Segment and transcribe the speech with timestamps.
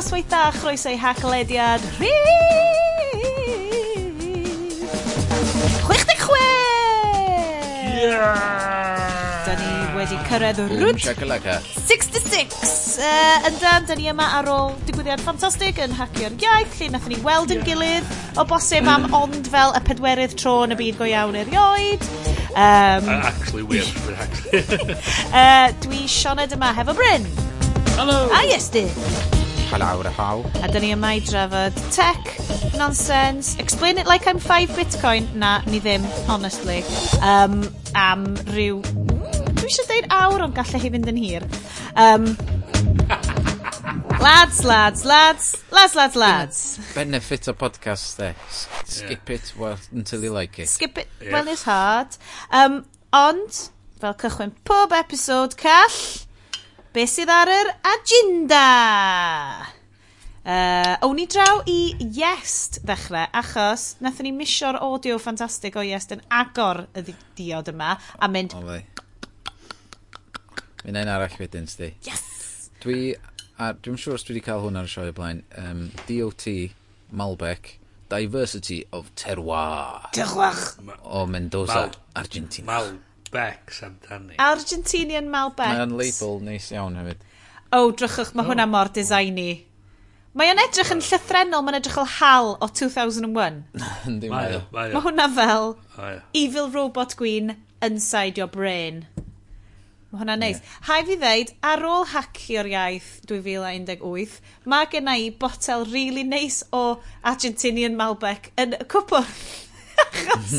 [0.00, 2.14] noswaith da, chroeso i hachlediad rhif!
[5.88, 6.38] 66!
[8.00, 9.44] Yeah!
[9.44, 11.02] Da ni wedi cyrraedd rwt...
[11.04, 11.58] Shakalaka.
[11.84, 12.96] 66!
[12.96, 17.18] Uh, yndan, da ni yma ar ôl digwyddiad ffantastig yn Hacio'r Iaith, lle nathon ni
[17.26, 19.18] weld yn gilydd o bosib am mm.
[19.18, 22.06] ond fel y pedwerydd tro yn y byd go iawn erioed.
[22.54, 23.92] Um, actually, weird.
[24.16, 24.64] actually.
[25.36, 27.28] uh, dwi Sioned yma hefo Bryn.
[27.98, 28.22] Hello!
[28.30, 29.29] A ah, Iestyn
[29.70, 30.40] pa lawr y haw.
[30.64, 32.30] A dyn ni yma i drafod tech,
[32.74, 35.28] nonsense, explain it like I'm 5 bitcoin.
[35.38, 36.82] Na, ni ddim, honestly.
[37.22, 37.62] Um,
[37.94, 38.80] am rhyw...
[39.60, 41.46] Dwi eisiau deud awr, ond gallai hi fynd yn hir.
[41.94, 42.26] Um,
[44.18, 46.62] lads, lads, lads, lads, lads, lads.
[46.96, 48.32] Benefit o podcast, eh.
[48.32, 48.34] there.
[48.90, 49.36] Skip yeah.
[49.36, 50.72] it well, until you like it.
[50.72, 51.30] Skip it yeah.
[51.36, 52.18] well it's hard.
[52.50, 53.62] Um, ond,
[54.02, 56.26] fel cychwyn pob episod, call
[56.94, 58.64] be sydd ar yr agenda?
[60.40, 66.14] Uh, awn ni draw i Iest ddechrau, achos nathon ni misio'r audio ffantastig o Iest
[66.16, 68.80] yn agor y ddi- diod yma a mynd, O fe.
[70.86, 71.90] Mi'n ein arall wedyn, sti.
[72.08, 72.70] yes!
[72.80, 73.12] Dwi,
[73.60, 76.46] a dwi'n siŵr os dwi wedi cael hwn ar y sioe blaen, um, DOT,
[77.12, 77.74] Malbec,
[78.10, 80.80] Diversity of Terroir Dyrwach!
[81.04, 82.66] o Mendoza, Mal- Argentina.
[82.72, 82.94] Mal
[83.30, 84.34] Malbecs amdani.
[84.38, 85.78] Argentinian Malbecs.
[85.78, 87.20] Mae'n label neis iawn hefyd.
[87.70, 88.50] O, oh, drychwch, mae oh.
[88.50, 89.66] hwnna mor designy.
[90.34, 93.62] Mae o'n edrych yn llythrenol, mae'n edrych fel hal o 2001.
[94.10, 94.60] Yndi, mae o.
[94.74, 95.74] Mae hwnna fel
[96.34, 97.54] Evil Robot Gwyn
[97.86, 99.04] Inside Your Brain.
[100.10, 100.58] Mae hwnna'n neis.
[100.58, 100.84] Yeah.
[100.90, 104.38] Hai fi ddeud, ar ôl hacio'r iaith 2018,
[104.70, 109.69] mae gen i botel really neis o Argentinian Malbec yn y cwpwrdd.
[110.00, 110.52] Achos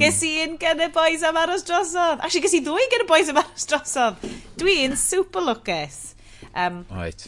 [0.00, 2.20] ges i un gen y boys am aros drosodd.
[2.20, 4.22] Actually, ges i ddwy gen y boys am aros drosodd.
[4.60, 6.14] Dwi'n super lwcus.
[6.54, 7.26] Um, right.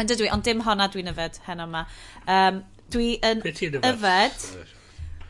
[0.00, 1.86] Ond dwi, ond dim honna dwi'n yfed heno yma.
[2.26, 2.62] Um,
[2.92, 4.46] dwi yn yfed...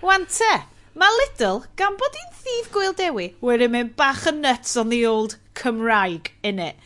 [0.01, 0.53] Wan te,
[0.97, 5.03] mae Lidl, gan bod hi'n thif gwyl dewi, wedi mynd bach yn nuts on the
[5.05, 6.79] old Cymraeg in it.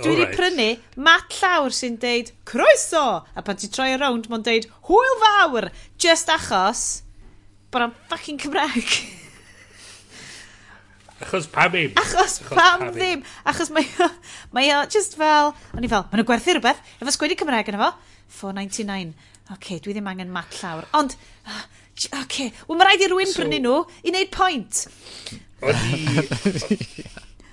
[0.00, 0.36] Dwi wedi right.
[0.36, 0.66] prynu
[1.06, 6.28] mat llawr sy'n deud croeso, a pan ti troi around, mae'n deud hwyl fawr, just
[6.34, 7.03] achos
[7.74, 8.96] bod o'n fucking Cymraeg.
[11.24, 11.92] Achos pam ddim.
[11.98, 13.22] Achos, Achos pam, pam ddim.
[13.50, 14.08] Achos mae o,
[14.54, 17.80] mae o just fel, o'n i fel, maen nhw'n gwerthu rhywbeth, efo sgwedi Cymraeg yna
[17.82, 17.92] fo,
[18.40, 19.14] 499.
[19.44, 20.86] Oce, okay, dwi ddim angen mat llawr.
[20.96, 21.16] Ond,
[21.50, 22.52] ah, oce, okay.
[22.68, 24.84] wel mae rhaid i rwy'n so, brynu nhw i wneud pwynt.
[25.64, 26.00] O'n i...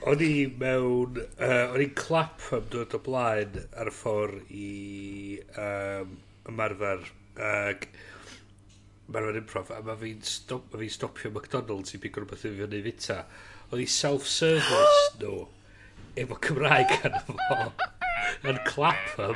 [0.10, 1.20] O'n i mewn...
[1.38, 4.70] Uh, o'n i'n clap am dod o blaen ar y ffordd i
[5.62, 6.16] um,
[6.50, 7.04] ymarfer.
[7.38, 7.76] Uh,
[9.12, 12.52] Mae'n rhan improv, a mae fi'n stop, ma fi stopio McDonald's i bigo rhywbeth i
[12.52, 13.18] fi fyny fita.
[13.72, 15.34] Oedd hi self-service nhw,
[16.22, 17.58] efo Cymraeg yn fo,
[18.48, 19.36] yn clap clapham.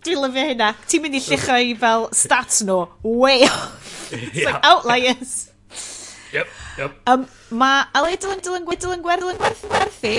[0.00, 0.72] Dwi'n lyfio hynna.
[0.88, 4.10] Ti'n mynd i lluchio i fel stats nhw, way off.
[4.10, 4.50] It's yeah.
[4.50, 5.34] like outliers.
[6.32, 6.46] Yep,
[6.78, 6.94] yep.
[7.10, 10.14] Um, mae Ale Dylan Dylan Gwyd Dylan Gwerth Dylan Gwerth Gwerthu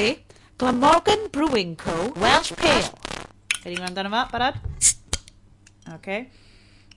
[0.61, 2.11] Glamorgan Brewing Co.
[2.21, 2.91] Welsh Pale.
[3.63, 4.59] Fe ni'n gwrando yma, barod?
[5.95, 6.27] Okay.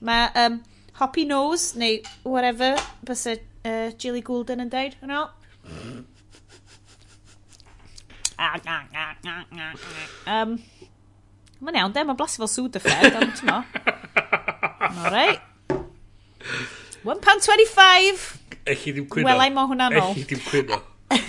[0.05, 0.59] Mae um,
[0.95, 3.33] Hoppy Nose, neu whatever, bys y
[3.67, 5.11] uh, Jilly Goulden yn deud, yn
[10.31, 10.55] um,
[11.65, 13.59] Mae'n iawn, de, mae'n blasu fel Sudafed, ond ti'n mo.
[15.03, 15.43] Alright.
[17.03, 18.25] 1.25!
[18.63, 19.27] Eich i ddim cwyno.
[19.27, 20.11] Welai mo hwnna nôl.
[20.13, 20.79] Eich i ddim cwyno.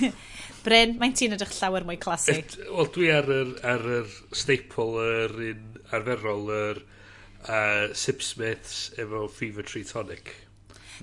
[0.66, 2.38] Bryn, mae'n ti'n edrych llawer mwy clasu.
[2.70, 4.92] Wel, dwi ar yr, ar yr staple,
[5.24, 6.86] yr un arferol, yr
[7.48, 10.34] uh, Sip Smiths efo Fever Tree Tonic.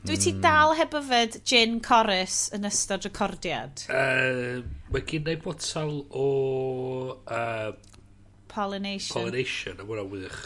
[0.03, 3.83] Dwi ti dal heb yfed gin chorus yn ystod recordiad?
[3.93, 6.29] Uh, mae gen i botel o...
[7.29, 7.75] Uh,
[8.49, 9.19] pollination.
[9.19, 10.39] Pollination, a hwnna wych.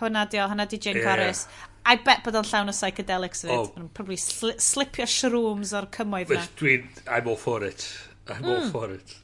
[0.00, 1.06] Hwna di o, hwnna di gin yeah.
[1.06, 1.44] chorus.
[1.84, 3.52] I bet bod o'n llawn o psychedelics fyd.
[3.54, 3.68] Oh.
[3.76, 6.46] Mae'n probably sli slipio shrooms o'r cymoedd na.
[6.60, 7.86] Dwi'n, I'm all for it.
[8.28, 8.52] I'm mm.
[8.54, 9.16] all for it.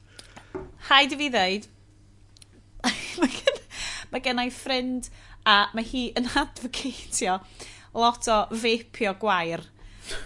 [0.88, 1.68] Haid i fi ddeud,
[3.22, 3.58] mae gen,
[4.12, 5.10] mae gen i ffrind
[5.48, 7.38] a mae hi yn advocatio
[7.96, 9.64] lot o feipio gwair.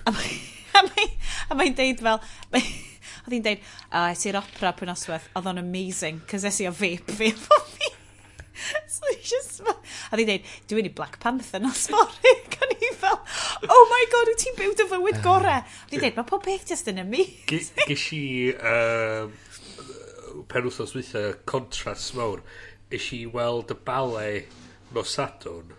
[0.07, 1.09] A mae'n mae,
[1.51, 2.21] a mae deud fel,
[2.53, 2.63] mae,
[3.23, 6.69] oedd hi'n deud, oh, es i'r opera pwy noswaith, oedd o'n amazing, cos es i
[6.71, 7.91] o feip fi efo fi.
[8.91, 13.21] so he just, a hi'n deud, dwi'n i Black Panther nos mori, gan i fel,
[13.69, 15.63] oh my god, wyt ti'n byw dy fywyd gorau?
[15.63, 17.87] oedd hi'n deud, mae pob beth just yn amazing.
[17.87, 18.25] Ges i,
[18.73, 19.39] um,
[20.51, 22.43] pen wythnos wythau, contrast mawr,
[22.93, 24.62] ges i weld y ballet
[24.97, 25.73] nos Sadwn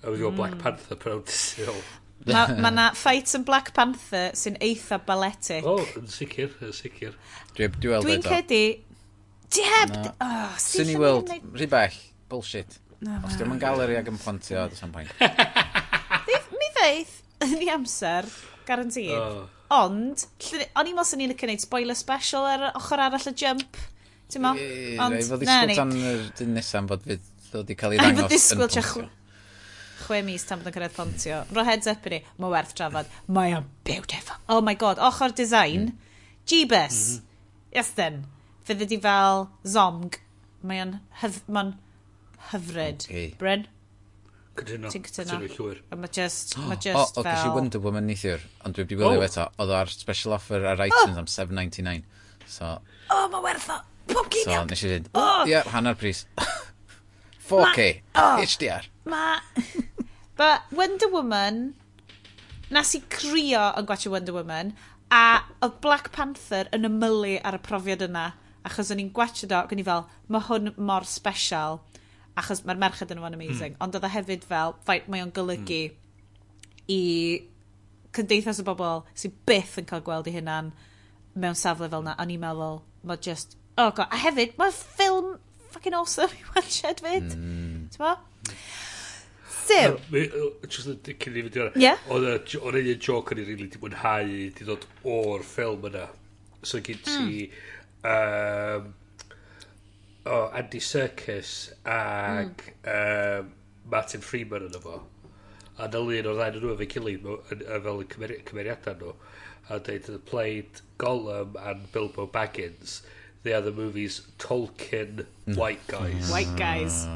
[0.00, 0.36] a wedi bod mm.
[0.36, 0.62] Black hmm.
[0.64, 1.80] Panther pan awdysil.
[2.28, 5.64] Mae ma na fight yn Black Panther sy'n eitha baletic.
[5.64, 7.16] O, yn sicr, yn sicr.
[7.56, 8.64] Dwi'n dwi weld Dwi'n cedi...
[9.50, 9.94] Dieb!
[9.96, 10.12] No.
[10.22, 11.96] Oh, Swn i weld, rhywbeth,
[12.30, 12.76] bullshit.
[13.00, 15.08] Os diolch yn galeri ag yn pontio, dwi'n sam pain.
[16.60, 17.16] Mi ddeith,
[17.48, 18.28] yn ei amser,
[18.68, 19.16] garantid.
[19.16, 19.48] Oh.
[19.74, 20.26] Ond,
[20.78, 23.80] o'n i mos yn i'n cynnwyd spoiler special ar ochr arall y jump.
[24.30, 24.54] Ti'n mo?
[24.54, 25.26] Ond, na ni.
[25.26, 28.26] Fod i sgwt am yr dyn nesaf bod fydd ddod i cael ei ddangos.
[28.26, 29.08] A ddisgwyl tua
[30.10, 31.40] chwe mis tan bod yn cyrraedd pontio.
[31.54, 33.10] Ro heads up i ni, mae werth trafod.
[33.30, 34.38] Mae o'n beautiful.
[34.50, 35.92] Oh my god, ochr design.
[36.50, 36.98] Jeebus.
[36.98, 37.76] Mm -hmm.
[37.76, 38.24] Yes then.
[38.66, 40.18] Fydde di fel zomg.
[40.62, 41.74] Mae o'n hyf mae
[42.50, 43.06] hyfryd.
[43.06, 43.34] Okay.
[43.38, 43.66] Bryn?
[44.58, 44.90] Cytuno.
[44.90, 45.38] Ti'n cytuno.
[45.38, 45.82] Cytuno llwyr.
[45.90, 47.32] A mae just, oh, mae just oh, fel...
[47.32, 49.28] O, gysi Wonder Woman neithiwr, ond dwi wedi gwylio oh.
[49.28, 49.46] eto.
[49.58, 50.88] Oedd o'r special offer ar oh!
[50.88, 51.22] iTunes oh.
[51.22, 52.02] am 7.99.
[52.46, 52.64] So...
[52.66, 53.78] O, oh, mae werth o!
[54.10, 54.66] Pob gyn iawn!
[54.66, 55.46] So, nes i ddweud, oh.
[55.48, 56.26] ie, hanner pris.
[57.50, 58.88] 4K, ma, oh, HDR.
[59.10, 59.24] Ma...
[60.40, 61.74] But Wonder Woman,
[62.70, 64.70] Nas i crio yn gwachio Wonder Woman,
[65.10, 68.28] a oedd Black Panther yn ymylu ar y profiad yna,
[68.66, 71.80] achos o'n i'n gwachio do, o'n i fel, mae hwn mor special,
[72.38, 73.80] achos mae'r merched yn o'n amazing, mm.
[73.82, 75.98] ond oedd e hefyd fel, fai, mae o'n golygu mm.
[76.94, 77.00] i
[78.14, 80.70] cymdeithas o bobl sy'n byth yn cael gweld i hynna'n
[81.42, 85.34] mewn safle fel yna, o'n i'n meddwl, mae just, oh god, a hefyd, mae'r ffilm
[85.80, 87.32] fucking awesome i weld shed fyd.
[87.32, 87.88] Mm.
[87.96, 88.16] T'mo?
[89.66, 89.96] Siw.
[90.68, 91.72] Just cyn i fynd i hwnna.
[91.80, 91.92] Ie.
[92.12, 96.08] Oedd un joc o'n i rili di mwynhau di dod o'r ffilm yna.
[96.62, 97.46] So gyd ti...
[98.00, 98.94] Um,
[100.30, 102.90] o Andy Serkis ag mm.
[102.92, 103.48] um,
[103.90, 104.98] Martin Freeman yn efo.
[105.80, 107.24] A dyl un o'r ddain nhw efo'i gilydd
[107.86, 109.14] fel y cymeriadau nhw.
[109.70, 113.00] A dweud, played Gollum and Bilbo Baggins
[113.42, 115.56] they are the movies Tolkien mm.
[115.56, 116.28] White Guys.
[116.28, 116.32] Mm.
[116.32, 117.06] White Guys.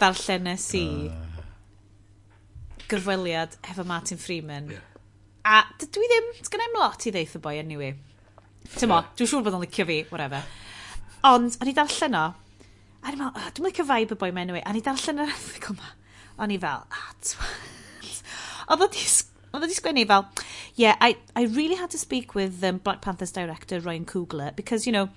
[0.00, 0.84] Darllen nes i
[2.90, 4.70] gyrfweliad efo Martin Freeman.
[4.72, 4.86] Yeah.
[5.44, 7.94] A dwi ddim, sgan i'm lot i ddeith y boi anyway.
[8.76, 9.10] Tymo, yeah.
[9.18, 10.42] dwi'n siŵr bod o'n licio fi, whatever.
[11.28, 12.26] Ond, o'n i darllen o,
[13.00, 15.32] a ni'n meddwl, oh, dwi'n licio vibe y boi mewn anyway, a ni darllen yr
[15.32, 15.92] erthigol yma.
[16.40, 18.22] O'n i fel, ah, twat.
[18.70, 20.26] Oedd o di sgwennu fel,
[20.80, 24.86] yeah, I, I really had to speak with um, Black Panther's director, Ryan Coogler, because,
[24.86, 25.10] you know,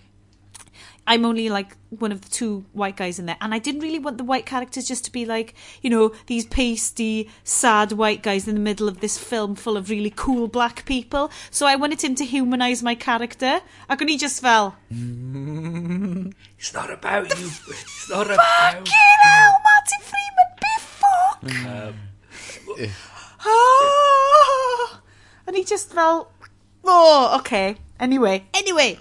[1.07, 3.97] I'm only like one of the two white guys in there, and I didn't really
[3.97, 8.45] want the white characters just to be like, you know, these pasty, sad white guys
[8.45, 11.31] in the middle of this film full of really cool black people.
[11.49, 13.61] So I wanted him to humanise my character.
[13.89, 14.75] Ac o'n i just fel,
[16.59, 17.47] It's not about you.
[17.47, 21.39] It's not about Fucking hell, Martin Freeman, be fuck!
[21.71, 21.95] Um,
[23.45, 24.82] Ah!
[25.47, 26.25] O'n i just fel,
[26.83, 27.75] o, oh, okay.
[27.99, 28.43] Anyway.
[28.57, 28.97] Anyway.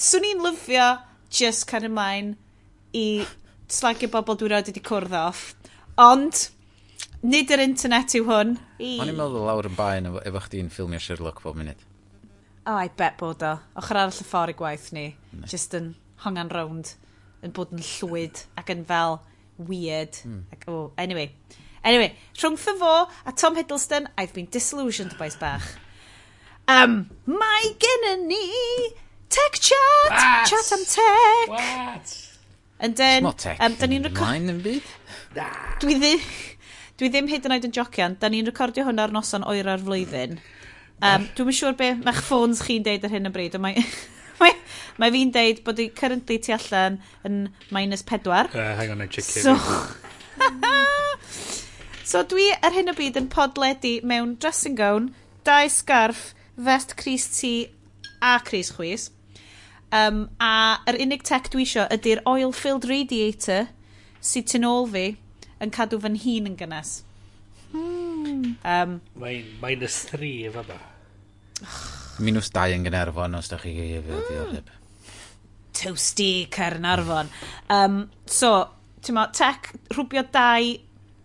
[0.00, 0.86] Swn i'n lyfio
[1.34, 2.34] just cael ymlaen
[2.96, 3.04] i
[3.70, 5.42] slagio bobl dwi'n rhaid wedi cwrdd off.
[6.00, 6.46] Ond,
[7.26, 8.56] nid yr internet yw hwn.
[8.80, 11.84] O'n i'n meddwl lawr yn bain efo, efo chdi'n ffilmio Sherlock bob munud.
[12.64, 13.56] O, oh, I bet bod o.
[13.80, 15.10] Ochr arall y ffordd i gwaith ni.
[15.34, 15.46] Ne.
[15.50, 15.94] Just yn
[16.24, 16.94] hongan round.
[17.44, 19.18] yn bod yn llwyd ac yn fel
[19.68, 20.20] weird.
[20.28, 20.42] Mm.
[20.54, 21.30] Ac, oh, anyway.
[21.84, 22.94] Anyway, rhwng fy fo
[23.24, 25.64] a Tom Hiddleston, I've been disillusioned, boes bach.
[26.68, 28.42] Um, mae gennym ni
[29.28, 30.10] tech chat!
[30.10, 30.46] What?
[30.50, 31.48] Chat am tech!
[31.48, 32.16] What?
[32.80, 33.60] And then, It's not tech.
[33.60, 34.82] Um, ni'n record...
[35.80, 36.30] Dwi ddim...
[37.00, 38.18] Dwi ddim hyd yn oed yn jocian.
[38.20, 40.36] Da ni'n recordio hwn ar noson oer ar flwyddyn.
[41.00, 43.56] Um, Dwi'n mynd siŵr be mae'ch ffôns chi'n deud ar hyn o bryd.
[43.64, 43.80] Mae,
[44.42, 44.52] mae,
[45.00, 47.38] mae fi'n deud bod i currently tu allan yn
[47.72, 48.52] minus pedwar.
[48.52, 49.56] Uh, hang on, I check so,
[52.10, 55.12] So dwi ar hyn o bryd yn podledu mewn dressing gown,
[55.46, 57.50] dau scarf, vest Cris T
[58.18, 59.04] a Cris Chwys.
[59.94, 63.70] Um, a yr unig tech dwi isio ydy'r oil-filled radiator
[64.18, 65.04] sydd tu ôl fi
[65.62, 66.92] yn cadw fy hun yn gynnes.
[67.70, 68.58] Hmm.
[68.58, 70.82] Um, Mae'n minus 3 efo ba.
[72.18, 74.76] Minus 2 yn Gynarfon os da chi mm.
[75.78, 77.30] Toasty Cernarfon.
[77.70, 78.56] Um, so,
[78.98, 80.74] ti'n mo, tech rhwbio dau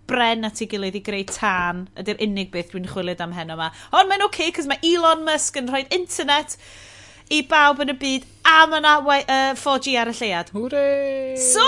[0.09, 3.71] bren at ei gilydd i greu tân ydy'r unig beth dwi'n chwilyd am heno yma.
[3.95, 6.57] Ond mae'n oce, okay, cos mae Elon Musk yn rhoi internet
[7.33, 10.51] i bawb yn y byd a mae yna uh, 4G ar y lleiad.
[10.53, 10.87] Hwre!
[11.41, 11.65] So!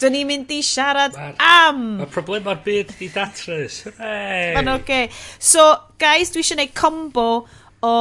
[0.00, 1.82] Dyn ni'n mynd i siarad Mar, am...
[2.00, 3.82] Mae problemau'r byd i datrys.
[3.88, 4.14] Hwre!
[4.56, 4.84] Mae'n oce.
[4.84, 5.10] Okay.
[5.36, 5.66] So,
[6.00, 7.28] guys, dwi eisiau gwneud combo
[7.86, 7.96] o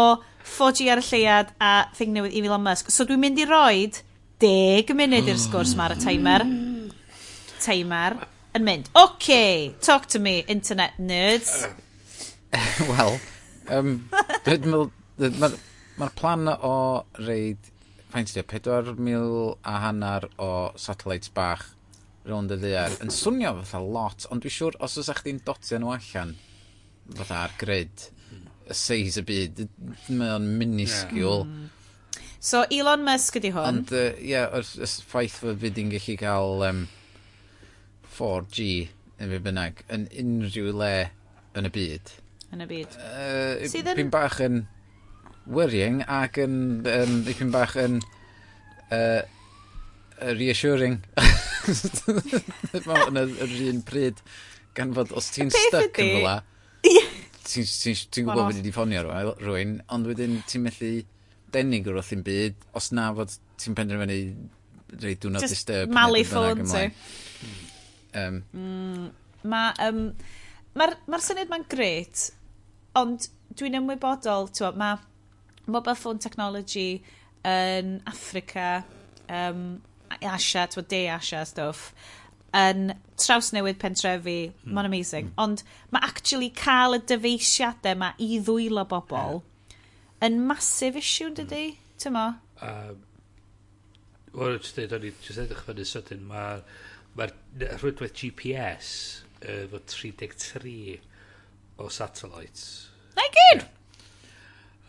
[0.58, 2.94] 4G ar y lleiad a thing newydd i Elon Musk.
[2.94, 4.04] So, dwi'n mynd i roed
[4.40, 6.46] 10 munud i'r sgwrs ma ar y timer.
[7.60, 8.22] Timer
[8.58, 11.68] yn mynd, OK, talk to me, internet nerds.
[12.90, 13.20] Wel,
[13.76, 13.96] um,
[14.46, 14.90] dwi'n meddwl,
[15.20, 15.58] mae'r
[16.00, 16.76] ma plan o
[17.20, 17.72] reid,
[18.14, 21.68] faint ydy, 4,000 a hanner o satellites bach
[22.30, 25.94] rownd y ddiar yn swnio fatha lot, ond dwi'n siŵr os oes chdi'n dotio nhw
[25.96, 26.36] allan,
[27.18, 28.10] fatha ar grid,
[28.70, 29.66] y seis y byd,
[30.10, 31.44] mae o'n miniscule.
[31.46, 31.76] Yeah.
[32.40, 33.82] So Elon Musk ydi hwn.
[33.82, 36.86] Ond, ie, uh, yeah, y ffaith fod fi di'n gallu cael um,
[38.20, 38.68] 4G
[39.20, 40.94] yn fi bynnag yn unrhyw le
[41.58, 42.14] yn y byd.
[42.54, 43.00] Yn y byd.
[43.00, 43.98] Uh, Sydd yn...
[44.04, 44.64] Pyn bach yn
[45.50, 46.56] worrying ac yn,
[46.88, 48.00] um, pyn bach yn
[48.92, 49.22] uh,
[50.40, 51.00] reassuring.
[51.70, 54.22] Yn yr un pryd
[54.78, 56.36] gan fod os ti'n stuck yn fel la,
[57.50, 60.92] ti'n ti, ti gwybod bod wedi ffonio rhywun, ond wedyn ti'n methu
[61.54, 64.20] denig o'r wrth i'n byd, os na fod ti'n penderfynu
[65.00, 65.94] rhaid dwi'n not disturb.
[65.94, 66.86] Malu ffôn ti.
[68.18, 69.10] Um, mm,
[69.50, 69.74] Mae...
[69.88, 70.06] Um,
[70.78, 72.28] Mae'r ma, ma syniad ma'n gret,
[73.00, 73.26] ond
[73.58, 74.48] dwi'n ymwybodol,
[74.78, 75.00] mae
[75.66, 77.02] mobile phone technology
[77.48, 78.84] yn Africa,
[79.28, 79.82] um,
[80.22, 81.90] Asia, twa, de Asia stuff,
[82.56, 84.72] yn traws newydd pentrefi, mm.
[84.74, 85.32] mae'n amazing.
[85.32, 85.42] Mm.
[85.44, 89.42] Ond mae actually cael y dyfeisiadau yma i ddwylo bobl
[90.26, 91.74] yn masif issue, dydy?
[92.06, 92.16] Mm.
[92.16, 92.28] mo?
[92.62, 93.06] Um,
[94.30, 96.62] Wel, jyst dweud, o'n i jyst edrych fyny sydyn, mae'r
[97.18, 97.34] Mae'r
[97.80, 98.92] rhwydwaith GPS
[99.42, 101.00] efo 33
[101.80, 102.66] o satellites.
[103.16, 103.66] Na i gyd!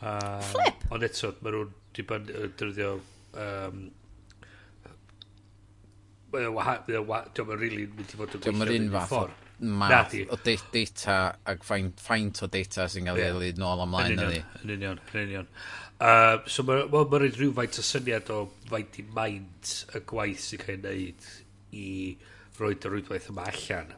[0.01, 0.85] Uh, Flip!
[0.91, 2.95] Ond eto, mae nhw'n di dibyn dyrdio...
[3.39, 3.89] Um,
[6.31, 8.53] Mae o'n wahanol, diolch yn rili mynd i fod yn gweithio.
[8.55, 9.23] Diolch yn un fath o
[9.61, 10.37] math o
[10.73, 11.17] data
[11.53, 14.41] ac faint o data sy'n cael ei ddilyd nôl ymlaen yna ni.
[14.63, 15.49] Yn union, yn union.
[16.01, 20.47] Uh, so mae'n ma, ma rhaid rhyw o syniad o faint i maint y gwaith
[20.47, 21.31] sy'n cael ei wneud
[21.77, 21.89] i
[22.61, 23.93] roed y rwydwaith yma allan.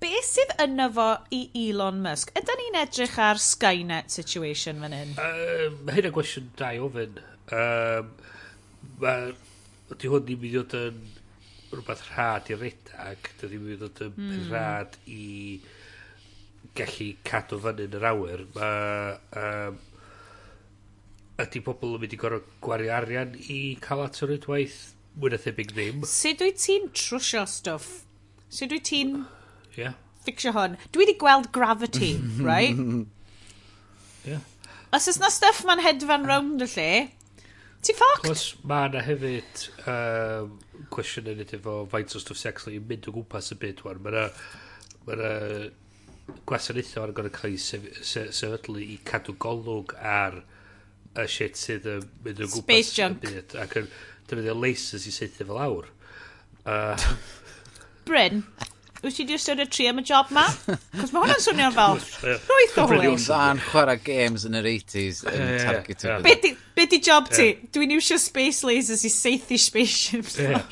[0.00, 2.32] Be sydd yna fo i Elon Musk?
[2.36, 5.14] Ydy ni'n edrych ar Skynet situation fan hyn?
[5.16, 7.20] Um, uh, hyn y gwestiwn da i ofyn.
[7.56, 8.10] Um,
[9.00, 9.34] Mae...
[9.86, 11.02] Ydy hwn ddim mynd i fod yn
[11.70, 13.28] rhywbeth rhad i redag.
[13.40, 14.46] Dydy ddim mynd i fod yn mm.
[14.50, 15.26] rhad i
[16.76, 18.46] gallu cadw fyny yn yr awyr.
[18.56, 19.14] Mae...
[19.42, 19.84] Um,
[21.46, 24.78] ydy pobl yn mynd i gorau gwario arian i cael at yr rwydwaith
[25.16, 26.04] mwy na thebyg ddim.
[26.08, 28.02] Sut wyt ti'n trwsio stwff?
[28.52, 29.14] Sut wyt ti'n
[29.78, 29.96] yeah.
[30.26, 30.76] fixio hwn?
[30.92, 32.14] Dwi wedi gweld Gravity,
[32.48, 32.76] right?
[34.28, 34.44] yeah.
[34.94, 36.90] Os ys na stuff ma'n hedfan rownd y lle,
[37.84, 38.28] ti ffoct?
[38.28, 40.52] Cos mae yna hefyd um,
[40.94, 43.82] cwestiwn yn edrych o faint o stwff sy'n actually mynd o gwmpas y byd.
[43.86, 44.02] wan.
[44.04, 44.28] Mae yna
[45.06, 50.40] ma gwasanaethau ar gyfer cael ei sefydlu i cadw golwg ar
[51.16, 53.22] y shit sydd yn mynd o gwmpas Space junk.
[53.24, 53.56] byd.
[53.62, 53.90] Ac yn
[54.30, 55.90] defnyddio lasers i seithio fel awr.
[56.66, 57.06] Uh,
[58.06, 58.42] Bryn,
[59.02, 60.44] wyt ti di ystyried y tri am y job ma?
[60.66, 63.14] Cos mae hwnna'n swnio'n fel rwyth o hwyl.
[63.22, 66.58] Dda'n chwarae games yn yr 80s yn yeah, target yeah, yeah.
[66.76, 67.52] Be di job ti?
[67.74, 70.38] Dwi'n iwsio space lasers i seithi spaceships.
[70.42, 70.66] Yeah.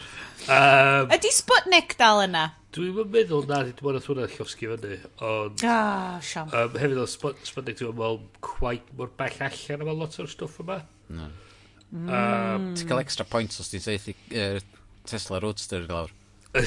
[0.44, 2.48] Um, Ydy Sputnik dal yna?
[2.74, 5.62] Dwi'n meddwl na, dwi'n meddwl nath hwnna llosgi fyny, ond...
[5.64, 6.50] Ah, siam.
[6.50, 10.82] Um, hefyd o Sputnik, dwi'n meddwl, quite mor bell allan am lot o'r stwff yma.
[11.14, 11.30] No.
[11.94, 12.08] Mm.
[12.10, 14.58] Uh, ti'n cael extra points os ti'n seithi uh,
[15.06, 16.10] Tesla Roadster i lawr.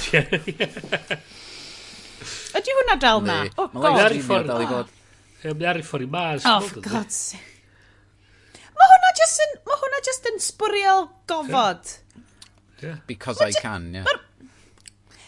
[2.58, 3.42] Ydy hwnna dal na?
[3.44, 3.52] Nee.
[3.60, 4.94] Oh, Mae ar ei ffordd dal i fod.
[5.44, 6.48] Mae ar ei ffordd i mas.
[6.48, 7.54] Oh, for God's sake.
[8.78, 11.92] Mae hwnna just yn, ma hwnna just yn sbwriel gofod.
[12.84, 13.02] Yeah.
[13.10, 14.08] Because ma I can, yeah.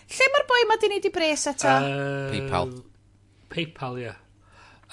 [0.10, 1.70] Lle mae'r boi mae di wneud i bres eto?
[1.70, 2.74] Uh, Paypal.
[3.53, 4.08] Paypal, ie.
[4.08, 4.18] Yeah.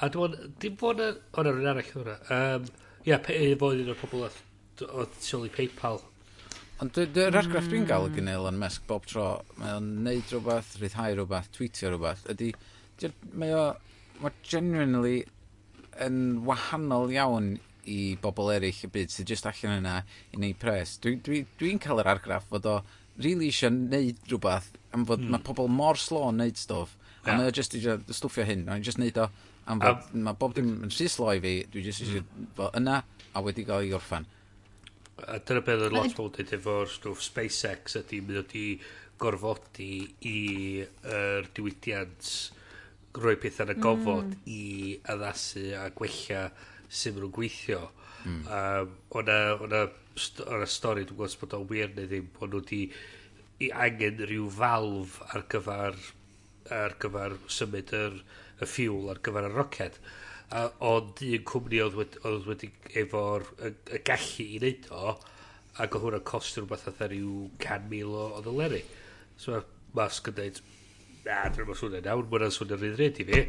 [0.02, 1.14] A dwi'n dim bod yn...
[1.32, 2.16] O, na, rwy'n arall hwnna.
[2.32, 2.66] Um,
[3.06, 4.42] yeah, pe, e, fod un o'r pobl oedd
[4.84, 6.02] o sylwi PayPal.
[6.82, 11.16] Ond dy'r argraff dwi'n gael gan Elon Musk bob tro, mae o'n neud rhywbeth, rhyddhau
[11.16, 12.50] rhywbeth, tweetio rhywbeth, ydy,
[13.32, 13.62] mae o,
[14.20, 15.22] mae genuinely
[16.04, 17.54] yn wahanol iawn
[17.88, 19.96] i bobl eraill y byd sydd jyst allan yna
[20.34, 20.98] i wneud pres.
[21.00, 22.76] Dwi'n dwi, dwi, dwi cael yr argraff fod o
[23.22, 25.32] really eisiau neud rhywbeth am fod mm.
[25.34, 27.32] mae pobl mor slo yn neud stwff yeah.
[27.32, 29.28] a mae o jyst eisiau stwffio hyn a jyst neud o
[29.72, 32.50] am fod mae bob dim yn rhy slo i fi dwi jyst eisiau mm.
[32.58, 33.00] fod yna
[33.32, 34.28] a wedi cael ei orffan
[35.24, 38.64] A dyna beth oedd lot fawr dweud efo'r stwff SpaceX ydy mynd wedi
[39.20, 39.90] gorfodi
[40.28, 42.32] i'r diwydiant
[43.16, 44.42] rhoi pethau yn y gofod mm.
[44.52, 44.64] i
[45.14, 46.42] addasu a gwella
[46.88, 47.80] sy'n nhw'n gweithio.
[48.26, 48.42] Mm.
[48.58, 49.82] Um, o'na, o'na,
[50.50, 52.82] o'na stori, dwi'n gwybod bod o'n wir neu ddim, bod nhw wedi
[53.64, 55.96] i angen rhyw falf ar gyfer
[56.76, 58.20] ar gyfer symud yr,
[58.60, 59.98] y ffiwl ar gyfer y roced
[60.54, 62.70] uh, ond un cwmni oedd, wedi, oedd wedi
[63.02, 65.16] efo'r y gallu i wneud o,
[65.82, 68.82] ac oedd hwnna'n costio rhywbeth atha rhyw 100,000 o, o ddoleri.
[69.40, 70.60] So mae Musk yn dweud,
[71.24, 73.42] na, dyna mae'n swnio nawr, mae'n swnio'n rhaid i fi.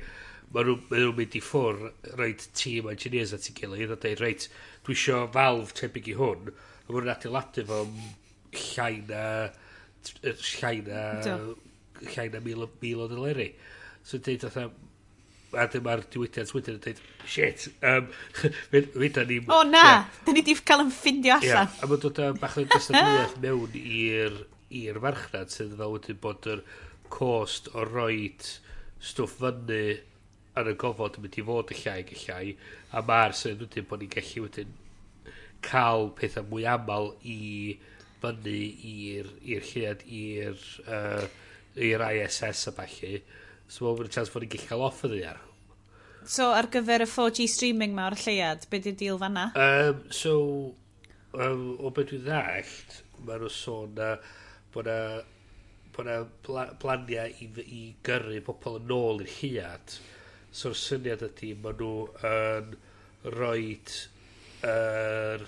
[0.56, 1.80] Mae nhw'n nhw mynd i ffwr
[2.16, 4.48] rhaid tîm engineers at ei gilydd a dweud, reit,
[4.88, 6.52] dwi isio falf tebyg i hwn,
[6.88, 7.82] a mae'n adeiladu fo
[8.56, 9.24] llai na
[10.24, 11.02] llai na
[12.14, 13.50] llai na mil, mil o ddoleri.
[14.08, 14.48] So dweud,
[15.56, 18.10] a dyma'r diwydiant wedyn yn dweud, shit, um,
[18.74, 19.40] fydda ni...
[19.54, 20.10] O na, yeah.
[20.26, 21.72] da ni di cael yn ffindio allan.
[21.72, 24.42] Yeah, a mae'n dod â bach o gystadleuaeth mewn i'r
[24.82, 26.64] i'r farchnad sydd fel wedyn bod yr
[27.14, 28.50] cost o roed
[29.00, 29.82] stwff fyny
[30.58, 32.44] yn y gofod yn mynd i fod y llai y llai
[32.92, 34.76] a mae'r sydd wedyn bod ni'n gallu wedyn
[35.66, 37.40] cael pethau mwy aml i
[38.22, 38.60] fyny
[38.92, 41.28] i'r lled i'r uh,
[41.88, 43.20] i'r ISS a falle
[43.68, 45.40] So mae'n fod y chance fod ni'n gallu cael off y ddiar.
[46.28, 49.48] So ar gyfer y 4G streaming ma o'r lleiad, be di deal fanna?
[49.56, 50.34] Um, so,
[51.36, 54.14] um, o beth dwi'n ddallt, mae nhw sôn na
[54.74, 55.00] bod na
[55.96, 56.18] bod na
[56.82, 59.98] blaniau i, i gyrru pobl yn ôl i'r lliad.
[60.56, 61.94] So'r syniad ydy, mae nhw
[62.32, 62.76] yn
[63.38, 63.96] roed
[64.68, 65.48] yr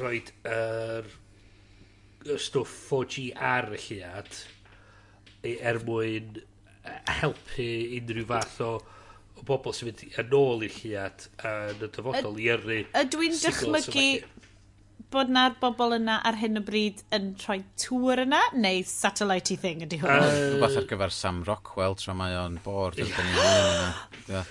[0.00, 1.10] roed yr
[2.38, 4.30] stwff 4G ar y lliad
[5.42, 6.38] e-, er mwyn
[7.20, 7.68] helpu
[7.98, 8.72] unrhyw fath o
[9.40, 13.36] o bobl sy'n mynd yn ôl i'r lliad yn y dyfodol i yrru Ydw i'n
[13.40, 14.06] dychmygu
[15.10, 19.82] bod na'r bobl yna ar hyn o bryd yn rhoi tŵr yna, neu satellite thing
[19.86, 20.12] ydy hwn?
[20.12, 23.32] Uh, Rhywbeth ar gyfer Sam Rockwell, tra mae o'n bord erbyn
[24.30, 24.44] yeah.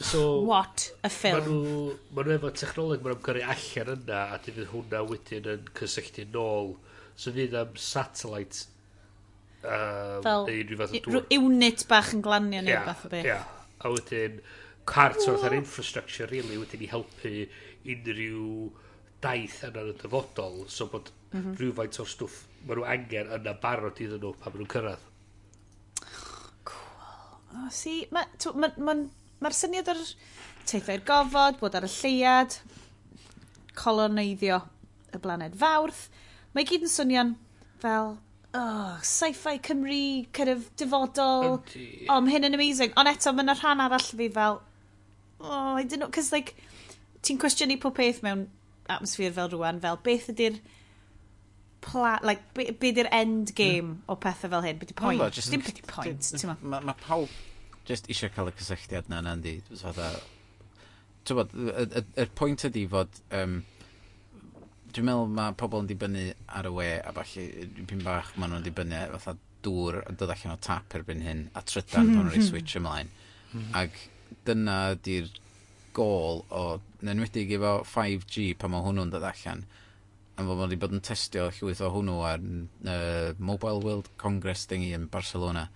[0.00, 1.36] So, What a film.
[1.36, 5.04] Maen nhw, maen nhw efo technoleg maen nhw'n gyrru allan yna, a dy fydd hwnna
[5.10, 6.74] wedyn yn cysylltu nôl.
[7.14, 8.66] So fydd am satellite
[9.64, 11.26] uh, fel neu unrhyw fath o dŵr.
[11.38, 13.28] Unit bach yn glanio neu yeah, bach o beth.
[13.28, 13.40] Ie,
[13.80, 14.40] A wedyn,
[14.88, 17.34] cart o'r ar infrastructure, really, wedyn i helpu
[17.88, 18.46] unrhyw
[19.24, 21.54] daith yna yn y dyfodol, so bod mm -hmm.
[21.60, 25.06] rhywfaint o'r stwff maen nhw angen yna barod iddyn nhw pan maen nhw'n cyrraedd.
[26.68, 27.04] Cool.
[27.56, 28.96] Oh, see, mae'r ma, ma, ma,
[29.40, 30.02] ma syniad o'r
[30.68, 32.58] teithio'r gofod, bod ar y lleiad,
[33.80, 34.60] coloneiddio
[35.16, 36.08] y blaned fawrth,
[36.54, 37.32] mae gyd yn swnio'n
[37.82, 38.18] fel
[38.54, 41.60] oh, sci-fi Cymru, kind of, dyfodol.
[41.70, 42.06] Ydy.
[42.08, 42.94] Oh, mae hyn yn amazing.
[43.00, 44.60] Ond eto, mae yna rhan arall fi fel,
[45.40, 46.56] oh, I didn't know, cos like,
[47.26, 48.48] ti'n cwestiynu pob peth mewn
[48.90, 50.58] atmosffer fel rwan, fel beth ydy'r
[51.84, 53.56] pla, like, be, be di'r end hmm.
[53.56, 54.02] game mm.
[54.08, 56.58] o pethau fel hyn, be di point, no, dim beth di point, ti'n ma.
[56.74, 57.30] Mae ma pawb
[57.88, 60.10] just eisiau cael y cysylltiad na, na'n di, fatha,
[61.26, 63.60] ti'n bod, y, y, y, point ydi fod, um,
[64.90, 66.24] dwi'n meddwl mae pobl yn dibynnu
[66.58, 70.56] ar y we a falle pyn bach maen nhw'n dibynnu fatha dŵr yn dod allan
[70.56, 73.12] o tap erbyn hyn a trydan pan nhw'n switch ymlaen.
[73.76, 73.96] Ac
[74.46, 75.28] dyna di'r
[75.96, 76.64] gol o
[77.02, 79.64] yn enwedig efo 5G pan mae hwnnw'n dod allan
[80.40, 84.94] a fod wedi bod yn testio llwyth o hwnnw ar uh, Mobile World Congress dingi
[84.96, 85.66] yn Barcelona.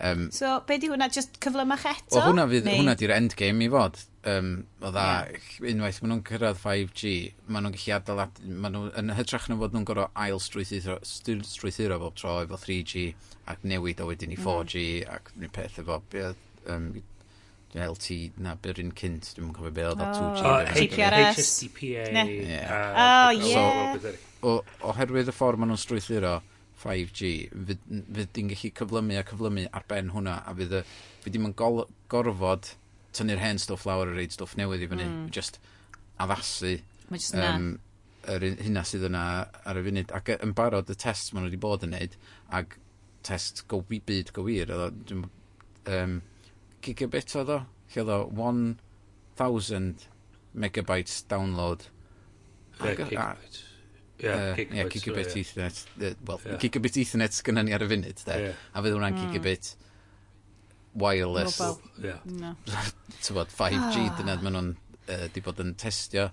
[0.00, 1.08] Um, so, be di hwnna?
[1.12, 2.20] Just cyflymach eto?
[2.20, 2.78] O, hwnna, fydd, neu?
[2.78, 3.98] hwnna di'r endgame i fod.
[4.28, 5.58] Um, o dda, yeah.
[5.72, 7.12] unwaith maen nhw'n cyrraedd 5G,
[7.48, 8.40] maen nhw'n gallu adeilad...
[8.46, 13.06] Maen nhw, yn hytrach na fod nhw'n gorau ail strwythuro, strwythuro bob tro efo 3G
[13.50, 15.14] ac newid o wedyn i 4G mm.
[15.16, 16.02] ac rhyw peth efo...
[16.68, 16.90] Um,
[17.76, 20.40] LT na byr un cynt, dwi'n cofio be oedd o 2G.
[20.40, 21.40] Oh, HPRS.
[21.42, 22.06] HSDPA.
[22.08, 22.70] Oh, yeah.
[22.72, 23.98] Uh, oh, yeah.
[23.98, 24.54] So, o,
[24.88, 26.38] oherwydd y ffordd maen nhw'n strwythuro,
[26.82, 27.32] 5G,
[27.68, 30.84] fydd, fydd di'n gallu cyflymu a cyflymu ar ben hwnna, a fydd y,
[31.24, 32.72] fydd di'n gorfod
[33.16, 35.28] tynnu'r hen stwff lawr a reid stwff newydd i fyny, mm.
[35.34, 35.58] just
[36.22, 36.76] addasu
[37.40, 37.70] um,
[38.28, 39.22] yr hynna sydd yna
[39.68, 40.12] ar y funud.
[40.14, 42.16] Ac yn barod y test maen nhw wedi bod yn neud,
[42.54, 42.78] ac
[43.26, 45.22] test go byd go wir, oedd o,
[45.94, 46.18] um,
[46.84, 47.60] gigabit oedd o,
[47.94, 48.20] lle oedd o
[49.38, 50.08] 1000
[50.58, 51.88] megabytes download.
[52.78, 53.32] Ac, a,
[54.20, 55.44] yeah, uh, gigabit, yeah, gigabit so, yeah.
[55.44, 55.84] Ethernet.
[55.98, 56.58] Uh, well, yeah.
[56.62, 58.40] gigabit Ethernet sgynna ni ar y funud, de.
[58.48, 58.64] Yeah.
[58.74, 59.28] A fydd hwnna'n mm.
[59.28, 59.72] gigabit
[60.98, 61.60] wireless.
[61.60, 61.80] Mobile.
[62.02, 62.20] Yeah.
[62.24, 62.54] No.
[63.34, 64.12] bod, 5G, ah.
[64.18, 66.28] dyna maen nhw'n uh, di bod yn testio.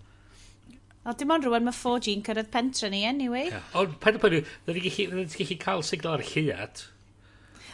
[1.06, 3.50] O, dim ond rwan mae 4G'n cyrraedd pentre ni, anyway.
[3.52, 3.70] Yeah.
[3.78, 6.86] Ond pen o pen, dyn ni'n gallu cael signal ar lliad.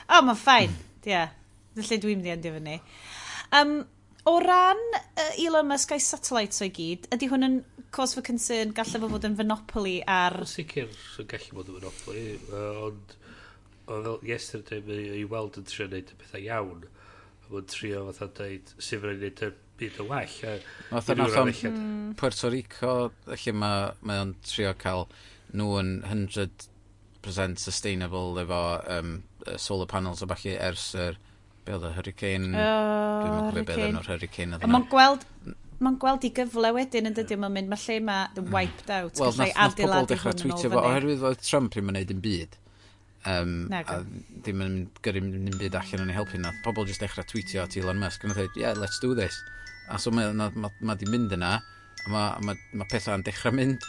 [0.03, 0.75] O, oh, mae'n ffain,
[1.07, 1.23] ie.
[1.79, 2.77] Felly dwi'n mynd i endio fyny.
[3.55, 3.77] Um,
[4.27, 7.55] o ran uh, Elon Musk a'i satellites o'i gyd, ydy hwn yn
[7.91, 10.41] cause for concern gallai fo fod yn fynopoli ar...
[10.45, 10.87] Yn sicr
[11.21, 13.17] yn gallu bod yn fynopoli, uh, ond
[13.91, 16.89] fel yesterday mae i weld yn trio wneud y pethau iawn
[17.51, 19.49] yn trio fatha dweud sy'n fyrdd wneud y
[19.81, 20.35] byd yn well
[20.91, 22.11] Fatha nath o'n mm.
[22.19, 22.93] Puerto Rico
[23.31, 25.07] lle mae ma o'n trio cael
[25.57, 28.61] nhw yn 100% sustainable efo
[28.95, 29.17] um,
[29.59, 31.19] solar panels o falle ers yr er,
[31.65, 32.53] be oedd y hurricane?
[32.55, 32.69] Uh,
[33.21, 35.27] dwi'n meddwl be oedd yn o'r hurricane oedd mae'n gweld
[35.81, 38.51] mae'n gweld i gyfle wedyn yn dydy, mae'n mynd, mae lle mae the mm.
[38.53, 39.21] wiped out.
[39.21, 42.57] Wel, nath, nath pobl dechrau tweetio fo, oherwydd fod Trump ddim yn neud yn byd.
[43.31, 43.99] Um, a
[44.45, 46.61] ddim yn gyrru ddim byd allan yn ei helpu nath.
[46.65, 49.37] Pobl jyst dechrau tweetio at Elon Musk yn dweud, yeah, let's do this.
[49.91, 51.57] A so mae ma, ma, ma di mynd yna,
[52.05, 53.81] a mae ma, ma pethau'n dechrau mynd.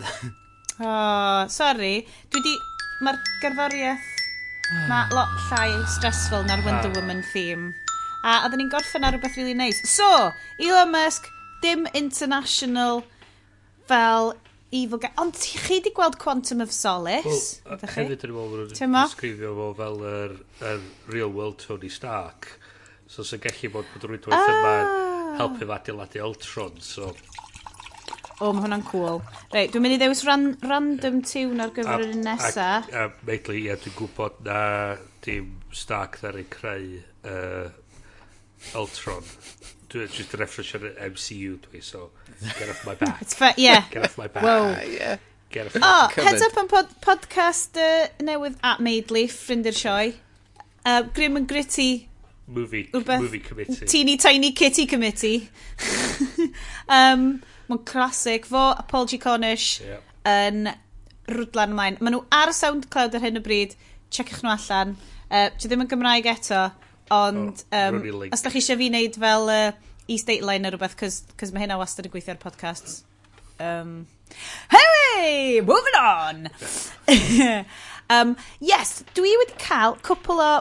[0.86, 1.96] oh, sorry.
[2.30, 2.58] Dwi di...
[3.04, 4.12] Mae'r gerddoriaeth...
[4.88, 6.66] Mae lot llai stressful na'r ah.
[6.66, 7.74] Wonder Woman theme.
[8.24, 9.84] A oedden ni'n gorffen ar rhywbeth really nice.
[9.84, 10.08] So,
[10.56, 11.28] Elon Musk,
[11.60, 13.04] dim international
[13.88, 14.32] fel
[14.72, 15.12] evil guy.
[15.20, 17.60] Ond chi wedi gweld Quantum of Solace?
[17.68, 20.36] Wel, hefyd yn ymwneud bod yn sgrifio fo fel yr,
[20.72, 20.82] yr
[21.12, 22.48] real world Tony Stark.
[23.06, 24.74] So, sy'n gallu bod bod rwy'n dweud yma
[25.38, 26.80] helpu fo adeiladu Ultron.
[26.80, 27.12] So,
[28.42, 29.20] O, oh, mae hwnna'n cool.
[29.52, 32.88] Reit, dwi'n mynd i ddewis ran, random tune ar gyfer yr un nesaf.
[32.90, 34.56] A, a, a meitli, ie, dwi'n gwybod na
[35.22, 36.88] dim Stark ddari creu
[37.30, 37.68] uh,
[38.74, 39.24] Ultron.
[39.88, 42.10] Dwi'n just reference ar MCU dwi, so
[42.58, 43.20] get off my back.
[43.22, 43.84] It's fair, yeah.
[43.90, 44.42] Get off my back.
[44.42, 44.74] Wow.
[44.74, 45.16] Ah, yeah.
[45.50, 46.26] Get off oh, my oh, back.
[46.26, 50.10] heads up yn pod podcast uh, newydd at Maidley, ffrind i'r sioe.
[50.84, 52.08] Uh, Grim and Gritty
[52.46, 53.20] Movie, Rhywbeth.
[53.20, 53.86] movie committee.
[53.86, 55.48] Teeny Tiny Kitty Committee.
[56.88, 58.44] um, Mae'n classic.
[58.46, 59.18] Fo a Paul G.
[59.18, 60.02] Cornish yeah.
[60.28, 60.68] yn
[61.30, 61.96] rwdlan ymlaen.
[62.02, 63.78] Maen nhw ar y SoundCloud ar hyn o bryd.
[64.12, 64.96] Checiwch nhw allan.
[65.30, 66.66] Uh, dwi ddim yn Gymraeg eto.
[67.12, 67.98] Ond, oh, um,
[68.32, 69.72] os da chi eisiau fi wneud fel uh,
[70.08, 73.02] East Dateline neu rhywbeth, cos mae hynna wastad yn gweithio ar podcasts.
[73.60, 74.06] Um,
[74.72, 76.48] hey, moving on!
[78.14, 80.52] um, yes, dwi wedi cael cwpl o...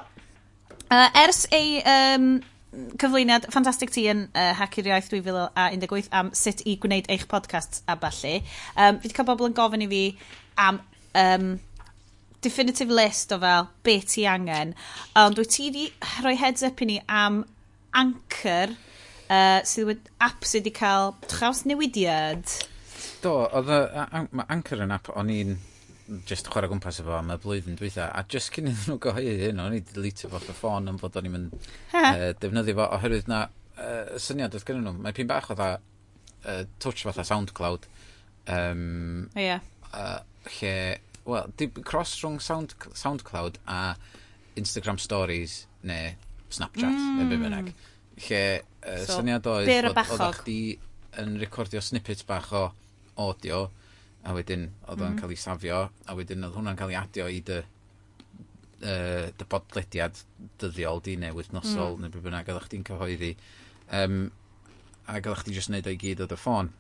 [0.94, 2.28] Uh, ers ei um,
[3.02, 7.96] cyflwyniad Fantastic T yn uh, Hacio'r Iaith 2018 am sut i gwneud eich podcasts a
[8.00, 8.42] balli,
[8.76, 10.04] um, fi wedi cael bobl yn gofyn i fi
[10.62, 10.82] am
[11.18, 11.54] um,
[12.44, 14.76] definitive list o fel be ti angen.
[15.20, 15.90] Ond wyt ti wedi
[16.22, 17.44] rhoi heads up i ni am
[17.94, 18.74] Anchor,
[19.30, 22.58] uh, sydd wedi app sydd wedi cael traws newidiad.
[23.24, 25.56] Do, oedd mae Anchor yn app o'n i'n
[26.28, 29.62] just chwarae gwmpas efo am y blwyddyn dwytha a just cyn iddyn nhw goheu hyn
[29.64, 31.54] o'n i delete fo fy ffôn am fod o'n i'n mynd
[31.96, 35.70] uh, defnyddio fo oherwydd na uh, syniad oedd gynnyn nhw mae pyn bach o dda
[35.78, 37.88] uh, touch fatha SoundCloud
[38.52, 39.64] um, yeah.
[39.94, 40.20] uh,
[40.60, 40.76] lle
[41.28, 43.96] wel, di, cross rhwng Sound, SoundCloud a
[44.60, 46.14] Instagram Stories neu
[46.54, 47.20] Snapchat mm.
[47.20, 47.72] neu be bynnag.
[48.28, 50.58] Lle uh, so, syniad oedd bod oedd chdi
[51.22, 52.68] yn recordio snippet bach o
[53.22, 53.66] audio
[54.24, 55.08] a wedyn oedd mm.
[55.08, 59.50] o'n cael ei safio a wedyn oedd hwnna'n cael ei adio i dy uh, dy
[59.50, 60.22] bodlediad
[60.62, 62.06] dyddiol di neu wythnosol mm.
[62.06, 63.34] neu be bynnag oedd chdi'n cyhoeddi
[64.00, 64.24] um,
[65.12, 66.72] ac oedd chdi jyst wneud o'i gyd o dy ffôn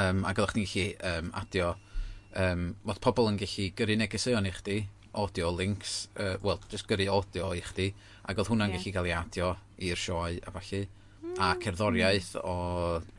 [0.00, 1.74] um, ac oedd chdi'n gallu um, adio
[2.40, 4.78] um, oedd pobl yn gallu gyrru negeseuon i chdi,
[5.14, 7.90] audio links, uh, wel, just gyrru audio i chdi,
[8.26, 8.80] ac oedd hwnna'n yeah.
[8.82, 9.50] gallu cael ei adio
[9.88, 10.80] i'r sioe a falle,
[11.22, 11.36] mm.
[11.38, 12.56] a cerddoriaeth o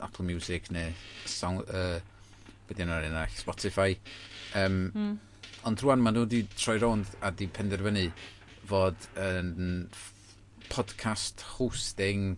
[0.04, 0.92] Apple Music neu
[1.24, 1.98] sound, uh,
[2.68, 3.96] beth yna yna, Spotify.
[4.58, 5.14] Um, mm.
[5.66, 8.10] Ond rwan maen nhw wedi troi rownd a wedi penderfynu
[8.66, 9.88] fod yn
[10.68, 12.36] podcast hosting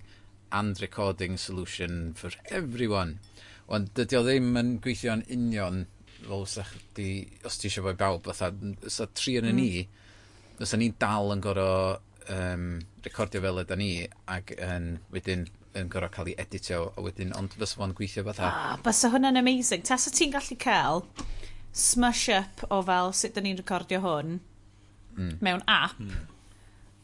[0.53, 3.19] and recording solution for everyone.
[3.69, 5.87] Ond dydy o ddim yn gweithio'n union
[6.29, 7.11] fel fysa chdi,
[7.49, 9.59] os ti eisiau fod bawb, fatha, os fysa tri yn mm.
[9.59, 11.99] ni, fysa ni'n dal yn gorau
[12.35, 12.67] um,
[13.05, 13.93] recordio fel yda ni,
[14.31, 15.47] ac yn wedyn
[15.79, 18.51] yn gorau cael ei editio, a wedyn, ond fysa fo'n gweithio fatha.
[18.51, 19.85] Ah, bysa hwnna'n amazing.
[19.87, 21.05] Tas o ti'n gallu cael
[21.77, 24.39] smush up o fel sut da ni'n recordio hwn
[25.17, 25.33] mm.
[25.45, 26.29] mewn app, mm.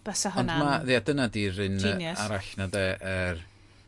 [0.06, 1.82] bysa hwnna'n Ond ma, yeah, dyna di'r un
[2.14, 3.44] arall na de, er,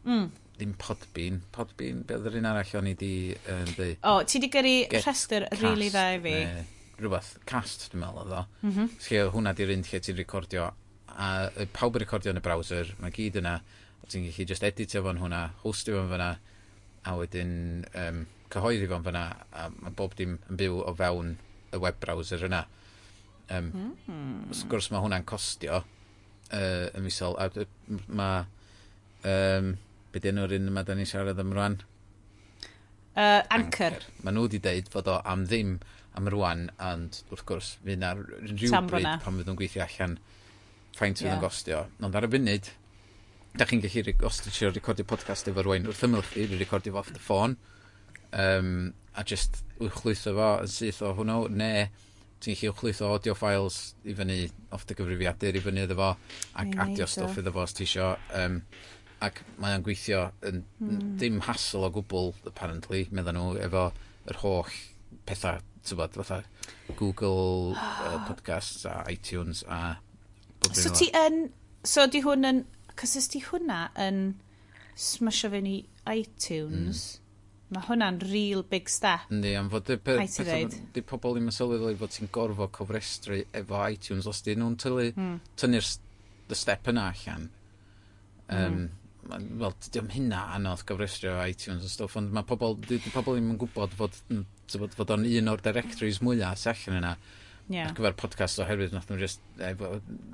[0.06, 1.42] mm ddim Podbean.
[1.52, 3.98] Podbean, oedd yr un arall o'n i di uh, dweud?
[4.00, 6.34] O, oh, ti di gyrru rhestr rili really dda i fi.
[6.48, 6.64] Ne,
[7.00, 8.42] rhywbeth, cast dwi'n meddwl oedd o.
[8.62, 8.92] Mm -hmm.
[9.06, 10.70] Lle hwnna di'r un lle ti'n recordio.
[11.16, 11.28] A
[11.76, 13.58] pawb yn recordio yn y browser, mae gyd yna.
[14.06, 16.30] Ti'n gallu just editio fo'n hwnna, hostio fo'n fyna,
[17.06, 17.52] a wedyn
[17.98, 19.26] um, cyhoeddi fo'n fyna.
[19.52, 21.36] A mae bob dim yn byw o fewn
[21.72, 22.64] y web browser yna.
[23.50, 23.90] Um, mm.
[24.06, 24.36] -hmm.
[24.50, 27.36] Wrth gwrs mae hwnna'n costio uh, yn misol.
[27.36, 27.50] A
[28.08, 28.46] mae...
[29.26, 29.76] Um,
[30.16, 31.74] Be dyn nhw'r un yma da ni'n siarad am rwan?
[33.12, 33.98] Uh, anchor.
[33.98, 34.04] anchor.
[34.24, 35.74] Mae nhw wedi deud fod o am ddim
[36.16, 40.14] am rwan, ond wrth gwrs, fydd na rhywbryd pan fydd nhw'n gweithio allan
[40.96, 41.36] ffaint fydd yeah.
[41.36, 41.82] yn gostio.
[42.00, 42.72] Ond ar y funud,
[43.60, 46.96] da chi'n gallu, os ti'n siarad recordio podcast efo rwy'n wrth ymwyl chi, rwy'n recordio
[46.96, 47.60] fo off the phone,
[48.32, 48.72] um,
[49.20, 51.72] a just wchlwytho fo yn syth o hwnnw, ne,
[52.40, 56.14] ti'n gallu wchlwytho audio files i fyny off the gyfrifiadur i fyny iddo fo,
[56.64, 58.14] ac adio stwff iddo fo os ti isio.
[58.40, 58.62] Um,
[59.24, 61.16] ac mae o'n gweithio yn mm.
[61.20, 63.88] dim hassle o gwbl, apparently, meddyn nhw, efo
[64.28, 64.78] yr holl
[65.26, 66.42] pethau, tybod, fatha
[66.96, 69.98] Google uh, podcasts a iTunes a...
[70.72, 71.46] So ti yn...
[71.86, 72.64] So di hwn yn...
[72.96, 74.26] Cos ys ti hwnna yn
[74.96, 75.78] smysio fewn i
[76.12, 77.06] iTunes...
[77.06, 77.22] Mm.
[77.66, 79.24] Mae hwnna'n real big step.
[79.34, 84.38] Yndi, am fod di pobl ddim yn sylweddoli fod ti'n gorfod cofrestru efo iTunes os
[84.46, 85.32] di nhw'n hmm.
[85.58, 86.52] tynnu'r mm.
[86.54, 87.48] y step yna allan.
[88.46, 88.86] Um, mm
[89.30, 93.58] wel, diolch hynna anodd gofrestrio iTunes a stwff, ond mae pobl, di, pobl ddim yn
[93.60, 94.16] gwybod fod,
[94.72, 97.12] fod, fod o'n un o'r directories mwyaf sy allan yna
[97.72, 97.88] yeah.
[97.88, 99.72] ar gyfer podcast oherwydd nath nhw'n just e,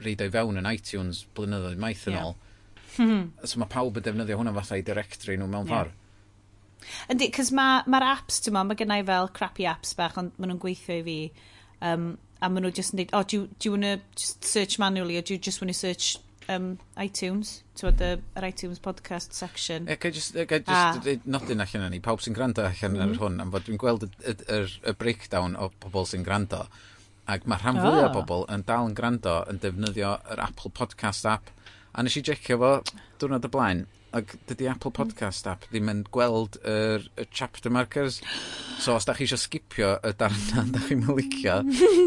[0.04, 2.30] reid o'i fewn yn iTunes blynyddoedd maith yn yeah.
[2.30, 2.38] ôl.
[2.92, 3.30] Hmm.
[3.48, 5.86] so mae pawb yn defnyddio hwnna fatha i directory nhw mewn yeah.
[5.86, 5.98] ffordd.
[7.14, 10.52] Yndi, cys mae'r ma apps, ti'n ma, mae gennau fel crappy apps bach, ond maen
[10.52, 11.16] nhw'n gweithio i fi.
[11.82, 14.44] Um, a maen nhw just yn dweud, oh, do you, do you want to just
[14.44, 16.16] search manually, or do you just want to search
[16.52, 19.88] um, iTunes, tywed, yr uh, iTunes podcast section.
[19.90, 21.16] E, gai just, e, gai just a...
[21.30, 23.04] nodyn allan ni, pawb sy'n gwrando allan mm.
[23.04, 23.20] ar mhm.
[23.22, 26.64] hwn, am fod dwi'n gweld y, y, y, y breakdown o pobl sy'n gwrando.
[27.30, 28.12] Ac mae rhan fwy o oh.
[28.16, 31.52] bobl yn dal yn gwrando yn defnyddio yr Apple Podcast app.
[31.92, 32.72] A nes i jecio fo
[33.20, 34.96] diwrnod y blaen, ac dydy Apple mm.
[34.98, 38.20] Podcast app ddim yn gweld yr, y chapter markers.
[38.82, 41.60] So os da chi eisiau skipio y darna da chi'n mylicio,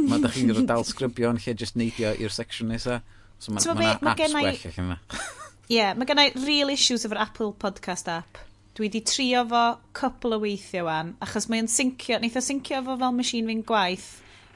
[0.10, 3.02] mae da chi'n dal sgrybio yn lle just neidio i'r section nesaf.
[3.39, 4.45] So mae ma, ma, ma apps gennau...
[4.45, 5.24] gwell allan yna.
[5.65, 8.41] Ie, yeah, mae gennau real issues efo'r Apple Podcast app.
[8.76, 9.63] Dwi wedi trio fo
[9.95, 14.08] cwpl o weithio wan, achos mae'n syncio, neitha syncio fo fel machine fi'n gwaith,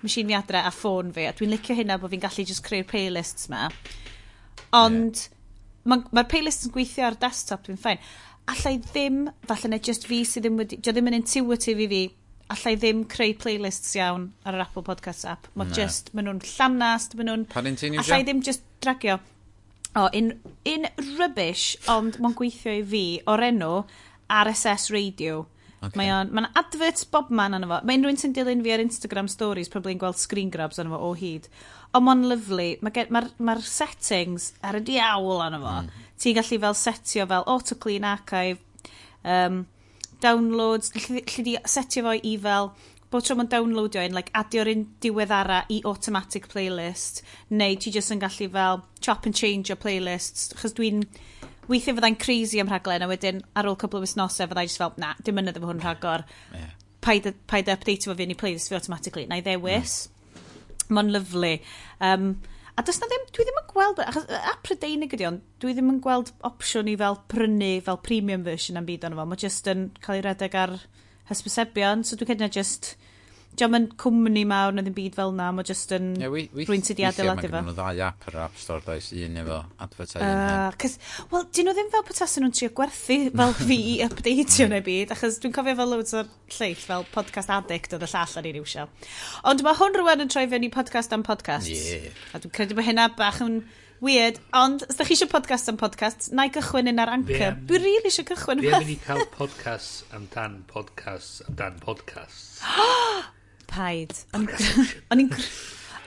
[0.03, 2.87] machine fi adre a ffôn fi, a dwi'n licio hynna bod fi'n gallu just creu'r
[2.89, 3.69] playlists ma.
[4.75, 5.87] Ond, yeah.
[5.93, 8.03] mae'r ma playlists yn gweithio ar desktop, dwi'n ffain.
[8.49, 11.89] Alla i ddim, falle na just fi sydd ddim wedi, dio ddim yn intuitive i
[11.93, 12.03] fi
[12.53, 15.49] allai ddim creu playlists iawn ar yr Apple Podcast app.
[15.53, 15.75] Mae no.
[15.77, 17.45] just, maen nhw'n llanast, maen nhw'n...
[17.51, 18.01] Pa ti'n iwsio?
[18.05, 19.19] Allai ddim just dragio.
[19.97, 20.33] O, un,
[20.69, 23.71] un rubbish, ond mae'n gweithio i fi o'r enw
[24.29, 25.45] RSS Radio.
[25.79, 25.95] Okay.
[25.95, 27.79] Mae o'n, mae'n adverts bob man anna fo.
[27.87, 31.09] Mae unrhyw'n sy'n dilyn fi ar Instagram stories, probably yn gweld screen grabs anna fo
[31.09, 31.47] o hyd.
[31.95, 32.69] Ond mae'n lyflu.
[32.85, 35.75] Mae'r ma, ma settings ar y diawl anna fo.
[35.85, 36.07] Mm.
[36.19, 38.59] Ti'n gallu fel setio fel auto clean archive,
[39.23, 39.63] um,
[40.23, 42.71] downloads, lle, lle di setio fo i fel
[43.09, 48.13] bod tro mae'n downloadio un, like, adio'r un diweddara i automatic playlist, neu ti jyst
[48.13, 51.01] yn gallu fel chop and change o playlists, chos dwi'n
[51.69, 54.93] weithio fyddai'n crazy am rhaglen, a wedyn ar ôl cwbl o wisnosau fyddai jyst fel,
[55.01, 56.69] na, dim yn ydw hwn rhagor, yeah.
[57.05, 60.03] paid, paid update fo fi'n i playlist fi automatically, na i ddewis.
[60.05, 60.93] Mm.
[60.97, 61.53] Mae'n lyflu.
[62.05, 62.31] Um,
[62.79, 65.89] A does na ddim, dwi ddim yn gweld, achos app Prydeinig ydi ond, dwi ddim
[65.91, 69.25] yn gweld opsiwn i fel prynu fel premium version am byd ond fo.
[69.27, 70.77] Mae jyst yn cael ei redeg ar
[71.27, 72.93] hysbysebion, so dwi'n credu na jyst
[73.59, 76.65] diolch yn cwmni mawr na ddim byd fel na, mae jyst yn yeah, we, we,
[76.69, 77.49] rwy'n sydd i adeiladu fo.
[77.49, 80.23] Weithiau mae ddau app ar App Store does, un efo advertising.
[80.25, 84.85] Uh, Wel, dyn nhw ddim fel petasen nhw'n trio gwerthu fel fi i updateio neu
[84.85, 88.49] byd, achos dwi'n cofio fel loads o'r lleill fel podcast addict oedd y llall ar
[88.51, 88.87] un iwsio.
[89.51, 91.91] Ond mae hwn rwan yn troi fewn i podcast am podcasts.
[91.91, 92.09] Yeah.
[92.33, 93.61] A dwi'n credu bod hynna bach yn
[94.03, 97.35] weird, ond os da chi eisiau podcast am podcast, na i gychwyn yn ar anchor.
[97.35, 97.59] Yeah.
[97.59, 98.77] Dwi rili really eisiau cychwyn yma.
[98.77, 102.63] Fe am i cael podcast am dan podcast am dan podcast.
[103.69, 104.17] paid.
[104.33, 104.45] Oh,
[105.13, 105.33] o'n i'n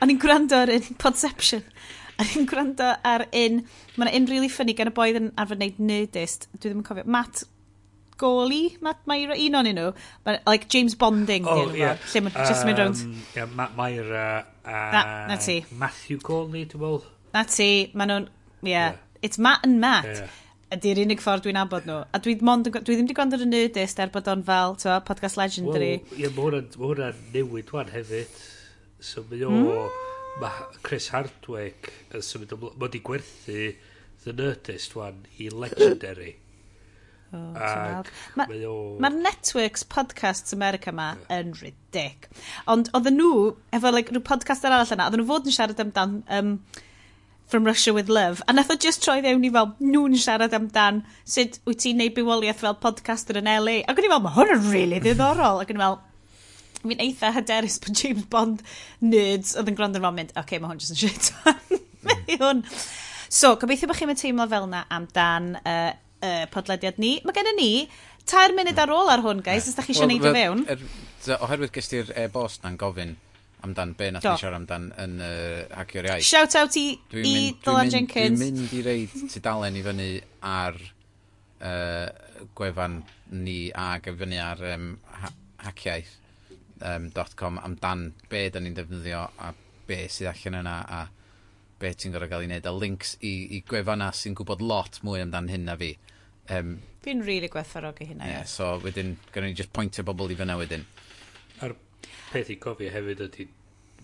[0.03, 1.63] O'n i'n gwrando ar un Podception.
[2.19, 3.61] O'n i'n gwrando ar un...
[3.95, 6.49] Mae'n un really funny gan y boedd yn arfer wneud nerdist.
[6.57, 7.07] Dwi ddim yn cofio.
[7.07, 7.45] Matt
[8.19, 9.93] Goli, Matt Myra, un o'n nhw.
[10.27, 11.95] Like James Bonding, oh, yeah.
[12.03, 13.05] Fo, lle mae'n um, just mynd rownd.
[13.37, 14.83] Yeah, Matt Myra a...
[14.95, 15.61] Na, na ti.
[15.79, 17.07] Matthew Goli, dwi'n meddwl.
[17.37, 18.31] Na ti, maen nhw'n...
[18.63, 18.73] Yeah.
[18.75, 19.01] yeah.
[19.23, 20.11] It's Matt and Matt.
[20.11, 20.39] Yeah
[20.77, 21.99] ydy'r unig ffordd dwi'n abod nhw.
[22.15, 24.99] A dwi, mond, dwi ddim wedi gwrando ar y nerdist er bod o'n fel, twa,
[25.07, 25.95] podcast legendary.
[26.13, 28.37] Wel, ie, mae hwnna'n newid wan hefyd.
[29.03, 29.97] So mae o, mm.
[30.43, 33.73] mae Chris Hardwick yn symud ymlaen, mae wedi gwerthu
[34.23, 36.37] The Nerdist wan i legendary.
[37.33, 38.77] Oh, Ac mae o...
[39.01, 41.41] Mae'r Networks Podcasts America ma yeah.
[41.41, 42.29] yn ridic.
[42.71, 46.19] Ond oedden nhw, efo like, rhyw podcast arall yna, oedden nhw fod yn siarad amdan
[46.39, 46.57] um,
[47.53, 51.03] From Russia With Love, a nath o just troi fewn i fel, nhw'n siarad amdan
[51.29, 54.53] sut wyt ti'n neud bywoliaeth fel podcaster yn LA, ac o'n i fel, mae hwn
[54.55, 55.99] yn really ddiddorol, ac o'n i fel,
[56.79, 58.63] fi'n eitha hyderus bod James Bond
[59.05, 61.29] nerds oedd yn gwrando yn mynd, oce, okay, mae hwn jyst yn shit.
[62.09, 62.63] Mae hwn.
[63.29, 65.93] So, gobeithio bod chi'n teimlo fel na amdan uh,
[66.25, 67.19] uh, podlediad ni.
[67.27, 67.71] Mae gennym ni
[68.33, 70.41] tair munud ar ôl ar hwn, guys, os da chi eisiau well, neud well, o
[70.41, 70.65] fewn.
[70.73, 73.13] Er, oherwydd gysdi'r e-bost na'n gofyn,
[73.67, 76.27] amdan be nath ni siarad amdan yn uh, Hacio'r Iaith.
[76.27, 78.43] Shout out i, dwi i mynd, Dylan Jenkins.
[78.43, 80.09] Dwi'n mynd i reid tudalen i fyny
[80.51, 80.79] ar
[81.63, 82.09] uh,
[82.59, 83.01] gwefan
[83.39, 85.33] ni ag i fyny ar um, ha
[85.69, 86.15] hackiaeth
[86.83, 89.53] um, .com amdan be da ni'n defnyddio a
[89.87, 91.03] be sydd allan yna a
[91.83, 95.23] be ti'n gorau gael ei wneud a links i, i gwefanna sy'n gwybod lot mwy
[95.23, 95.95] amdan hyn na fi.
[96.51, 98.29] Um, Fi'n rili really gwerthfawrog i hynna.
[98.31, 100.85] Yeah, so wedyn, gynnu ni just pointio bobl i fyna wedyn.
[101.63, 101.75] Ar
[102.33, 103.49] Peth i gofio hefyd ydy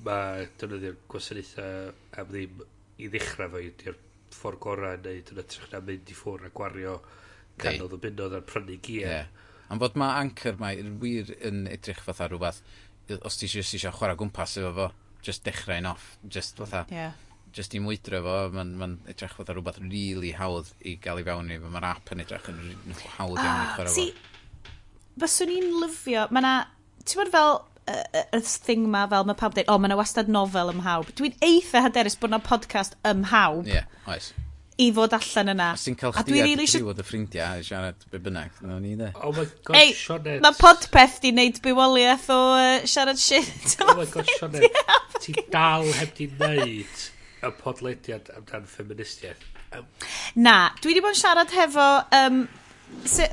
[0.06, 2.62] mae defnyddio'r gwasanaethau am ddim
[2.98, 3.98] i ddechrau fo ydy'r
[4.34, 6.98] ffordd gorau neud yn ytrach na mynd i ffwrdd a gwario
[7.58, 9.12] canodd o bunnodd a'r prynu gear.
[9.12, 9.46] Yeah.
[9.68, 12.60] Ond fod mae anchor mae wir yn edrych fatha rhywbeth,
[13.18, 14.90] os ti eisiau chwarae gwmpas efo fo,
[15.24, 17.16] just dechrau'n off, just fatha, yeah.
[17.52, 21.52] just i mwydro fo, mae'n ma edrych fatha rhywbeth really hawdd i gael i fewn
[21.52, 22.62] i, mae'r app yn edrych yn
[23.18, 24.06] hawdd iawn i ah, chwarae fo.
[25.18, 26.54] Fyswn i'n lyfio, mae yna,
[27.02, 30.30] ti'n bod fel, y thing ma fel mae pawb dweud, o, oh, mae yna wastad
[30.32, 31.10] nofel ym hawb.
[31.18, 33.66] Dwi'n eitha hyderus bod yna podcast ym hawb.
[33.66, 34.32] Ie, yeah, oes
[34.78, 35.68] i fod allan yna.
[35.74, 38.78] Os ti'n cael chdi a really driw o dy ffrindiau a siarad be bynnag, no
[38.82, 39.08] ni de.
[39.16, 40.38] Oh my god, Ei, Sionet.
[40.44, 43.74] Mae podpeth di wneud bywoliaeth o uh, siarad shit.
[43.82, 44.78] oh my god, Sionet,
[45.24, 47.02] ti dal heb di wneud
[47.42, 49.42] y podlediad amdan ffeministiaeth.
[49.74, 49.90] Um.
[50.46, 51.88] Na, dwi wedi bod yn siarad hefo,
[52.20, 52.40] um,
[53.02, 53.26] so,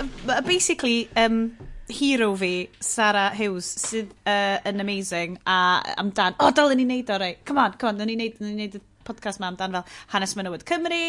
[0.49, 1.43] basically, um,
[1.87, 5.57] hero fi, Sarah Hughes, sydd uh, yn amazing a
[6.01, 6.37] amdan...
[6.39, 7.37] O, oh, dalen ni wneud o, rei.
[7.45, 10.33] Come on, come on, dalen ni wneud, ni wneud y podcast ma amdan fel hanes
[10.33, 11.01] menywod Cymru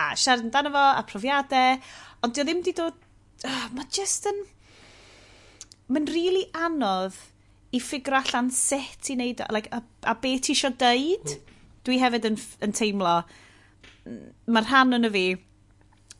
[0.00, 1.78] a siarad amdano fo a profiadau.
[2.24, 2.96] Ond dio ddim di dod...
[3.44, 4.42] Oh, uh, mae just yn...
[5.92, 7.16] Mae'n really anodd
[7.76, 11.36] i ffigur allan sut i wneud o, like, a, a be ti isio deud.
[11.84, 13.18] Dwi hefyd yn, yn teimlo,
[14.48, 15.26] mae'r rhan yn y fi,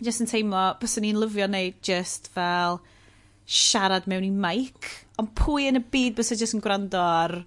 [0.04, 2.82] just yn teimlo, bys ni'n lyfio wneud just fel
[3.44, 7.38] siarad mewn i mic, ond pwy yn y byd bys jyst yn gwrando ar...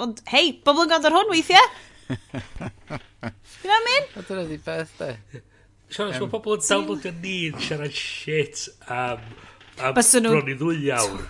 [0.00, 1.70] Ond, hei, bobl yn gwrando ar hwn weithiau?
[2.10, 4.06] Dwi'n am un?
[4.14, 5.40] A dyna di beth, de.
[5.90, 9.24] Siarad, um, pobl yn downloadio ni'n siarad shit am,
[9.80, 10.30] am nhw...
[10.30, 11.26] bron i ddwy awr.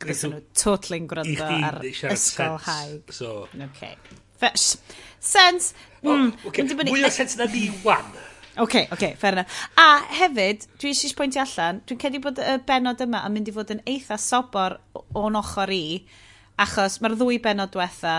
[0.00, 3.12] Bys nhw totally yn gwrando ar ysgol haig.
[3.12, 3.44] So.
[3.68, 3.96] Okay.
[4.40, 4.78] Fesh.
[5.20, 5.74] Sense.
[6.00, 6.64] Mm, oh, okay.
[6.64, 8.06] Mwy o sens na ni wan.
[8.58, 9.58] OK, OK, fair enough.
[9.78, 13.54] A hefyd, dwi eisiau pwyntio allan, dwi'n cedi bod y benod yma yn mynd i
[13.54, 14.80] fod yn eitha sobor
[15.16, 15.84] o'n ochr i,
[16.60, 18.16] achos mae'r ddwy benod diwetha,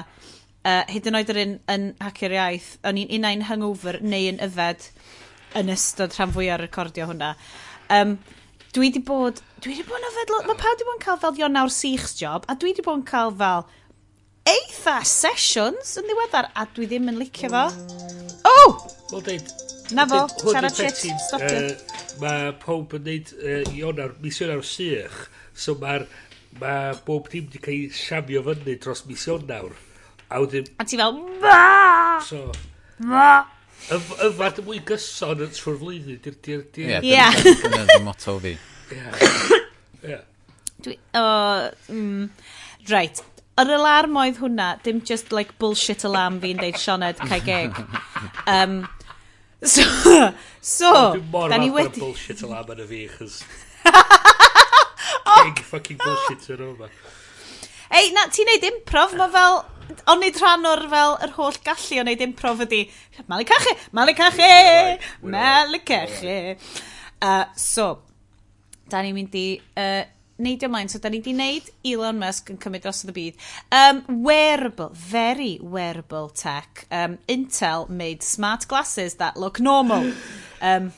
[0.63, 4.39] uh, hyd yn oed yr un yn hacio'r iaith, o'n i'n unau'n hungover neu yn
[4.47, 4.87] yfed
[5.59, 7.33] yn ystod rhan fwy o'r recordio hwnna.
[7.91, 8.15] Um,
[8.71, 11.43] dwi wedi bod, dwi wedi bod yn yfed, mae pawb wedi bod yn cael fel
[11.43, 13.67] Ionawr Sichs job, a dwi wedi bod yn cael fel
[14.47, 17.67] eitha sessions yn ddiweddar, a dwi ddim yn licio fo.
[18.47, 18.79] Oh!
[19.11, 19.51] Wel, deud,
[19.95, 21.61] Na fo, siarad shit, stopio.
[22.21, 25.17] Mae pob yn neud uh, Ionar, misionar o sych,
[25.57, 26.05] so mae'r
[26.59, 29.73] mae bob dim wedi cael ei siamio fyny dros misionawr.
[30.31, 30.69] A wedyn...
[30.79, 31.17] A ti fel...
[32.27, 32.45] So...
[33.91, 36.37] Yfad y mwy gyson yn trwy'r flwyddyn, di'r...
[36.45, 36.93] di'r, di'r...
[37.01, 37.25] Ie,
[37.63, 37.97] dyna yeah.
[38.05, 38.53] motto fi.
[40.05, 40.21] Ie.
[40.85, 40.95] Dwi...
[41.17, 41.25] O...
[41.91, 42.29] Mm,
[42.91, 43.23] right.
[43.61, 47.81] Yr alarm oedd hwnna, dim just like bullshit alarm fi'n deud Sioned cael geg.
[48.51, 48.83] Um,
[49.61, 49.83] So,
[50.59, 51.99] so Dwi mor da ni wedi...
[52.01, 53.41] bullshit o lab yn y fi, chys...
[55.43, 56.89] Big fucking bullshit yn yma.
[57.93, 59.59] Ei, na, ti'n neud improv, mae fel...
[60.09, 62.81] O'n neud rhan o'r fel yr holl gallu o neud improv ydi...
[63.29, 64.49] Mali cachu, mali cachu,
[65.29, 66.39] mali cachu.
[67.21, 67.91] Uh, so,
[68.89, 69.45] da ni'n mynd i
[69.77, 70.01] uh,
[70.43, 70.89] neidio ymlaen.
[70.91, 73.45] So, da ni wedi wneud Elon Musk yn cymryd dros y byd.
[73.77, 76.85] Um, wearable, very wearable tech.
[76.91, 80.11] Um, Intel made smart glasses that look normal.
[80.61, 80.91] Um,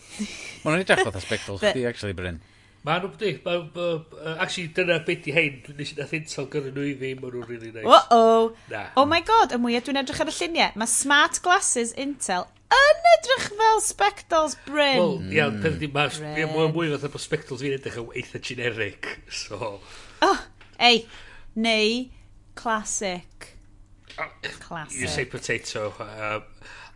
[0.66, 2.42] Mae'n edrych fath asbectol chdi, actually, Bryn.
[2.84, 3.30] Mae nhw'n bdi.
[3.46, 3.86] Ma, ma,
[4.20, 5.62] uh, actually, dyna beth di hein.
[5.78, 7.14] Nes i nath Intel gyrra nhw i fi.
[7.16, 7.86] Mae nhw'n really nice.
[7.88, 8.50] Uh-oh.
[8.74, 8.90] Nah.
[9.00, 10.76] Oh my god, y mwyaf dwi'n edrych ar y lluniau.
[10.82, 14.98] Mae smart glasses Intel yn edrych fel spectacles Bryn.
[14.98, 15.32] Wel, hmm.
[15.36, 19.78] ia, peth di, mae'n mwy fath o bod spectacles fi'n edrych yn eitha generic, so...
[20.24, 20.44] Oh,
[20.80, 21.04] ei,
[21.60, 22.06] neu
[22.60, 23.50] classic.
[24.18, 25.00] Oh, classic.
[25.00, 25.94] You say potato.
[26.00, 26.40] Uh,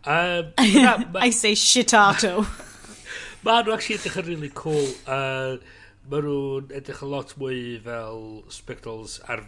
[0.06, 2.46] um, um, na, ma, I say shitato.
[3.46, 4.88] Mae nhw actually edrych yn really cool.
[5.06, 5.58] Uh,
[6.08, 9.44] Mae nhw'n edrych yn lot mwy fel spectacles ar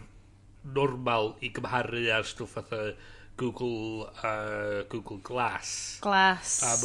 [0.75, 2.91] normal i gymharu ar stwff fatha...
[2.91, 5.97] Uh, Google, uh, Google Glass.
[6.01, 6.63] Glass.
[6.63, 6.75] A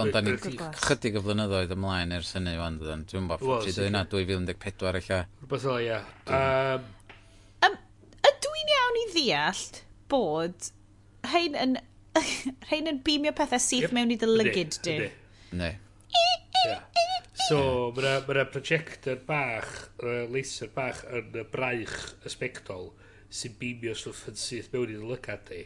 [0.00, 3.06] Ond da ni chydig o flynyddoedd ymlaen ers hynny o'n dydyn.
[3.08, 5.22] Dwi'n bod, ffwrdd i na 2014 eich a...
[5.48, 6.02] O, ia.
[8.32, 9.64] Ydw i'n iawn i ddeall
[10.12, 10.68] bod
[11.30, 11.78] rhain yn,
[12.68, 13.96] rhain yn beamio pethau syth yep.
[13.96, 14.98] mewn i dy lygyd, di?
[15.56, 15.72] Ne.
[17.48, 19.70] So, mae yna projector bach,
[20.32, 21.96] laser bach yn braich
[22.28, 22.92] ysbectol
[23.32, 25.62] sy'n beamio stwff yn syth mewn i'n lygad di.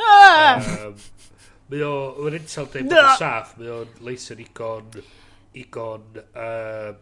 [0.00, 0.96] Um,
[1.72, 4.88] mae o, mae'n intel dweud bod yn saff, mae o'n laser igon,
[5.58, 6.92] igon, uh,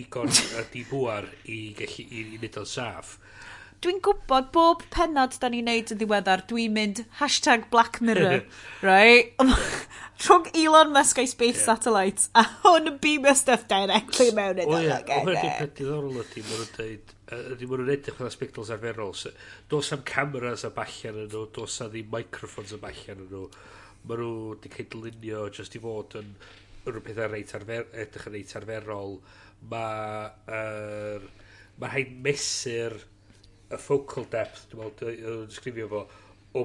[0.00, 3.16] igon uh, dibwar i gallu i, i wneud o'n saff.
[3.84, 8.46] Dwi'n gwybod bob penod da ni'n neud yn ddiweddar, dwi'n mynd hashtag Black Mirror,
[8.86, 9.36] right?
[10.24, 11.66] Rhwng Elon Musk a'i Space yeah.
[11.74, 14.72] Satellites, a hwn yn beam stuff directly mewn iddo.
[14.72, 19.14] O ie, o hynny'n peth diddorol ydy, mae'n dweud, ddim yn edrych fatha spectacles arferol.
[19.18, 19.32] So,
[19.70, 23.48] dos am cameras a ballian yn nhw, dos am ddim microphones a ballian yn nhw.
[24.06, 26.30] Mae nhw wedi cydlunio just i fod yn
[26.86, 29.18] rhywbeth ar reit arfer, edrych yn reit arferol.
[29.72, 31.26] Mae er,
[31.80, 32.94] ma rhaid mesur
[33.66, 36.04] y focal depth, dwi'n meddwl, dwi'n sgrifio fo,
[36.54, 36.64] o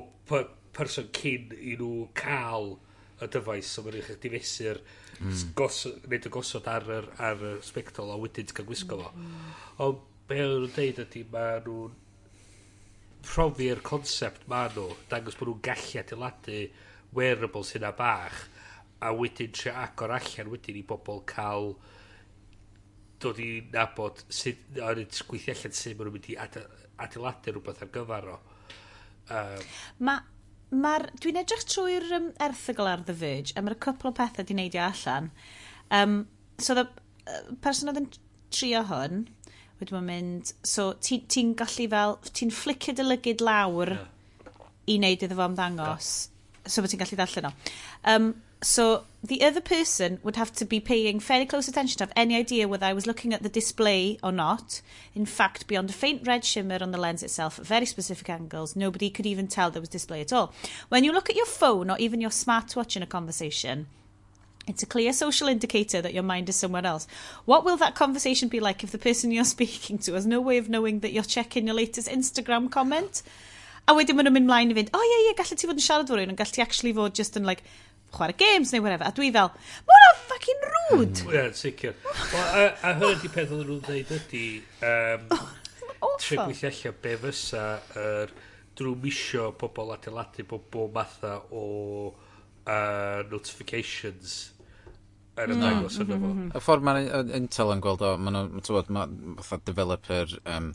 [0.78, 2.76] person cyn i nhw cael
[3.22, 4.78] y dyfais, so mae'n rhaid i mesur
[5.18, 5.41] mm.
[5.57, 9.09] gos, gwneud y gosod ar yr, ar y spectol a wedyn ti'n cael gwisgo fo.
[9.18, 9.59] Mm-hmm.
[9.88, 11.97] Ond be o'n nhw'n deud ydy mae nhw'n
[13.27, 16.59] profi'r concept ma' nhw, dangos bod nhw'n gallu adeiladu
[17.17, 18.45] wearables hynna bach,
[19.01, 21.73] a wedyn tre agor allan wedyn i bobl cael
[23.21, 26.63] dod i nabod sydd, o'n i'n gweithio allan sydd maen nhw'n mynd i ade,
[27.05, 28.38] adeiladu rhywbeth ar gyfer o.
[29.32, 29.65] Um,
[30.07, 30.21] ma,
[30.71, 31.09] Mae'r...
[31.19, 34.86] Dwi'n edrych trwy'r um, erthigol ar The Verge, a mae'r cwpl o pethau di neidio
[34.86, 35.27] allan.
[35.91, 36.21] Um,
[36.57, 36.86] so, the
[37.27, 38.07] uh, person oedd yn
[38.55, 39.25] trio hwn,
[39.82, 40.53] wedi bod mynd...
[40.63, 42.19] So, ti'n ti, gallu fel...
[42.38, 44.61] Ti'n flicio dy lygyd lawr yeah.
[44.88, 46.13] i wneud iddo fo ymddangos.
[46.29, 46.71] Yeah.
[46.71, 47.53] So, bod ti'n gallu darllen o.
[48.13, 52.13] Um, so, the other person would have to be paying fairly close attention to have
[52.15, 54.82] any idea whether I was looking at the display or not.
[55.15, 58.75] In fact, beyond a faint red shimmer on the lens itself at very specific angles,
[58.75, 60.53] nobody could even tell there was display at all.
[60.89, 63.88] When you look at your phone or even your smartwatch in a conversation...
[64.72, 67.07] It's a clear social indicator that your mind is somewhere else.
[67.45, 70.57] What will that conversation be like if the person you're speaking to has no way
[70.57, 73.24] of knowing that you're checking your latest Instagram comment?
[73.89, 75.55] A wedyn maen nhw'n mynd mlaen i fynd, o oh, ie, yeah, ie, yeah, gallu
[75.57, 77.63] ti fod yn siarad fo rhywun, ond gallu ti actually fod just yn like,
[78.13, 79.07] chwarae games neu whatever.
[79.07, 79.49] A dwi fel,
[79.88, 81.24] mae hwnna'n fucking rude.
[81.24, 81.95] Mm, ie, yeah, sicr.
[82.38, 84.45] a, a hynny di peth oedden nhw'n dweud ydy,
[84.91, 85.26] um,
[86.22, 87.65] trwy gweithio allan be fysa
[88.05, 88.34] yr
[88.78, 91.65] drwy misio pobl adeiladu bob matha o
[92.11, 94.51] uh, notifications
[95.39, 95.61] er mm.
[95.63, 96.32] dangos arno fo.
[96.32, 96.51] Mm-hmm.
[96.55, 97.05] Y ffordd mae
[97.38, 98.91] Intel yn gweld o, maen nhw'n, tywod,
[99.39, 100.71] fatha developer um,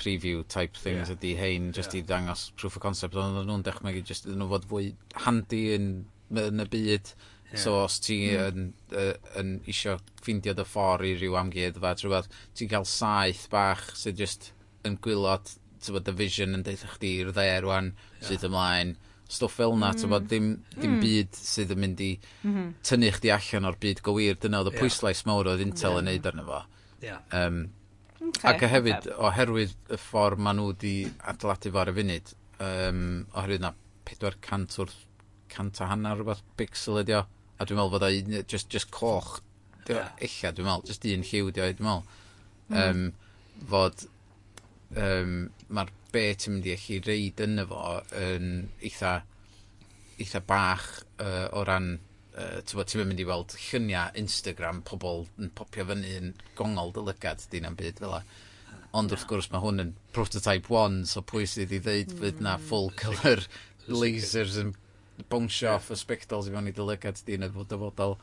[0.00, 1.14] preview type things yeah.
[1.16, 2.02] ydy hein, just yeah.
[2.02, 4.90] i dangos proof of concept, ond nhw'n dechrau just nhw fod fwy
[5.26, 5.88] handi yn,
[6.32, 7.14] yn y byd.
[7.52, 7.60] Yeah.
[7.60, 8.46] So os ti mm.
[8.48, 14.18] yn, uh, yn isio ffeindio dy ffordd i ryw amgueddfa, ti'n cael saith bach sydd
[14.18, 14.50] just
[14.84, 15.52] yn gwylod
[15.84, 18.28] ti'n bod y vision yn deitha chdi i'r dde rwan, yeah.
[18.30, 18.96] sydd ymlaen,
[19.30, 20.00] stwff fel na, mm.
[20.02, 21.00] tywod, dim, dim mm.
[21.02, 22.74] byd sydd yn mynd i mm -hmm.
[22.84, 24.36] tynnu chdi allan o'r byd gywir.
[24.40, 26.60] Dyna oedd y pwyslais mawr oedd Intel yn neud arno fo.
[27.04, 27.22] Yeah.
[27.32, 27.64] Um,
[28.20, 28.50] okay.
[28.52, 29.16] Ac hefyd, okay.
[29.28, 30.94] oherwydd y ffordd maen nhw wedi
[31.32, 32.34] adeiladu fo ar y funud,
[32.68, 33.02] um,
[33.32, 33.72] oherwydd na
[34.10, 35.00] 400 wrth
[35.54, 37.24] cant a hanner rhywbeth pixel ydi o,
[37.58, 39.38] a dwi'n meddwl fod o just, just coch,
[39.86, 40.10] dio, yeah.
[40.26, 42.18] illa dwi'n meddwl, just un lliw dio, dwi'n meddwl,
[42.70, 43.68] um, mm.
[43.70, 44.06] fod
[45.00, 45.36] um,
[45.68, 47.84] mae'r be ti'n mynd i allu reid yn fo
[48.20, 48.50] yn
[48.84, 49.14] eitha,
[50.22, 51.94] eitha bach uh, o ran
[52.38, 57.70] uh, ti'n mynd i weld lluniau Instagram pobl yn popio fyny yn gongol dylygad dyn
[57.70, 58.18] am byd fel
[58.94, 62.54] ond wrth gwrs mae hwn yn prototype 1 so pwy sydd i ddeud fydd na
[62.58, 62.68] mm.
[62.68, 63.42] full colour
[63.90, 64.70] lasers yn
[65.30, 68.16] bwnsio off y spectols i fewn i dylygad dyn y dyfodol.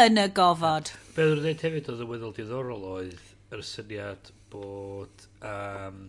[0.00, 0.90] Yn y gofod.
[1.14, 3.20] Be dwi'n dweud hefyd oedd yn weddol diddorol oedd
[3.54, 6.00] yr syniad bod um,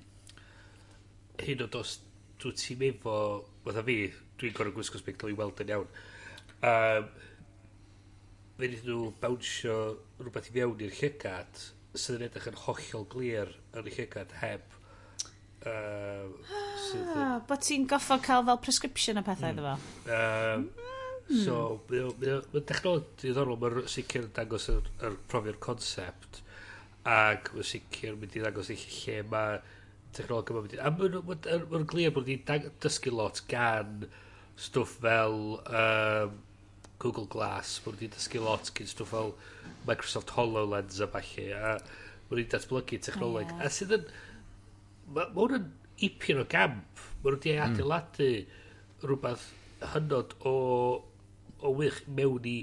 [1.42, 1.98] hyn o dos
[2.42, 3.18] dwi ti'n efo
[3.66, 3.98] fatha fi
[4.40, 5.90] dwi'n gorau gwisgo sbectol i weld yn iawn
[6.72, 7.10] um,
[8.56, 9.78] fe wnaethon nhw bawnsio
[10.22, 11.66] rhywbeth i fewn i'r llygad
[11.96, 14.74] sydd yn edrych yn hollol glir yn y llygad heb
[15.66, 16.30] Uh,
[17.18, 19.56] ah, bod ti'n goffo cael fel prescription a pethau mm.
[19.56, 20.14] iddo fo.
[20.14, 20.68] um.
[21.26, 21.56] So,
[21.90, 26.44] mae'n technolog diddorol, mae'n sicr yn dangos yr, yr profi'r concept,
[27.06, 29.60] ac mae'n sicr mynd i ddangos eich lle mae
[30.16, 30.82] technolog yma mynd i...
[30.82, 34.08] A mae'n er, glir bod ni'n dysgu lot gan
[34.56, 36.38] stwff fel um,
[37.04, 39.36] Google Glass, mae'n wedi dysgu lot gan stwff fel
[39.86, 43.52] Microsoft HoloLens a falle, a mae'n wedi datblygu technoleg.
[43.54, 43.68] Oh, yeah.
[43.70, 44.08] A sydd yn...
[45.16, 45.68] Mae hwn yn
[46.10, 47.04] ipyn o gamp.
[47.22, 47.76] Mae wedi hmm.
[47.76, 48.32] adeiladu
[49.06, 49.46] rhywbeth
[49.94, 50.56] hynod o,
[51.62, 52.58] o wych mewn i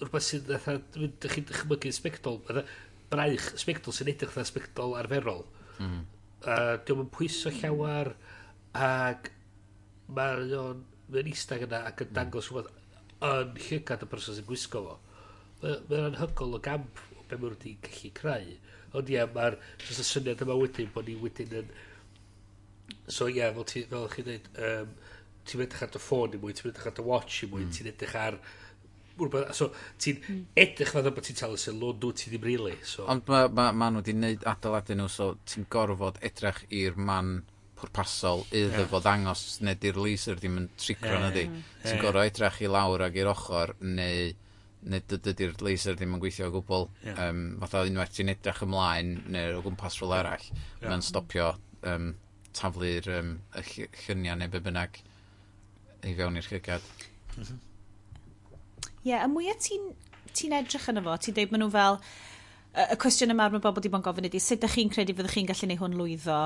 [0.00, 2.64] rhywbeth sydd fatha, dych chi'n dychmygu sbectol, fatha,
[3.10, 5.44] braich sbectol sy'n edrych fatha sbectol arferol.
[5.78, 6.04] Mm.
[6.46, 8.12] Uh, Diolch yn pwyso llawer
[8.76, 9.30] ac
[10.16, 12.16] mae o'n mae'n eistedd yna ac yn mm.
[12.18, 12.72] dangos rhywbeth
[13.26, 14.96] yn llygad y person sy'n gwisgo fo.
[15.62, 18.54] Mae'n anhygol o gamp o be mae wedi gallu creu.
[18.96, 21.74] Ond ie, mae'r syniad yma wedyn bod ni wedyn yn...
[23.10, 24.92] So ie, fel, ti, fel chi'n dweud, um,
[25.46, 27.74] ti'n edrych ar dy ffôn i mwy, ti'n edrych ar dy watch i mwy, mm.
[27.76, 28.38] ti'n edrych ar...
[28.38, 28.65] Uh,
[29.20, 29.70] rhywbeth, so
[30.02, 30.40] ti'n mm.
[30.62, 32.76] edrych fatha bod ti'n talu sylw, dwi ti ddim rili.
[32.86, 33.06] So.
[33.12, 37.38] Ond mae ma, ma nhw wedi gwneud adeiladu nhw, so ti'n gorfod edrych i'r man
[37.76, 38.88] pwrpasol iddo yeah.
[38.88, 41.22] fod ddangos neu di'r laser ddim yn trigro yeah.
[41.24, 41.44] na di.
[41.46, 41.86] Yeah.
[41.86, 44.34] Ti'n gorfod edrych i lawr ag i'r ochr neu
[44.86, 46.88] neu dydy'r laser ddim yn gweithio o gwbl.
[47.04, 47.20] Yeah.
[47.26, 50.88] Um, fatha unwaith ti'n edrych ymlaen neu o gwmpas rhywle arall, yeah.
[50.88, 51.52] mae'n stopio
[51.90, 52.12] um,
[52.56, 55.00] taflu'r um, y lluniau neu be bynnag
[56.06, 56.92] i fewn i'r llygad.
[57.36, 57.64] Mm -hmm.
[59.06, 59.90] Ie, yeah, y mwyaf ti'n
[60.34, 62.00] ti edrych yno fo, ti'n deud maen nhw fel,
[62.76, 65.36] y cwestiwn yma mae bobl wedi bod yn gofyn ydy, sut ydych chi'n credu fyddwch
[65.36, 66.40] chi'n gallu gwneud hwn lwyddo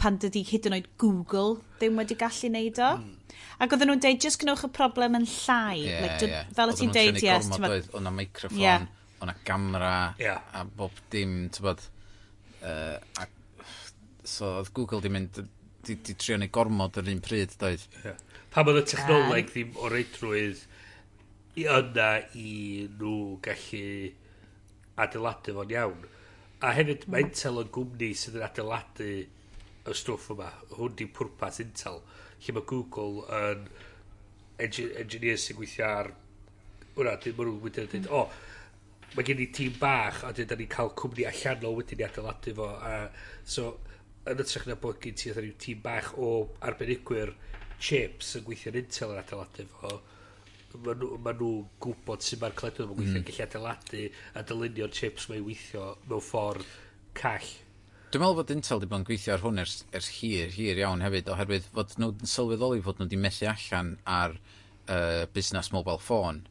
[0.00, 2.90] pan dydy hyd yn oed Google ddim wedi gallu neud o.
[2.98, 3.38] Hmm.
[3.62, 5.78] Ac oedden nhw'n deud, just gwnewch y problem yn llai.
[5.86, 6.52] Yeah, like, dyn, yeah.
[6.58, 7.48] Fel o ti'n deud, yes.
[7.56, 8.86] Oedd o'na microfon, yeah.
[9.24, 10.44] o'na gamera, yeah.
[10.52, 11.82] a bob dim, ti'n bod.
[12.64, 13.28] Uh, a,
[14.24, 15.40] so oedd Google di mynd,
[15.84, 17.88] di, di trio neu gormod yr un pryd, doedd.
[18.02, 18.20] Yeah.
[18.54, 20.66] Pam oedd y technoleg ddim o reidrwydd
[21.62, 22.50] yna i
[22.98, 23.86] nhw gallu
[25.04, 26.04] adeiladu fo'n iawn.
[26.64, 27.30] A hefyd mae mm.
[27.30, 29.08] Intel yn gwmni sydd yn adeiladu
[29.84, 30.50] y stwff yma.
[30.74, 32.00] Hwn di pwrpas Intel.
[32.44, 33.66] Lle mae Google yn
[34.64, 36.12] engineer sy'n gweithio ar
[36.94, 38.12] Wna, dyn nhw'n wedyn yn dweud, mm.
[38.14, 42.52] o, mae gen i tîm bach, a dyn ni'n cael cwmni allanol wedyn i adeiladu
[42.54, 42.68] fo.
[42.78, 43.08] A,
[43.42, 43.64] so,
[44.30, 46.28] yn ytrach na bod gen ti oedd tîm bach o
[46.62, 47.34] arbenigwyr
[47.82, 49.96] chips yn gweithio'n Intel yn adeiladu fo,
[50.82, 53.26] ma' nhw, ma' nw'n gwbod sut ma'r cleddyf yn gweithio, mm.
[53.28, 56.64] gallu adeiladu a dylunio'r chips mae'n weithio mewn ffordd
[57.18, 57.50] call.
[58.14, 61.04] Dwi'n meddwl bod Intel wedi bod yn gweithio ar hwn ers, ers hir, hir iawn
[61.04, 66.44] hefyd, oherwydd fod nhw'n sylweddoli fod nhw wedi methu allan ar uh, busnes mobile phone.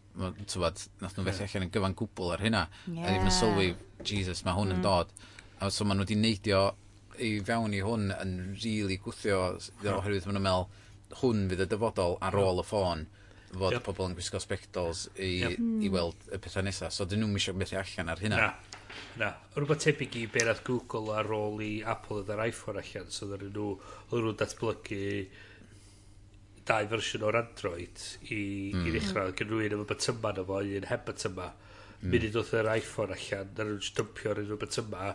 [0.52, 2.68] Tywad, nath nhw'n methu allan yn gyfan gwbl ar hynna.
[2.86, 3.08] Yeah.
[3.08, 3.68] A ddim yn sylwi,
[4.08, 4.80] Jesus, mae hwn mm.
[4.80, 5.12] yn dod.
[5.60, 6.64] A so maen nhw wedi neidio
[7.24, 9.42] i fewn i hwn yn rili really gwthio,
[9.84, 10.72] oherwydd maen nhw'n meddwl,
[11.20, 13.04] hwn fydd y dyfodol ar ôl y ffôn.
[13.04, 13.20] Yeah
[13.54, 13.84] fod yep.
[13.86, 15.58] pobl yn gwisgo spectols i, yep.
[15.58, 16.93] i weld y pethau nesaf.
[16.95, 18.39] So dyn nhw'n misio methu allan ar hynna.
[18.41, 18.78] Na,
[19.22, 19.32] na.
[19.58, 23.10] Rwy'n tebyg i be nath Google ar ôl i Apple ydda'r iPhone allan.
[23.14, 23.68] So dyn nhw,
[24.10, 25.01] oedd nhw'n datblygu
[26.70, 28.38] dau fersiwn o'r Android i, mm.
[28.38, 28.89] i hmm.
[28.95, 29.36] ddechrau.
[29.39, 31.51] Gen rhywun efo batyma na fo, un heb batyma.
[31.99, 32.10] Mm.
[32.14, 35.14] Munud oedd yr iPhone allan, dyn nhw'n jyst dympio'r unrhyw batyma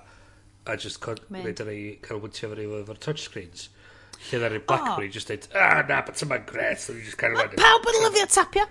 [0.68, 3.68] a just con- cael wyntio fo efo'r touchscreens.
[3.68, 3.78] Mm
[4.19, 5.14] Lle ddari Blackberry, oh.
[5.14, 8.64] just dweud, ah, na, but yma'n gres, so just kind of Pawb yn lyfio tapio.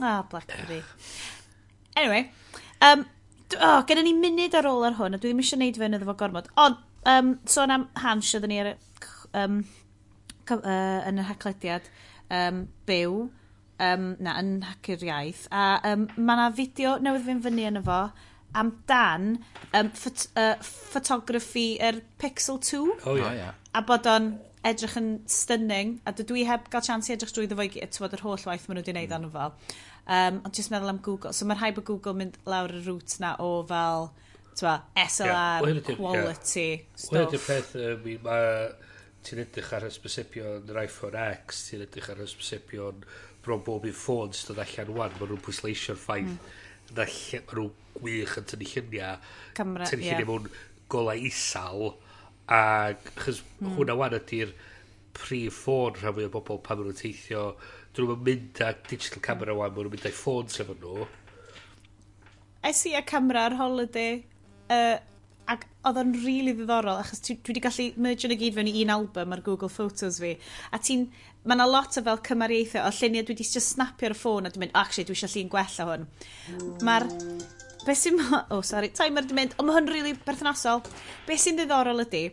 [0.00, 0.82] Ah, Blackberry.
[1.96, 2.30] Anyway,
[2.84, 3.06] um,
[3.58, 6.10] oh, gen ni munud ar ôl ar hwn, a dwi ddim eisiau gwneud yn iddo
[6.10, 6.52] fo gormod.
[6.60, 6.78] Ond,
[7.14, 8.74] um, sôn am Hans, oedden ni ar,
[9.42, 9.62] um,
[10.52, 11.88] uh, yn y haclediad
[12.28, 13.22] um, byw,
[13.80, 18.02] um, na, yn hacio'r iaith, a um, mae yna fideo newydd fy'n fyny yn efo,
[18.04, 19.44] fo, amdan
[19.74, 22.80] um, ffot uh, photography yr er Pixel 2.
[22.80, 23.26] Oh, yeah.
[23.26, 23.52] Oh, yeah.
[23.74, 24.32] A bod o'n
[24.66, 28.00] edrych yn stunning, a dydw i heb gael chance i edrych drwy fo i gyd,
[28.10, 29.30] yr holl waith maen nhw wedi wneud mm.
[29.36, 29.54] fel.
[30.10, 31.32] Um, ond jyst meddwl am Google.
[31.36, 34.10] So mae'r rhaid bod Google mynd lawr y route na o fel
[34.58, 35.90] twa, SLR, yeah.
[35.94, 36.86] quality, yeah.
[36.94, 37.14] stuff.
[37.14, 38.46] Wel, ydy'r peth, um, mae
[39.24, 43.04] ti'n edrych ar hysbysebion yr iPhone X, ti'n edrych ar hysbysebion
[43.44, 46.58] bron bob un ffôn sydd allan wan, mae nhw'n pwysleisio'r ffaith mm
[46.96, 47.06] na
[47.54, 49.20] rhyw gwych yn tynnu lluniau.
[49.58, 50.30] Camera, tynnu lluniau yeah.
[50.30, 50.48] mewn
[50.92, 51.94] golau isal.
[52.50, 53.76] Ac, chys mm.
[53.76, 54.54] hwnna wan ydy'r
[55.16, 57.44] prif ffôn rhan fwy o bobl pan maen nhw'n teithio.
[57.94, 61.06] Dyn nhw'n mynd â digital camera wan, maen nhw'n mynd â'i ffôn sef nhw.
[62.66, 64.20] Es i a camera ar holiday
[64.68, 64.98] uh,
[65.50, 68.68] Ac oedd o'n rili really ddiddorol, achos dwi, wedi gallu merge yn y gyd fewn
[68.70, 70.34] i un album ar Google Photos fi.
[70.70, 71.08] A ti'n,
[71.42, 74.46] mae yna lot o fel cymariaethau o lluniau dwi wedi just snapio ar y ffôn
[74.46, 76.06] a dwi'n mynd, actually, dwi eisiau llun gwella hwn.
[76.86, 77.08] Mae'r,
[77.86, 78.22] be sy'n,
[78.54, 80.84] oh, sorry, timer dwi'n mynd, ond mae hwn rili really berthnasol.
[81.26, 82.28] Be sy'n ddiddorol ydy,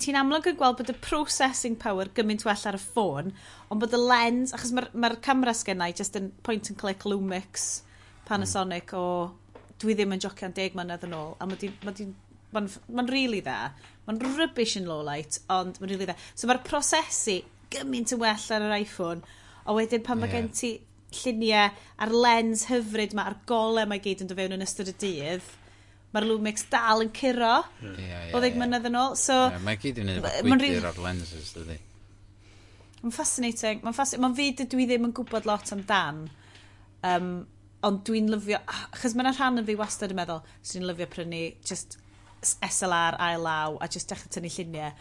[0.00, 3.30] ti'n amlwg yn gweld bod y processing power gymaint well ar y ffôn,
[3.68, 6.72] ond bod y lens, achos mae'r ma, r, ma r camera sgennau just yn point
[6.72, 7.84] and click Lumix
[8.28, 8.98] Panasonic mm.
[8.98, 9.39] o
[9.80, 12.10] dwi ddim yn jocian deg mlynedd yn ôl, a mae di, ma di
[12.50, 12.66] Mae'n
[12.98, 13.70] ma really dda.
[14.08, 16.16] Mae'n rubbish yn lowlight, ond mae'n really dda.
[16.34, 17.36] So mae'r prosesu
[17.70, 19.22] gymaint yn well ar yr iPhone,
[19.62, 20.24] a wedyn pan yeah.
[20.24, 20.72] mae gen ti
[21.20, 21.70] lluniau
[22.02, 25.46] a'r lens hyfryd mae, a'r golau mae gyd yn dod fewn yn ystod y dydd,
[26.14, 28.62] mae'r Lumix dal yn curo yeah, yeah, o ddeg yeah.
[28.64, 29.14] mynydd yn ôl.
[29.18, 31.78] So, yeah, mae gyd yn gwybod gwydyr o'r lenses, dydy.
[33.04, 33.84] Mae'n fascinating.
[33.86, 34.26] Mae'n fascinating.
[34.26, 36.24] Mae'n fyd dwi ddim yn gwybod lot amdan.
[37.06, 37.30] Um,
[37.86, 38.60] ond dwi'n lyfio,
[38.92, 41.96] achos mae'n rhan yn fi wastad yn meddwl, so dwi'n lyfio prynu just
[42.42, 44.92] SLR ail law a just dechrau tynnu lluniau.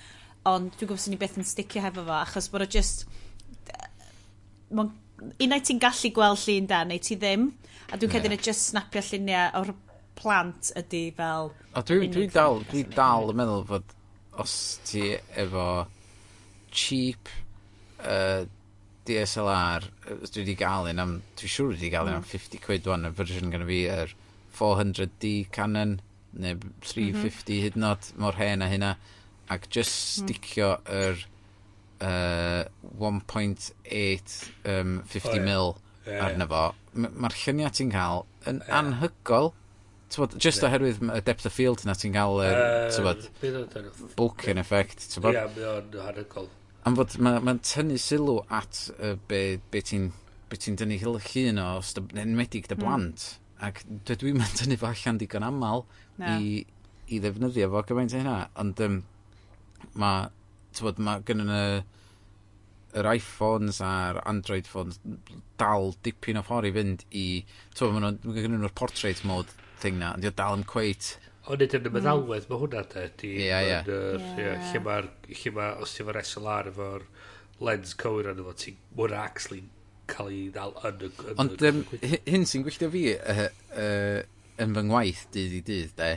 [0.50, 3.06] Ond dwi'n gwybod sy'n ni beth yn sticio hefo fo, achos bod o just...
[5.44, 7.50] Unai ti'n gallu gweld llun da, neu ti ddim,
[7.90, 8.24] a dwi'n yeah.
[8.24, 9.74] cedyn just snapio lluniau o'r
[10.20, 11.52] plant ydy fel...
[11.74, 13.96] O, dwi'n dwi dal, dwi dal yn meddwl fod
[14.40, 14.54] os
[14.88, 15.68] ti efo
[16.72, 17.28] cheap
[18.00, 18.46] uh,
[19.08, 22.32] DSLR, dwi wedi gael un am, dwi'n siŵr wedi gael un am mm.
[22.34, 24.14] 50 quid wan, y fersiwn gan fi, yr
[24.60, 25.98] 400D Canon,
[26.34, 27.62] neu 350 mm -hmm.
[27.64, 28.96] hyd nod, mor hen a hynna,
[29.50, 30.28] ac just mm.
[30.28, 31.24] sticio yr
[32.02, 32.66] uh,
[33.00, 34.36] 1.8
[34.66, 35.46] um, 50 oh, yeah.
[35.46, 36.66] mil yeah, arno fo.
[37.00, 38.78] Mae'r lluniau ti'n cael yn yeah.
[38.82, 39.54] anhygol,
[40.10, 40.72] Tybod, just yeah.
[40.72, 43.28] oherwydd y depth of field na ti'n cael, uh, tywod,
[44.18, 45.36] bulking effect, tywod.
[45.36, 46.50] Ie, yeah, mae o'n anhygol
[46.90, 50.10] am fod mae'n ma tynnu sylw at uh, be, be ti'n
[50.50, 51.68] be ti'n dynnu hil llun o,
[52.18, 52.82] enwedig dy hmm.
[52.82, 53.28] blant.
[53.30, 53.46] Mm.
[53.68, 56.34] Ac dydw i'n mynd dynnu fo allan digon aml no.
[56.34, 56.64] i,
[57.12, 58.38] i ddefnyddio fo gyfaint hynna.
[58.62, 59.00] Ond um,
[60.02, 60.28] mae,
[60.78, 61.60] tywod, mae gynnu
[63.00, 64.98] yr iPhones a'r Android phones
[65.62, 67.26] dal dipyn o ffordd i fynd i...
[67.78, 71.14] Tywod, mae gen nhw'r portrait mode thing na, ond dal yn cweit
[71.50, 74.64] Ond nid yn y meddalwedd, mae hwnna da, di, yeah, yeah.
[74.70, 75.08] Lle mae'r,
[75.56, 77.06] mae, os ti'n fawr SLR efo'r
[77.66, 79.64] lens cywir arno fo, ti'n mwyn actually
[80.10, 81.12] cael ei ddal yn y...
[81.42, 84.20] Ond um, hyn sy'n gwylltio fi uh, uh,
[84.62, 86.12] yn fy ngwaith dydd i dydd, de,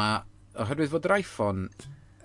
[0.00, 0.20] mae,
[0.60, 1.66] oherwydd fod yr iPhone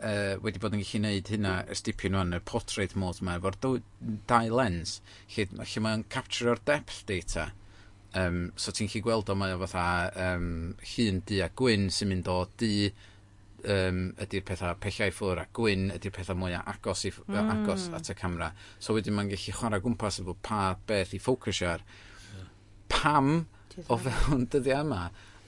[0.01, 3.59] uh, wedi bod yn gallu gwneud hynna ers dipyn o'n y portrait mode yma, efo'r
[3.61, 4.99] dau lens,
[5.35, 7.51] lle, lle mae'n capture'r depth data,
[8.11, 12.09] Um, so ti'n chi gweld o mae o fatha um, llun du a gwyn sy'n
[12.11, 12.73] mynd o du
[13.63, 17.51] um, ydy'r pethau pellau ffwr a gwyn ydy'r pethau mwyaf agos, i, mm.
[17.55, 18.51] agos at y camera.
[18.79, 21.85] So wedyn mae'n gallu chwarae gwmpas efo pa beth i ffocysio ar.
[22.91, 23.33] Pam
[23.87, 25.05] o fewn dyddiau yma,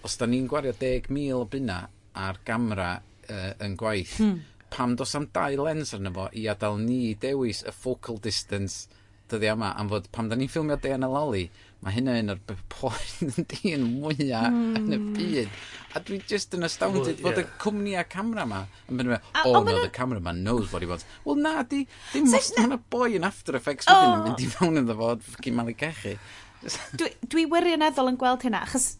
[0.07, 1.82] os da ni'n gwario 10,000 o bunna
[2.24, 4.41] ar gamera uh, yn gwaith, hmm.
[4.74, 8.88] pam dos am dau lens arno fo i adael ni dewis y focal distance
[9.32, 11.47] dyddiau yma am fod pam da ni'n ffilmio Diana Lally,
[11.84, 14.75] mae hynna un o'r poen yn dyn mwyaf mm.
[14.79, 15.09] yn y hmm.
[15.17, 15.57] byd.
[15.93, 17.23] A dwi just yn astounded well, yeah.
[17.25, 18.63] fod y cwmni a camera ma.
[18.88, 21.05] Yn mynd byd oh, no, the camera man knows what he wants.
[21.27, 22.79] Wel na, di, dim so, mas, na...
[22.95, 23.99] boi yn After Effects oh.
[24.07, 26.15] yn mynd i fewn yn ddefod ffocin malu cachu.
[26.99, 28.93] dwi, dwi wirioneddol yn gweld hynna, achos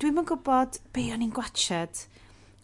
[0.00, 2.04] dwi'n yn gwybod be o'n i'n gwachod.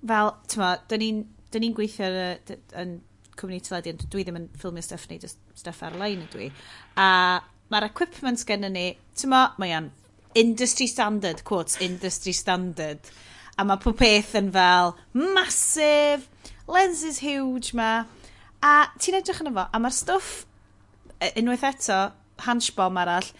[0.06, 1.22] Fel, tyma, dyn ni'n
[1.56, 2.96] ni gweithio yn, yn
[3.40, 6.50] cwmni teledu, ond dwi ddim yn ffilmio stuff neu just stuff ar-lein ydw i.
[7.00, 7.08] A
[7.72, 9.90] mae'r equipment gen ni, ti'n ma, mae o'n
[10.36, 13.00] industry standard, quotes, industry standard.
[13.56, 16.28] A mae pob peth yn fel massive,
[16.68, 18.04] lenses huge ma.
[18.62, 20.44] A ti'n edrych yn efo, a mae'r stwff,
[21.20, 22.00] e, unwaith eto,
[22.44, 23.30] hanchbom arall,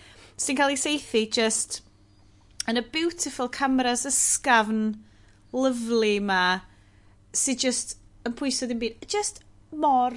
[0.41, 1.83] sy'n cael ei seithi just
[2.67, 4.97] yn y beautiful cameras ysgafn
[5.55, 6.63] lyflu ma,
[7.37, 10.17] sy'n just yn pwyso ddim byd, just mor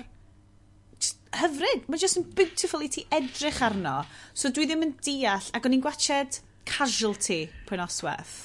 [1.37, 1.87] hyfryd.
[1.89, 4.01] Mae jyst yn beautiful i ti edrych arno.
[4.33, 8.37] So dwi ddim yn deall, ac o'n i'n gwached casualty pwy'n oswaith.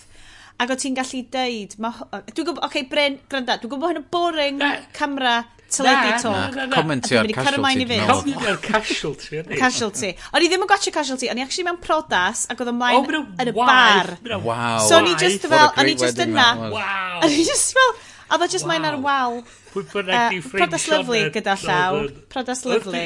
[0.62, 4.00] Ac o ti'n gallu deud, ma, dwi'n gwybod, oce, okay, Bryn, gwranda, dwi'n gwybod hyn
[4.04, 4.76] yn boring na.
[4.94, 5.40] camera
[5.74, 6.30] teledu to.
[6.30, 6.58] talk.
[6.74, 7.86] Commentio'r casualty.
[8.06, 9.42] Commentio'r casualty.
[9.58, 10.12] Casualty.
[10.30, 13.10] O'n i ddim yn gwachio casualty, o'n i actually mewn prodas ac oedd ymlaen
[13.42, 14.14] yn y bar.
[14.36, 14.84] Wow.
[14.86, 16.48] So o'n i just fel, o'n i just yna.
[16.70, 17.24] Wow.
[17.24, 17.96] O'n i just fel,
[18.34, 19.36] Oedd o just mae'n ar wal.
[19.70, 21.98] Pwy bynnag di ffrind Prodas lyflu gyda llaw.
[22.32, 23.02] Prodas lyflu.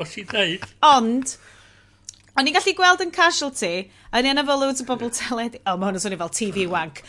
[0.00, 0.64] Os i ddeud.
[0.88, 1.34] Ond,
[2.32, 5.60] o'n i'n gallu gweld yn casualty, a ni yna fel loads o bobl teledu.
[5.66, 7.02] O, mae hwn yn swnio fel TV wank.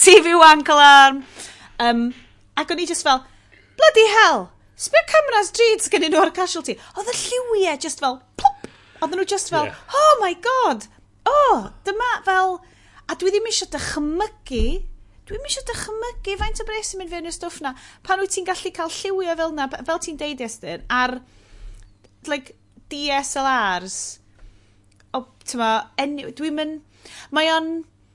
[0.00, 1.20] TV wank alarm.
[1.84, 2.06] Um,
[2.56, 3.20] ac o'n i just fel,
[3.76, 4.46] bloody hell,
[4.80, 6.78] sbio cameras drud gen i nhw ar casualty.
[6.96, 8.64] Oedd y lliwiau just fel, plop.
[9.02, 10.00] Oedden nhw just fel, yeah.
[10.00, 10.88] oh my god,
[11.28, 12.56] oh, dyma fel...
[13.06, 14.62] A dwi ddim eisiau dychmygu
[15.26, 17.72] Dwi'm eisiau dychmygu faint o bres sy'n mynd fewn i'r stwff na.
[18.06, 21.18] Pan wyt ti'n gallu cael lliwio fel na, fel ti'n deud Estyn, ar
[22.30, 22.54] like,
[22.92, 23.98] DSLRs,
[25.16, 27.70] o, tyma, dwi'n mynd, mae o'n,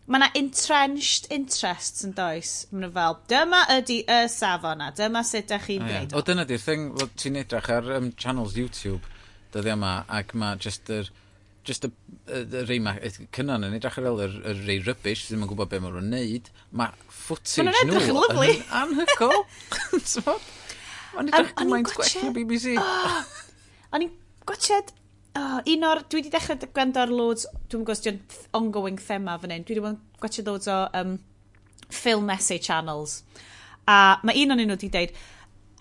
[0.07, 2.53] mae yna entrenched interests yn does.
[2.72, 6.16] Mae fel, dyma ydy y safon na, dyma sut ydych chi'n gwneud.
[6.16, 9.03] O, dyna di'r thing, ti'n edrych ar um, channels YouTube
[9.51, 11.12] dyddiau yma, ac mae just yr...
[11.12, 11.21] Er
[11.68, 11.91] just y,
[12.28, 15.45] y, y rei ma, y cynnan yn edrych ar ôl yr y rei rybys, ddim
[15.45, 18.01] yn gwybod beth maen nhw'n neud, mae footage nhw
[18.47, 19.45] yn anhygol.
[21.16, 22.76] Mae'n edrych gymaint gwell na BBC.
[23.91, 24.14] O'n i'n
[24.47, 24.93] gwachod,
[25.38, 28.22] oh, un o'r, dwi wedi dechrau gwrando ar loads, dwi'n gwybod sy'n
[28.57, 31.18] ongoing thema fan hyn, dwi wedi gwachod loads o um,
[31.91, 33.22] film essay channels.
[33.89, 35.14] A mae un o'n nhw wedi deud,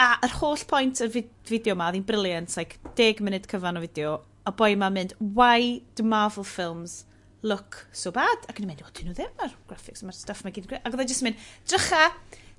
[0.01, 4.19] a yr holl pwynt y fideo yma, ddim briliant, like 10 munud cyfan o fideo,
[4.47, 7.05] a boi ma'n mynd, why do Marvel films
[7.43, 8.49] look so bad?
[8.49, 10.95] Ac yn mynd, o, dyn nhw ddim, ar graphics, mae'r stuff mae gyd yn Ac
[10.95, 12.09] oedd e jyst yn mynd, drycha,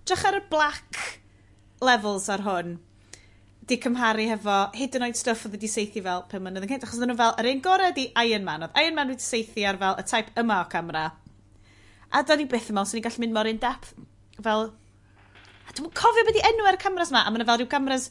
[0.06, 1.04] drycha ar y black
[1.82, 2.80] levels ar hwn
[3.72, 6.86] di cymharu hefo hyd yn oed stuff oedd wedi seithi fel pum mynydd yn cynt,
[6.86, 9.66] achos oedden nhw fel, yr un gorau di Iron Man, oedd Iron Man wedi seithi
[9.70, 11.06] ar fel y type yma o camera.
[12.12, 13.94] A do'n i byth yma, os ni'n gallu mynd mor in depth,
[14.44, 14.72] fel,
[15.70, 18.10] a dwi'n cofio beth i enw ar y cameras yma, a maen fel rhyw cameras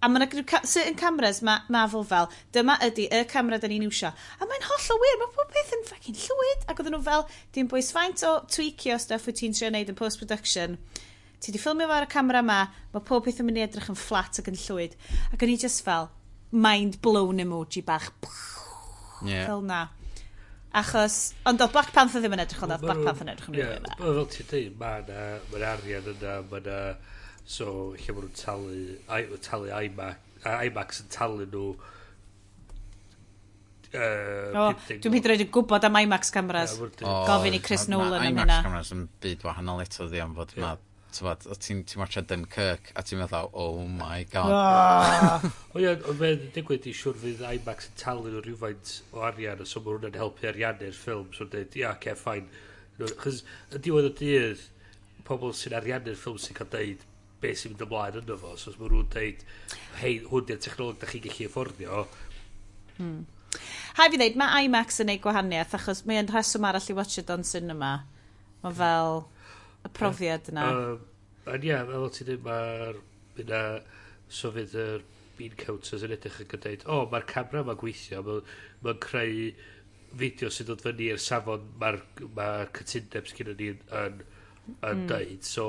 [0.00, 3.84] A mae'n yna ca certain cameras ma, Marvel fel, dyma ydy y camera da ni'n
[3.84, 4.08] iwsio.
[4.08, 6.64] A mae'n hollol wir, mae pob peth yn ffacin llwyd.
[6.72, 9.98] Ac oedden nhw fel, dim bwys faint o tweakio stuff wyt ti'n trio wneud yn
[9.98, 10.78] post-production.
[11.40, 12.62] Ti di ffilmio fo ar y camera ma,
[12.94, 14.96] mae pob peth yn mynd i edrych yn fflat ac yn llwyd.
[15.34, 16.08] Ac o'n i just fel,
[16.50, 18.08] mind blown emoji bach.
[19.20, 19.44] Yeah.
[19.44, 19.84] Fel na.
[20.80, 23.56] Achos, ond oedd Black Panther ddim yn edrych ond oedd Black Panther yn edrych yn
[23.58, 23.96] rhywun yna.
[24.00, 26.76] Fel ti'n dweud, mae yna, arian yna, mae yna
[27.50, 28.74] So, lle maen nhw'n talu,
[29.10, 31.70] I, talu IMAX, a iMacs yn talu nhw
[33.90, 36.76] Uh, o, dwi'n hyd yn oed yn gwybod am IMAX cameras.
[36.78, 38.44] Yeah, Gofyn i Chris ma, Nolan am hynna.
[38.44, 40.78] IMAX cameras yn byd wahanol eto ddi am fod yeah.
[41.10, 45.48] Tywad, o ti'n ti marcha Dunkirk a ti'n meddwl, oh my god.
[45.74, 49.66] o ie, ond fe'n digwydd i siwr fydd IMAX yn talu nhw rhywfaint o arian,
[49.66, 52.46] so mae hwnna'n helpu ariannu'r ffilm, so dweud, ia, ce, ffain.
[53.24, 53.42] Chos,
[53.74, 54.62] y diwedd o dydd,
[55.26, 57.09] pobl sy'n ariannu'r ffilm sy'n cael deud,
[57.42, 58.54] beth sy'n mynd ymlaen yno fo.
[58.60, 59.44] So, os mae nhw'n deud,
[60.00, 62.06] hei, hwn di'r technolog da chi'n gallu efforddio.
[62.98, 63.20] Hmm.
[63.98, 67.32] Hai fi ddeud, mae IMAX yn ei gwahaniaeth, achos mae'n rheswm arall i watch it
[67.34, 67.94] on cinema.
[68.64, 69.24] Mae fel
[69.86, 70.66] y profiad yna.
[71.50, 73.00] Yn ia, fel ti'n dweud, mae'r...
[73.40, 73.60] Yna,
[74.30, 75.04] so fydd yr
[75.38, 78.50] bean counters yn edrych yn dweud, o, mae'r camera yma'n gweithio, mae'n
[78.84, 79.46] ma creu
[80.20, 82.00] fideo sy'n dod fyny i'r safon mae'r
[82.36, 84.20] ma cytundeb sgyn ni yn, yn,
[84.74, 85.06] yn mm.
[85.10, 85.46] dweud.
[85.46, 85.66] So,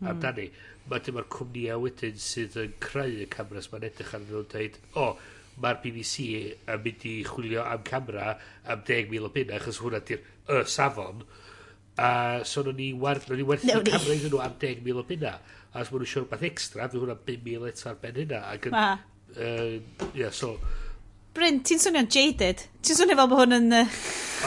[0.00, 0.10] mm.
[0.12, 0.50] amdani.
[0.90, 5.08] Ma, dyma'r cwmnïau wedyn sydd yn creu y cameras mae'n edrych ar nhw'n dweud, o,
[5.08, 6.26] oh, mae'r BBC
[6.68, 8.36] yn mynd i chwilio am camera
[8.68, 10.22] am 10,000 o bunna, achos hwnna di'r
[10.52, 11.24] y safon.
[11.96, 12.10] A
[12.44, 15.36] so nhw'n ni werth, ni werthu no, camera iddyn nhw am 10,000 o bunna.
[15.72, 18.42] A os maen nhw'n siwr beth extra, fydd hwnna 5,000 eto ar ben hynna.
[18.52, 20.56] Ac yn, uh, yeah, so,
[21.36, 22.62] Bryn, ti'n swnio'n jaded?
[22.80, 23.74] Ti'n swnio fel bod hwn yn...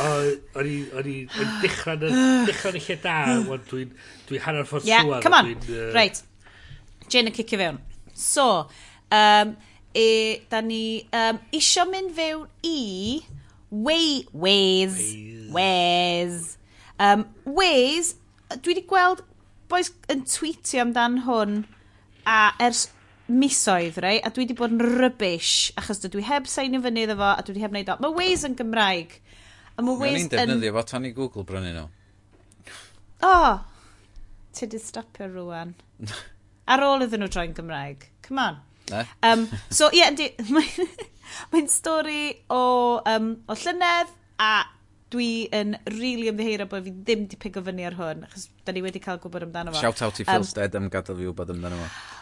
[0.01, 1.15] O'n i
[1.61, 2.01] dechrau'n
[2.47, 3.91] dechrau'n lle da, wan dwi'n
[4.29, 5.21] dwi hanner ffordd yeah, trwad.
[5.21, 5.51] come on.
[5.69, 5.91] Uh...
[5.93, 6.21] Right.
[7.09, 7.77] Jane yn cicio fewn.
[8.17, 8.47] So,
[9.13, 9.53] um,
[9.93, 10.07] e,
[10.49, 13.21] da ni um, isio mynd fewn i
[13.69, 14.97] way, ways.
[14.97, 15.51] Ways.
[15.53, 16.57] ways.
[16.99, 18.15] Um, ways,
[18.49, 19.21] dwi wedi gweld
[19.69, 21.61] boys yn tweetio amdan hwn
[22.25, 22.87] a ers
[23.29, 27.17] misoedd, rei, a dwi wedi bod yn rybys, achos dwi heb sain i fyny iddo
[27.19, 27.97] fo, a dwi wedi heb wneud o.
[28.03, 29.15] Mae Waze yn Gymraeg.
[29.75, 30.31] A mae Waze yn...
[30.33, 31.85] defnyddio fo tan i Google brynu nhw.
[33.19, 33.29] O!
[33.29, 33.59] Oh,
[34.55, 35.75] ti wedi stopio rwan.
[36.69, 38.09] Ar ôl iddyn nhw troi'n Gymraeg.
[38.25, 38.59] Come on.
[38.89, 39.05] Ne?
[39.23, 40.11] Um, so, ie, yeah,
[40.55, 40.91] mae'n
[41.53, 42.63] mae stori o,
[43.05, 44.53] um, o llynedd a
[45.09, 48.73] dwi yn rili really ymddiheuro bod fi ddim di pigo fyny ar hwn, achos da
[48.73, 49.81] ni wedi cael gwybod amdano fo.
[49.81, 52.18] Shout out i Phil um, Stead am gadael fi wybod amdano fo.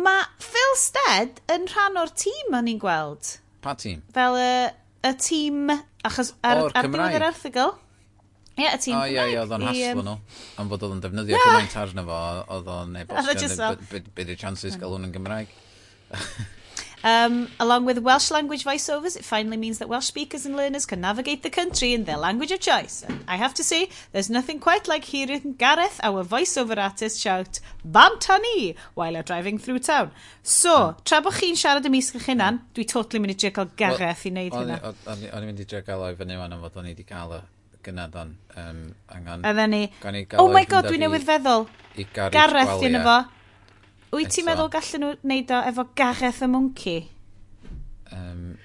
[0.00, 3.36] Mae Phil Stead yn rhan o'r tîm o'n i'n gweld.
[3.64, 4.02] Pa tîm?
[4.16, 4.50] Fel y,
[5.10, 5.72] y tîm,
[6.06, 7.74] achos ar, O'r ar diwedd yr erthigol.
[8.60, 10.16] Ie, y tîm O ie, ie, oedd o'n haslo nhw.
[10.60, 12.22] Am fod oedd o'n defnyddio cymaint arno fo,
[12.56, 13.34] oedd o'n e-bostio.
[13.34, 14.82] Oedd o jyst fel- Be- chances hmm.
[14.82, 15.52] gael hwn yn Gymraeg?
[17.02, 21.00] Um, along with Welsh language voiceovers, it finally means that Welsh speakers and learners can
[21.00, 23.02] navigate the country in their language of choice.
[23.02, 27.60] And I have to say, there's nothing quite like hearing Gareth, our voiceover artist, shout
[27.88, 30.10] Bantani while you're driving through town.
[30.42, 34.26] So, tra bod chi'n siarad ymysg eich hunan, dwi totally mynd i drio cael Gareth
[34.26, 34.94] well, i wneud hynna.
[35.14, 37.36] O'n i'n mynd i drio cael o'i fyny fan am fod o'n i wedi cael
[37.38, 37.42] o
[37.84, 38.36] gynadon.
[38.60, 39.44] Um, angen...
[39.44, 39.86] A ni.
[40.36, 41.68] Oh my god, dwi newydd feddwl.
[42.12, 43.20] Gareth yna fo.
[44.10, 47.02] Wyt ti'n meddwl gallen nhw wneud o efo Gareth y Monkey?
[48.10, 48.56] Um,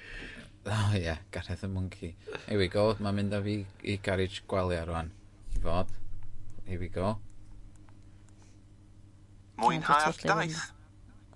[0.66, 2.16] oh ie, yeah, Gareth y Monkey.
[2.48, 3.54] Here we go, mae'n mynd â fi
[3.86, 5.12] i garage gwalia rwan.
[5.54, 5.92] I fod.
[6.66, 7.12] Here we go.
[9.62, 10.64] Mwynhau'r daith.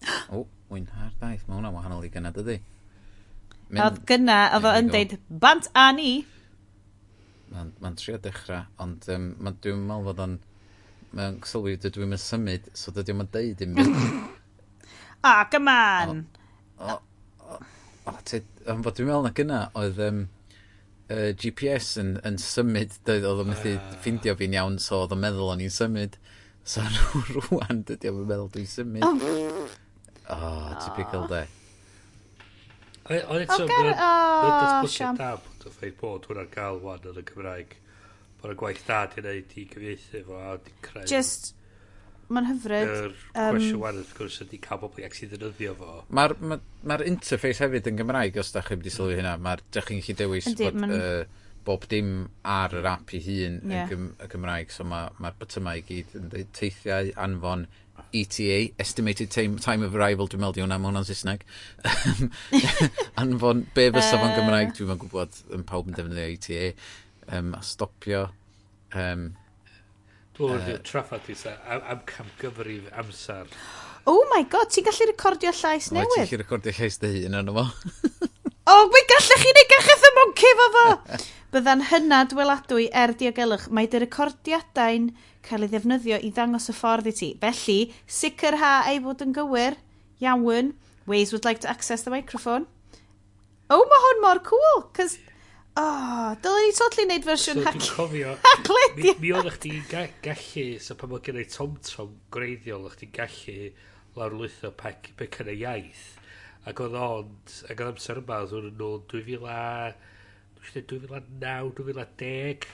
[0.34, 0.42] O,
[0.72, 1.46] mwynhau'r daith.
[1.46, 2.58] Mae hwnna'n wahanol i gyna, dydy?
[3.70, 6.12] Oedd gyna, oedd o'n deud, bant a ni.
[7.54, 10.40] Mae'n ma trio dechrau, ond um, dwi'n meddwl fod o'n
[11.16, 14.02] mae'n sylwi dydw i'n symud, so dydw i'n deud i'n mynd.
[15.26, 16.22] Ah, come on!
[16.80, 16.94] O,
[17.52, 17.56] o,
[18.08, 18.14] o,
[18.72, 20.22] am fod dwi'n meddwl na gyna, oedd um,
[21.10, 23.94] uh, GPS yn, yn symud, oedd o'n methu ah.
[24.00, 26.16] ffindio fi'n iawn, so oedd o'n meddwl o'n i'n symud.
[26.64, 26.84] So
[27.34, 29.04] rwan, dydy o'n meddwl dwi'n symud.
[29.04, 29.66] Oh.
[30.30, 31.44] O, oh, typical de.
[33.10, 37.72] Ond eto, mae'n datblygiad da bod y ffaith bod hwnna'n cael wan yn y Gymraeg
[38.42, 41.06] bod y gwaith da di wneud i gyfieithu fo a di creu...
[41.10, 41.52] Just,
[42.30, 42.92] mae'n hyfryd.
[42.94, 45.98] Yr um, cwestiwn wan wrth gwrs ydy cael bobl ac sydd ddefnyddio fo.
[46.16, 49.36] Mae'r ma, ma interface hefyd yn Gymraeg, os da chi wedi sylwi hynna.
[49.42, 50.96] Mae'r dych chi'n chi dewis Ydy, bod, man...
[50.96, 52.14] uh, bob dim
[52.48, 53.92] ar yr app i hun yeah.
[53.96, 54.72] yn y Gymraeg.
[54.74, 57.68] So mae'r ma, ma botymau i gyd yn dweud teithiau anfon
[58.16, 61.44] ETA, Estimated time, time of Arrival, dwi'n meddwl hwnna, mae hwnna'n Saesneg.
[63.22, 66.72] anfon, be fysa fo'n Gymraeg, dwi'n meddwl gwybod yn pawb yn defnyddio ETA
[67.32, 68.26] um, a stopio
[68.94, 69.30] um,
[70.38, 73.50] Dwi'n uh, traffatis am, am camgyfrif amser.
[74.08, 76.14] Oh my god, ti'n gallu recordio llais newydd?
[76.16, 77.66] Ti'n gallu recordio llais dy hun yn yma.
[78.72, 80.86] oh, mae gallech chi neud gacheth y monci fo fo!
[81.50, 83.66] Bydda'n hynna dweladwy er diogelwch.
[83.74, 85.10] Mae dy recordiadau'n
[85.46, 87.30] cael ei ddefnyddio i ddangos y ffordd i ti.
[87.42, 89.76] Felly, sicrha ei fod yn gywir,
[90.22, 90.76] iawn,
[91.10, 92.66] Waze would like to access the microphone.
[93.70, 95.16] Oh, mae hwn mor cool, cos
[95.78, 97.76] Oh, dylen ni totally neud fersiwn so, hac...
[97.94, 98.32] Cofio,
[98.96, 103.56] mi, mi oedd chdi ga gallu, so pan oedd gennau tom-tom greiddiol, oedd chdi'n gallu
[104.18, 106.08] lawrlwytho pec, pecan y iaith.
[106.66, 110.02] Ac oedd ond, ac oedd amser yma, oedd hwn yn ôl 2000,
[110.74, 112.68] 2009, 2010,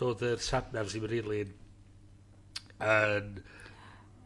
[0.00, 1.54] doedd yr satnams i Merilyn
[2.86, 3.36] yn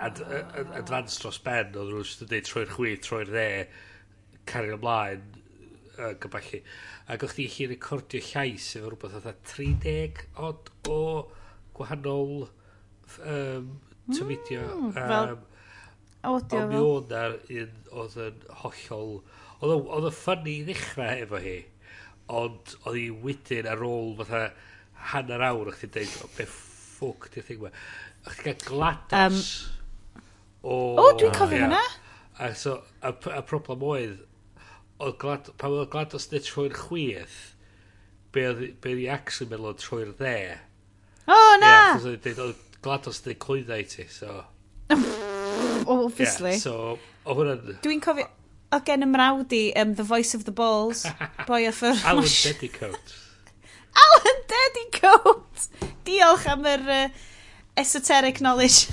[0.00, 3.50] advanced dros ben, oedd nhw'n dweud troi'r chwith, troi'r dde,
[4.50, 5.24] cario ymlaen,
[5.96, 6.32] uh, yn
[7.10, 11.00] ac o'ch chi chi recordio llais efo rhywbeth oedd 30 od o
[11.76, 13.70] gwahanol um,
[14.12, 14.62] tymidio.
[14.68, 15.44] Mm, fel um,
[16.30, 16.62] audio fel.
[16.62, 17.14] Ond mi oedd
[17.58, 19.14] un oedd yn hollol...
[19.60, 21.58] Oedd y ffynnu i ddechrau efo hi,
[22.32, 24.46] ond oedd hi wedyn ar ôl fatha
[25.10, 27.72] hanner awr o'ch ti'n deud o be ffwc di'r thing yma.
[28.24, 29.50] O'ch ti'n cael glados.
[30.14, 30.24] Um,
[30.62, 31.82] o, o dwi'n cofio hwnna.
[32.40, 34.22] A, so, a, a problem oedd,
[35.00, 37.38] oedd glad, pan oedd GLaDOS neu troi'r chwith,
[38.34, 40.34] be oedd i actually meddwl oedd troi'r dde.
[41.26, 41.70] O, oh, na!
[41.70, 44.42] Yeah, oedd dweud oedd GLaDOS neu clwyddau ti, so...
[45.90, 46.56] Obviously.
[46.56, 46.76] Yeah, so,
[47.24, 47.80] o hwnna'n...
[47.84, 48.28] Dwi'n cofio,
[48.70, 51.06] o gen y i, um, The Voice of the Balls,
[51.48, 51.98] boi off yr...
[52.04, 53.16] Alan Dedicoat.
[54.04, 55.68] Alan Dedicoat!
[56.06, 56.88] Diolch am yr...
[57.00, 57.26] Uh,
[57.76, 58.88] esoteric knowledge.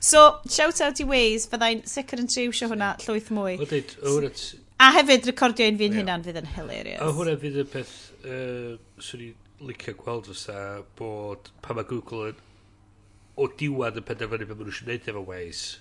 [0.00, 3.56] so, shout out i Waze, fyddai'n sicr yn triwsio hwnna llwyth mwy.
[3.62, 6.02] Oedden, oedden, A hefyd recordio un fi'n yeah.
[6.02, 7.02] hunan fydd yn hilarious.
[7.04, 7.94] A hwnna fydd y peth
[8.26, 10.56] uh, swn i'n licio gweld fysa
[10.98, 12.40] bod pan mae Google yn
[13.36, 15.80] o diwad yn penderfynu beth maen nhw eisiau gwneud efo Waze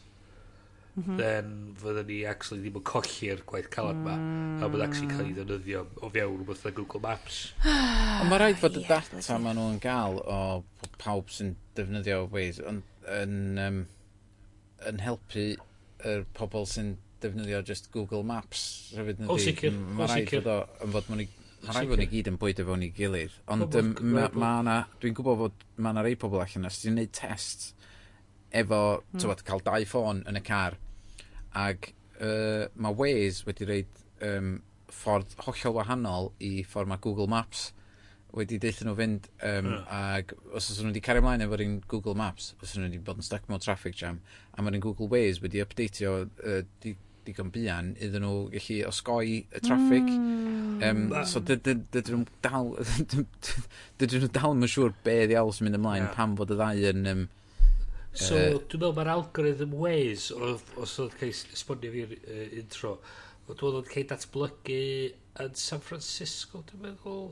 [0.96, 4.16] mm then fydden ni actually ddim yn colli'r gwaith calad ma
[4.60, 8.60] a bydd actually cael ei ddefnyddio o fewn rhywbeth na Google Maps ond mae rhaid
[8.60, 10.40] fod y data maen nhw'n gael o
[11.00, 12.82] pawb sy'n defnyddio Waze yn,
[13.22, 13.38] yn,
[13.68, 13.80] um,
[14.92, 16.92] yn helpu y pobl sy'n
[17.24, 18.64] defnyddio just Google Maps
[18.98, 20.44] hefyd yn O sicr, o sicr.
[20.48, 21.30] Mae'n fod i...
[21.62, 24.78] Mae rhaid fod ni gyd yn bwydo fewn i gilydd, ond um, mae ma yna,
[25.02, 27.68] dwi'n gwybod fod mae yna rei pobl allan os ti'n gwneud test
[28.50, 29.20] efo, mm.
[29.22, 30.80] tywed, cael dau ffôn yn y car,
[31.54, 34.56] ac uh, mae Waze wedi reid um,
[34.90, 37.70] ffordd hollol wahanol i ffordd mae Google Maps
[38.34, 39.86] wedi deithio nhw fynd, um, mm.
[40.18, 43.22] ac os oes nhw wedi cario ymlaen efo'r un Google Maps, os nhw wedi bod
[43.22, 44.18] yn stuck mewn traffic jam,
[44.56, 46.62] a mae'r un Google Waze wedi updateio uh,
[47.28, 50.08] digon bian iddyn nhw gallu osgoi y traffic.
[50.08, 50.82] Mm.
[50.88, 52.74] Um, so dydyn nhw dal
[54.02, 56.18] dydyn nhw dal yn siŵr be ddiawl sy'n mynd ymlaen yeah.
[56.18, 57.30] pam fod y ddau yn um,
[58.12, 62.98] So, uh, dwi'n meddwl mae'r algorithm ways, os oedd cael esbonio fi'r uh, intro,
[63.48, 64.82] oedd oedd cael datblygu
[65.40, 67.30] yn San Francisco, dwi'n meddwl?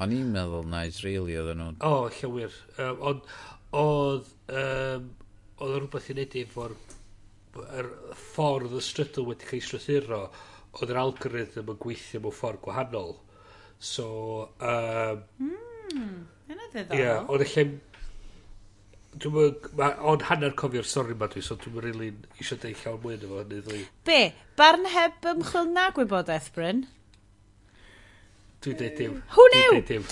[0.00, 1.68] O'n i'n meddwl na Israeli oedd nhw.
[1.84, 2.56] O, oh, llawer.
[2.80, 3.28] Um, ond,
[3.82, 5.10] oedd, um,
[5.60, 6.76] oedd rhywbeth i wneud efo'r
[7.80, 7.90] yr
[8.20, 10.22] ffordd y strydl wedi cael ei strwythuro,
[10.76, 13.16] oedd yr algorithm yn gweithio mewn ffordd gwahanol.
[13.78, 14.08] So,
[14.60, 16.16] um, mm,
[16.48, 16.96] yna ddiddorol.
[16.96, 17.58] Ie, yeah, oedd eich
[19.16, 23.14] Dwi'n ond hanner cofio'r stori ma dwi, so dwi'n rili really eisiau deud llawn mwy
[23.16, 23.78] efo hynny ddwy.
[24.04, 24.18] Be?
[24.58, 26.82] Barn heb ymchwil na gwybodaeth, Bryn?
[28.64, 29.14] Dwi'n deud dim.
[29.32, 30.04] Who Dwi'n deud dim.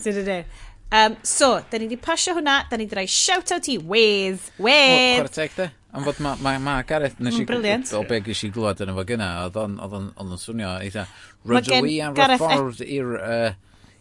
[0.00, 0.56] Dwi'n deud dim.
[0.88, 4.48] Um, so, da ni wedi pasio hwnna, da ni wedi rhoi shout-out i Wes.
[4.56, 4.88] Wes!
[4.88, 5.68] O, chwarae teg, de?
[5.96, 8.90] Am fod mae ma, ma Gareth, nes i mm, o be gys i glwad yn
[8.92, 11.06] efo gyna, oedd o'n oedd on, oedd on swnio eitha,
[11.48, 13.52] rydw i am e- ffordd i'r uh,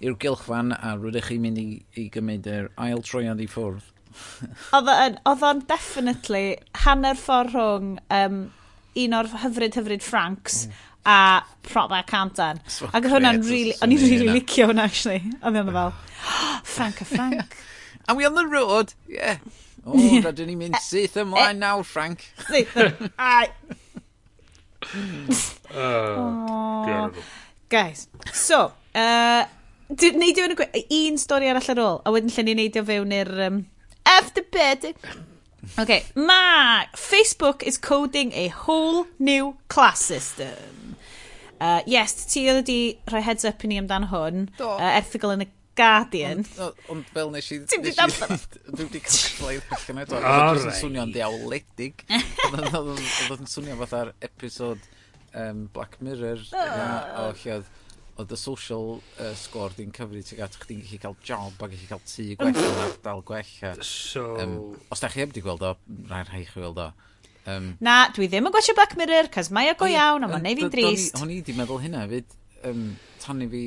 [0.04, 3.86] i'r gylchfan a rydych chi'n mynd i, i gymryd yr ail troiad i ffwrdd.
[4.78, 8.42] oedd o'n definitely hanner ffordd rhwng um,
[8.98, 10.82] un o'r hyfryd hyfryd Franks mm.
[11.14, 11.20] a
[11.70, 12.60] proper cantan.
[12.68, 15.22] So Ac hwnna'n really, o'n i'n really licio hwnna actually.
[15.40, 15.96] O'n i'n fel,
[16.68, 17.58] Frank a Frank.
[18.08, 18.94] Are we on the road?
[19.08, 19.40] Yeah.
[19.88, 22.26] O, oh, rydyn ni'n mynd syth ymlaen nawr, Frank.
[22.50, 23.54] Syth ymlaen.
[25.76, 27.10] Ah,
[27.68, 29.44] Guys, so, uh,
[29.90, 33.32] neidio yn y un stori arall ar ôl, a wedyn lle ni neidio fewn i'r...
[33.50, 33.58] Um,
[34.08, 34.94] after bed.
[35.78, 40.96] Okay, ma Facebook is coding a whole new class system.
[41.60, 42.80] Uh, yes, ti oedd wedi
[43.10, 44.48] rhoi heads up i ni amdano hwn.
[44.60, 44.70] Do.
[44.78, 46.44] Uh, erthigol yn y Guardian.
[46.92, 47.60] Ond fel nes i...
[47.70, 48.38] Ti'n di darllen?
[48.76, 50.22] Dwi wedi cael sleid allan eto.
[50.34, 52.06] Oedd yn swnio'n diawledig.
[52.82, 54.82] Oedd yn swnio fatha'r episod
[55.34, 56.46] um, Black Mirror.
[56.54, 57.76] O lle oedd
[58.18, 61.90] oedd y social uh, score di'n cyfri ti'n gael, chdi'n gallu cael job a gallu
[61.90, 63.52] cael tŷ gwell yn ardal gwell.
[63.62, 64.24] a, So...
[64.42, 64.56] Um,
[64.90, 65.76] os da chi heb di gweld o,
[66.10, 66.88] rhaid rhaid chi gweld o.
[67.48, 70.48] Um, Na, dwi ddim yn gwachio Black Mirror, cos mae o go iawn, a mae'n
[70.50, 71.22] neud fi'n drist.
[71.22, 72.34] O'n i di meddwl hynna, fyd,
[72.68, 72.90] um,
[73.22, 73.64] tan i fi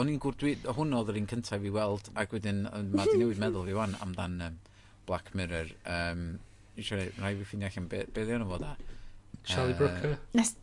[0.00, 3.20] o'n i'n gwrdd, Dwi, hwn oedd yr un cyntaf i weld, ac wedyn mae di
[3.20, 4.58] newid meddwl fi wan amdan um,
[5.06, 5.70] Black Mirror.
[5.86, 6.26] Um,
[6.74, 8.74] Siwr, rhaid fi ffinio allan be, be ddiwn o fo da.
[9.46, 10.16] Charlie uh, Brooker.
[10.34, 10.54] Nes,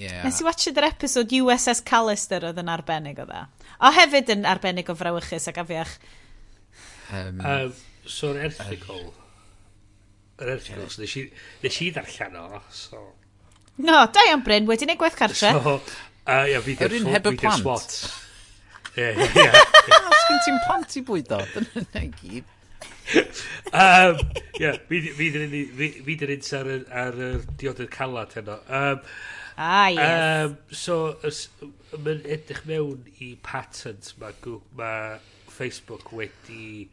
[0.00, 0.22] yeah.
[0.24, 3.44] nes i watched yr episod USS Callister oedd yn arbennig o dda.
[3.84, 5.96] O hefyd yn arbennig o frawychus ac afiach.
[7.12, 7.66] Um, uh,
[8.06, 9.10] so, yr erthigol...
[9.10, 9.18] Uh,
[10.42, 11.26] yr erthigol, so nes i,
[11.66, 13.04] nes i ddarllen o, so...
[13.82, 15.52] No, da iawn Bryn, wedi gwneud gwaith cartre.
[15.52, 15.78] So,
[16.24, 18.21] uh, yeah, fi ddim heb y plant.
[18.96, 19.46] Ie, ie.
[20.12, 21.40] Os gen ti'n plant i bwyd o?
[21.54, 22.58] Dyna gyd.
[23.72, 24.18] um,
[24.60, 26.70] yeah, fi dyn un ar,
[27.02, 27.30] ar y
[27.60, 28.58] diodydd calad heno.
[28.68, 29.00] Um,
[29.56, 30.50] ah, yes.
[30.50, 30.98] Um, so,
[31.98, 34.92] mae'n edrych mewn i patent mae ma
[35.52, 36.88] Facebook wedi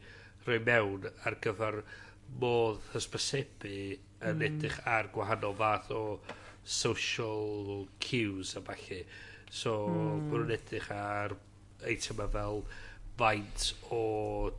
[0.46, 1.82] rhoi mewn ar gyfer
[2.40, 4.46] modd hysbysebu yn mm.
[4.48, 6.02] edrych ar gwahanol fath o
[6.64, 9.04] social cues a falle.
[9.50, 10.26] So, mm.
[10.30, 11.36] maen nhw'n edrych ar
[11.88, 12.64] eitema fel
[13.20, 14.00] faint o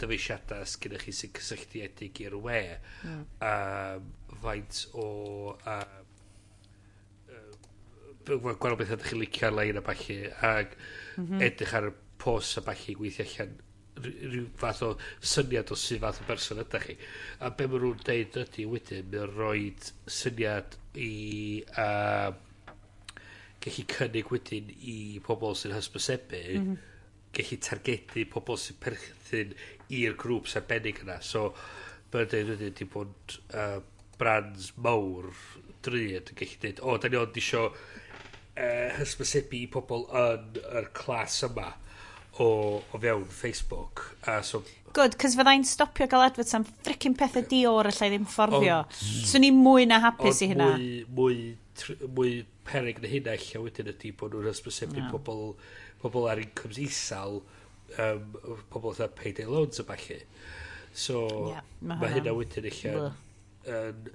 [0.02, 2.62] dyfeisiadau sgynnych chi sy'n cysylltiedig i'r we
[3.08, 3.24] mm.
[3.48, 4.12] um,
[4.44, 5.08] faint o
[5.56, 6.12] um,
[7.32, 10.20] uh, gweld beth ydych chi'n licio ar-lein a bachu
[10.52, 10.78] ac
[11.18, 11.44] mm -hmm.
[11.48, 13.58] edrych ar y post a bachu gweithio allan
[14.02, 14.92] rhyw fath o
[15.34, 16.96] syniad o sydd fath o berson ydych chi.
[17.40, 19.66] A be maen nhw'n deud ydy wedyn, mae'n rhoi
[20.20, 21.12] syniad i
[21.76, 22.32] uh,
[23.62, 24.96] gallu cynnig wedyn i
[25.26, 26.91] pobl sy'n hysbysebu mm -hmm
[27.36, 29.56] gallu targedu pobl sy'n perthyn
[29.98, 31.20] i'r grŵp sy'n benig yna.
[31.26, 31.52] So,
[32.12, 33.80] mae'n dweud wedyn di bod uh,
[34.20, 35.32] brands mawr
[35.86, 40.62] dryd yn gallu dweud, o, oh, da ni ond isio uh, hysbysebu i pobl yn
[40.82, 41.72] yr clas yma
[42.40, 42.48] o,
[42.80, 44.06] o fewn Facebook.
[44.28, 48.26] A uh, so, Good, cos fyddai'n stopio gael adfod am frickin pethau dior allai ddim
[48.28, 48.82] fforddio.
[48.92, 50.74] Swn i'n mwy na hapus i hynna.
[50.76, 52.34] Mwy, mwy, mwy
[52.68, 55.08] perig na hynna lle wedyn ydy bod nhw'n hysbysebu no.
[55.14, 55.46] pobl
[56.02, 57.42] pobl ar incomes isal,
[58.00, 58.36] um,
[58.72, 60.22] pobl oedd payday loans a falle.
[60.94, 64.10] So, yeah, mae ma hynna wedyn eich yn,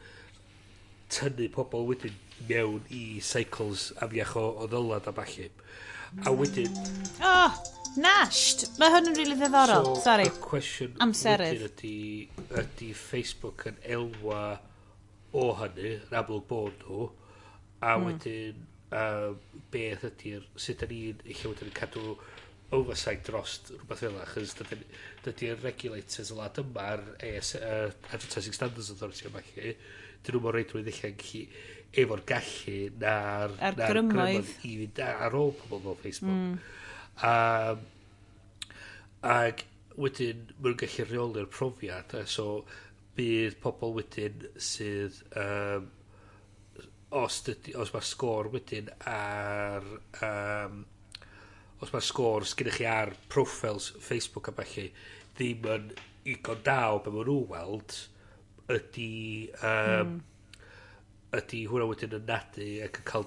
[1.12, 2.18] tynnu pobl wedyn
[2.50, 5.48] mewn i cycles afiach o, o ddylad a falle.
[6.26, 6.76] A wedyn...
[7.24, 7.56] Oh,
[8.00, 8.68] nasht!
[8.80, 9.90] Mae hwn yn rili really ddiddorol.
[9.96, 10.28] So, Sorry.
[10.28, 11.96] y cwestiwn wedyn ydy,
[12.62, 14.44] ydy Facebook yn elwa
[15.36, 17.10] o hynny, yn amlwg bod nhw,
[17.80, 18.10] a hmm.
[18.10, 18.56] wedyn...
[18.56, 19.36] Mm uh,
[19.72, 22.16] beth ydy'r sut da ni'n eich wedyn yn cadw
[22.74, 28.56] oversight dros rhywbeth fel yna chys dydy'r regulators y lad yma ar AS, uh, Advertising
[28.56, 29.74] Standards Authority yma chi
[30.26, 31.44] dyn nhw'n mor reidrwydd eich gallu
[32.02, 36.56] efo'r gallu na'r ar na grymoedd i fynd ar ôl pobl fel Facebook mm.
[37.30, 37.84] um,
[39.36, 39.62] ac
[39.96, 42.48] wedyn mae'n gallu rheoli'r profiad so
[43.16, 45.86] bydd pobl wedyn sydd um,
[47.10, 49.86] os, dydy, os mae sgôr wedyn ar...
[50.24, 50.84] Um,
[51.84, 54.86] os mae sgôr sgynnych chi ar profiles Facebook a bellu,
[55.36, 55.90] ddim yn
[56.32, 57.98] igon daw be maen nhw weld,
[58.72, 59.10] ydy...
[59.60, 60.20] Um, mm.
[61.36, 63.26] ydy hwnna wedyn yn nadu ac yn cael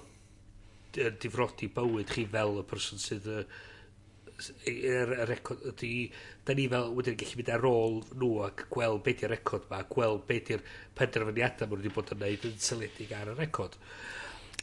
[1.22, 3.44] difrodi bywyd chi fel y person sydd uh,
[4.40, 5.92] s- yr y record ydy
[6.48, 9.84] da ni fel wedyn gallu mynd ar ôl nhw ac gweld be' 'di'r record 'ma
[9.92, 10.64] gweld be' 'di'r
[11.00, 13.78] penderfyniadau ma' nw 'di bod yn neud yn syledig ar y record.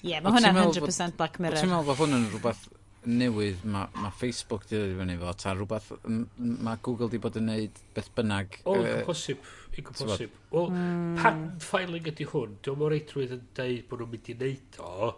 [0.03, 1.63] Ie yeah, ma' hwnna'n hundred percent Black Mirror.
[1.63, 2.67] Ti'n meddwl bod hwn yn rhywbeth
[3.07, 7.39] newydd mae ma Facebook di ddod i fyny fo, ta rhywbeth mae Google di bod
[7.39, 8.59] yn neud beth bynnag.
[8.67, 9.47] O, yy, yn posib.
[9.77, 10.35] Yn posib.
[10.51, 11.13] Wel, mm.
[11.21, 15.13] pan filing ydy hwn, dwi'n mor eitrwydd yn dweud bod nhw'n mynd i wneud o,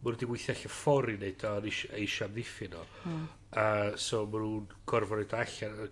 [0.00, 2.84] bod nhw wedi weithio allan ffordd i wneud o, a eisiau amddiffyn o.
[3.04, 3.26] Hmm.
[3.56, 5.90] Uh, so maen nhw'n gorfod rhaid allan,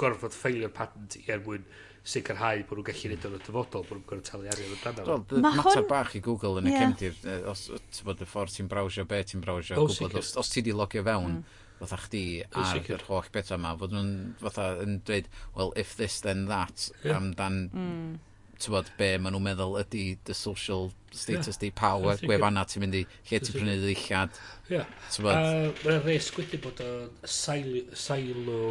[0.00, 1.66] gorfod ffeilio'r patent er mwyn
[2.08, 5.18] sicrhau bod nhw'n gallu neud o'n dyfodol, bod nhw'n gorfod talu arian amdano.
[5.28, 6.86] Do, mater bach i Google yn y yeah.
[6.86, 7.18] cefndir,
[7.52, 10.64] os ti'n bod y ffordd ti'n brawsio, be ti'n brawsio, oh, gwybod, os, os ti
[10.64, 11.60] di logio fewn, mm.
[11.82, 16.22] fatha chdi ar yr holl beth yma, fod nhw'n fatha yn dweud, well, if this
[16.24, 17.20] then that, yeah.
[17.20, 17.62] amdan...
[17.74, 18.18] Mm
[18.60, 21.60] tywod, be maen nhw'n meddwl ydy the social status yeah.
[21.64, 24.40] di power, a gwefanna ti'n mynd i lle ti'n prynu ddillad.
[24.70, 24.82] Ie.
[25.26, 26.90] Mae'n res gwydi bod o
[27.26, 28.62] silo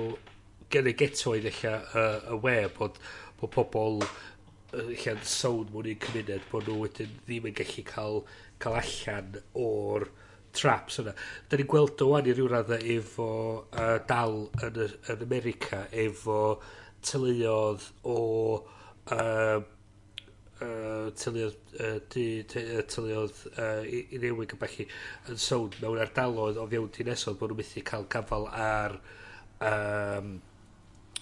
[0.70, 3.00] gen y getoedd eich y we bod
[3.40, 4.04] bod pobl
[4.78, 5.22] eich yn
[5.74, 8.20] mwyn i'n cymuned bod nhw wedyn ddim yn gallu cael,
[8.62, 10.06] cael allan o'r
[10.54, 11.14] traps yna.
[11.50, 13.30] Da ni'n gweld o wan i ryw raddau efo
[13.74, 14.80] uh, dal yn,
[15.10, 16.60] yn America efo
[17.06, 18.20] tyluodd o
[19.16, 19.60] uh,
[20.66, 24.86] uh, tyluodd uh, di, uh, i, i newid yn bellu
[25.32, 30.40] yn sôn mewn ardaloedd o fiewn dinesodd bod nhw'n methu cael gafal ar um,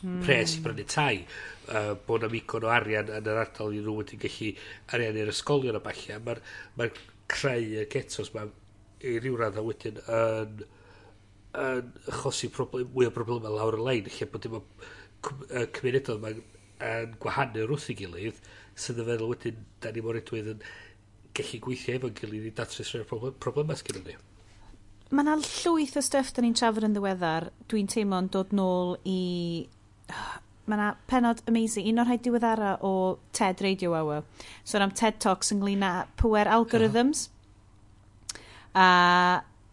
[0.02, 0.22] mm.
[0.26, 1.26] pres i brynu tai.
[1.68, 4.54] Uh, bod am igon o arian yn yr ardal i nhw wedi gallu
[4.96, 6.42] arian i'r ysgolion o bachia mae'r
[6.80, 6.90] ma
[7.28, 8.50] creu y getos mae
[9.06, 10.62] i ryw radd a wedyn yn,
[11.62, 14.64] yn achosi problem, mwy o problemau lawr y lein lle bod dim o
[15.76, 16.46] cymunedol mae'n
[16.88, 18.40] yn gwahanu'r wrth i gilydd
[18.78, 20.66] sydd yn feddwl wedyn, da ni mor edwydd yn
[21.38, 24.18] gallu gweithio efo'n gilydd i datrys rhyw'r problem, problemau sgyn ni.
[25.08, 27.50] Mae yna llwyth o stuff da ni'n trafod yn ddiweddar.
[27.72, 29.20] Dwi'n teimlo'n dod nôl i...
[30.68, 32.92] Mae yna penod amazing, un o'r rhaid diweddara o
[33.38, 34.26] TED Radio Hour.
[34.68, 37.30] So am TED Talks ynglyn â pwer algorithms.
[38.76, 38.88] A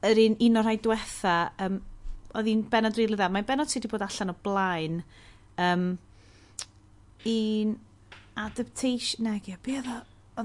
[0.07, 1.35] yr un, un o'r rhaid diwetha,
[1.67, 1.81] um,
[2.35, 3.29] oedd hi'n benod rili dda.
[3.33, 5.01] Mae'n benod sydd wedi bod allan o blaen.
[5.65, 5.89] Um,
[7.27, 7.75] un
[8.37, 9.91] adaptation, negi, be oedd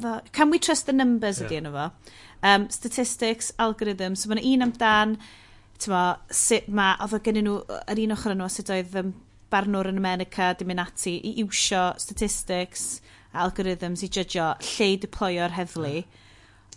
[0.06, 0.22] o?
[0.32, 1.64] Can we trust the numbers ydy yeah.
[1.64, 1.86] yno fo?
[2.46, 5.16] Um, statistics, algorithms, so mae'n un amdan,
[5.82, 7.56] tyma, sut ma, oedd o gen nhw,
[7.90, 9.16] yr un ochr yno, sut oedd um,
[9.50, 13.00] barnwr yn America di mynd ati i iwsio statistics,
[13.34, 15.96] algorithms i judgeio lle i deployo'r heddlu.
[16.04, 16.30] Yeah.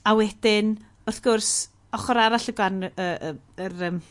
[0.09, 0.75] A wedyn,
[1.07, 1.53] wrth gwrs,
[1.95, 3.37] ochr arall y gan, yr uh,
[3.69, 4.03] uh, um,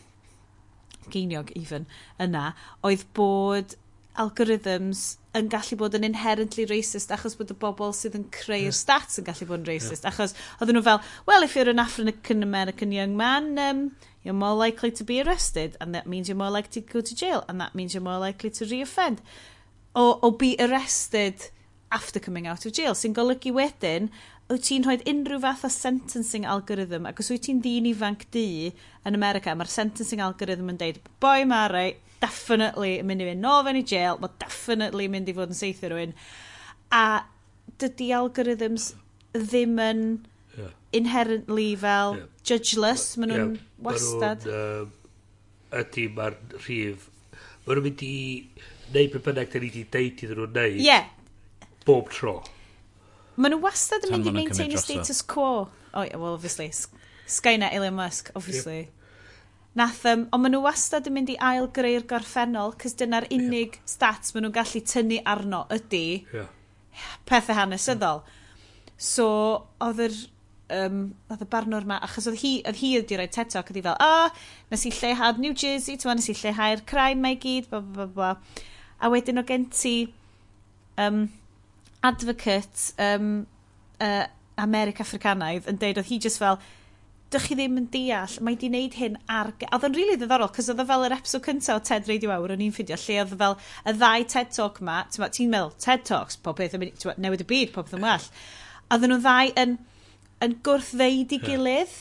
[1.11, 1.87] geiniog even
[2.21, 2.51] yna,
[2.85, 3.75] oedd bod
[4.19, 8.75] algorithms yn gallu bod yn inherently racist achos bod y bobl sydd yn creu'r yeah.
[8.75, 10.03] stats yn gallu bod yn racist.
[10.03, 10.11] Yeah.
[10.11, 10.99] Achos oedden nhw fel,
[11.29, 13.85] well, if you're an African-American young man, um,
[14.23, 17.15] you're more likely to be arrested, and that means you're more likely to go to
[17.15, 19.23] jail, and that means you're more likely to reoffend.
[19.95, 21.49] O, o be arrested
[21.91, 24.11] after coming out of jail, sy'n golygu wedyn,
[24.51, 28.47] wyt ti'n rhoi unrhyw fath o sentencing algorithm, ac os wyt ti'n ddyn ifanc di
[29.07, 33.29] yn America, mae'r sentencing algorithm yn deud, boi ma, rei, right, definitely yn mynd i
[33.31, 36.15] fynd nof yn ei jail, mae definitely mynd i fod yn seithio rhywun.
[36.93, 37.05] A
[37.81, 38.91] dydy algorithms
[39.35, 40.03] ddim yn
[40.57, 40.73] yeah.
[40.95, 42.29] inherently fel yeah.
[42.47, 43.65] judgeless, maen nhw'n yeah.
[43.87, 44.45] wastad.
[44.45, 44.85] Uh,
[45.81, 47.09] ydy, mae'r rhif,
[47.65, 48.15] maen nhw'n mynd i
[48.91, 50.81] neud beth bynnag da ni wedi deud iddyn nhw'n neud.
[50.83, 51.11] Yeah.
[51.87, 52.39] Bob tro.
[53.37, 55.69] Maen nhw wastad yn mynd i maintain y status quo.
[55.91, 56.69] Oh, yeah, well, obviously.
[57.27, 58.79] Skynet, Elon Musk, obviously.
[58.85, 58.97] Yeah.
[59.79, 63.77] Nath, um, ond maen nhw wastad yn mynd i ail greu'r gorffennol, cys dyna'r unig
[63.77, 63.87] yeah.
[63.87, 66.49] stats maen nhw'n gallu tynnu arno ydy yeah.
[67.29, 68.19] pethau hanesyddol.
[68.25, 68.37] Yeah.
[69.01, 69.27] So,
[69.81, 70.17] oedd yr
[70.75, 70.99] um,
[71.31, 73.85] oedd y barnwr yma, achos oedd hi, oedd hi wedi rhoi TED Talk, oedd hi
[73.85, 77.69] fel, o, oh, nes i lleihad New Jersey, ti'n nes i lleihau'r crime mae gyd,
[77.71, 78.59] bla, bla, bla, bla.
[79.01, 79.95] A wedyn o gen ti
[81.01, 81.23] um,
[82.05, 83.33] advocate um,
[84.03, 84.25] uh,
[84.61, 86.59] America Africanaidd yn deud, oedd hi just fel,
[87.31, 89.53] dych chi ddim yn deall, mae di wneud hyn ar...
[89.69, 92.33] Oedd yn rili really ddiddorol, cos oedd e fel yr episod cyntaf o TED Radio
[92.35, 93.57] Awr, o'n i'n ffidio, lle oedd e fel
[93.87, 96.87] y ddau TED Talk ma, ti'n meddwl, TED Talks, pob beth, yn
[97.23, 98.29] newid y byd, pob beth yn well.
[98.89, 99.77] A oedden nhw ddau yn,
[100.43, 101.97] yn gwrthfeid i gilydd,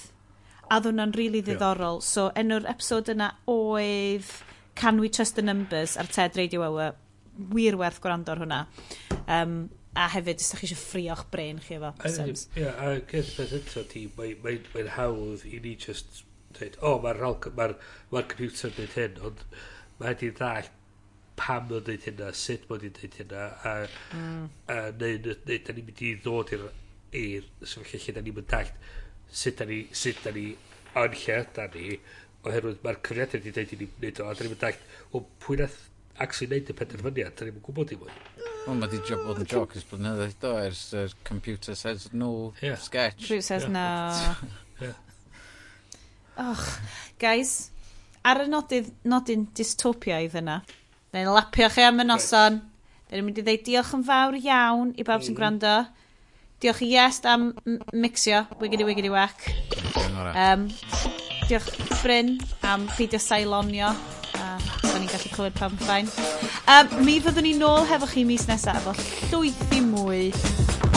[0.70, 2.03] a oedd nhw'n rili really ddiddorol.
[2.07, 4.31] So, enw'r episod yna oedd
[4.78, 6.97] Can We Trust the Numbers ar TED Radio Hour.
[7.55, 8.64] Wir werth gwrando ar hwnna.
[9.26, 9.61] Um,
[9.99, 11.93] a hefyd os da chi eisiau ffrio'ch brain chi efo.
[12.59, 16.22] Ie, a gyda'r beth eto ti, mae'n hawdd i ni just
[16.57, 17.22] dweud, o, oh, mae'r
[17.57, 17.66] ma
[18.12, 19.43] ma computer yn dweud hyn, ond
[20.01, 20.70] mae di ddall
[21.41, 23.74] pam mae'n dweud hynna, sut mae'n dweud hynna, a,
[24.16, 24.47] mm.
[24.74, 26.66] a neu, neu da ni'n mynd i ddod i'r
[27.20, 28.72] i'r sefyllfa lle da ni'n mynd dall
[29.43, 30.49] sut da ni, sut da ni
[31.01, 31.99] yn lle da ni,
[32.47, 35.24] oherwydd mae'r cyfriadau wedi dweud i ni wneud o, a da ni'n mynd dall o,
[35.43, 35.80] pwy nath
[36.20, 38.30] actually wneud y penderfyniad, da ni'n mynd gwybod i fod.
[38.66, 42.11] Wel, mae di job bod yn joc ys blynyddoedd do, ers er, uh, computer says
[42.12, 42.76] no yeah.
[42.76, 43.30] sketch.
[43.30, 43.72] Rhyw says yeah.
[43.72, 44.84] no.
[44.84, 44.98] yeah.
[46.40, 46.61] Och,
[47.22, 47.70] guys,
[48.24, 50.58] ar y nodydd, nodyn dystopiaidd yna,
[51.16, 52.61] neu'n lapio chi am y noson,
[53.08, 55.40] da ni'n mynd i ddeud diolch yn fawr iawn i bawb sy'n mm.
[55.40, 55.74] gwrando.
[56.61, 57.50] Diolch i Yes am
[57.96, 59.48] mixio, wiggity wiggity wack.
[60.36, 60.68] Um,
[61.48, 62.36] diolch Bryn
[62.68, 63.94] am peidio sailonio
[65.01, 66.09] o'n ni'n gallu clywed pam ffain.
[66.68, 68.92] Um, mi fyddwn ni nôl hefo chi mis nesaf efo
[69.30, 70.28] llwyth i mwy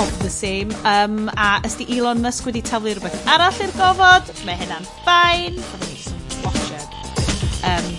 [0.02, 0.76] of the same.
[0.84, 5.60] Um, a ysdi Elon Musk wedi taflu rhywbeth arall i'r gofod, mae hynna'n ffain.
[5.70, 6.88] Fyddwn ni'n watcher.
[7.72, 7.92] Um,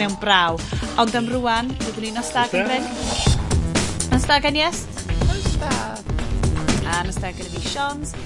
[0.00, 0.58] mewn braw.
[0.98, 2.88] Ond am rwan, byddwn ni'n ostag yn bryn.
[4.18, 4.86] Ostag yn yes?
[5.28, 6.14] Ostag.
[6.88, 8.16] A ostag yn y fi Sions.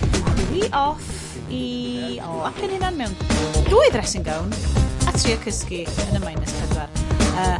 [0.47, 1.13] Dwi off
[1.53, 3.17] i lapin hynna'n mewn
[3.69, 4.49] dwy dressing gown
[5.09, 7.02] a trio cysgu yn y minus 4.
[7.35, 7.59] Uh,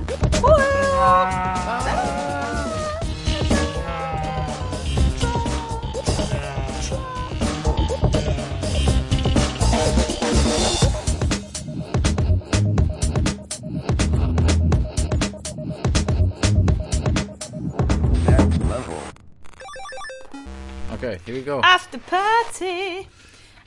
[20.93, 21.61] Okay, here we go.
[21.65, 23.09] After party.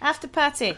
[0.02, 0.78] After party.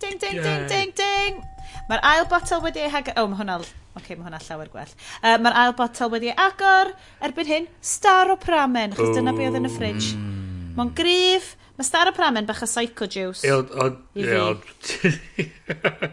[0.00, 1.44] Ding, ding, ding, ding, ding.
[1.88, 3.14] Mae'r ail botel wedi ei hagor...
[3.16, 3.83] O, oh, mae hwnna...
[3.94, 4.94] Oce, okay, mae hwnna llawer gwell.
[5.20, 6.90] Uh, Mae'r ail botel wedi agor.
[7.22, 10.16] Erbyn hyn, star o pramen, chos dyna be oedd yn y ffridge.
[10.18, 10.72] Mm.
[10.74, 11.52] Mae'n grif.
[11.78, 13.46] Mae star o pramen bach o psycho juice.
[13.46, 15.46] Ion, on, I fi.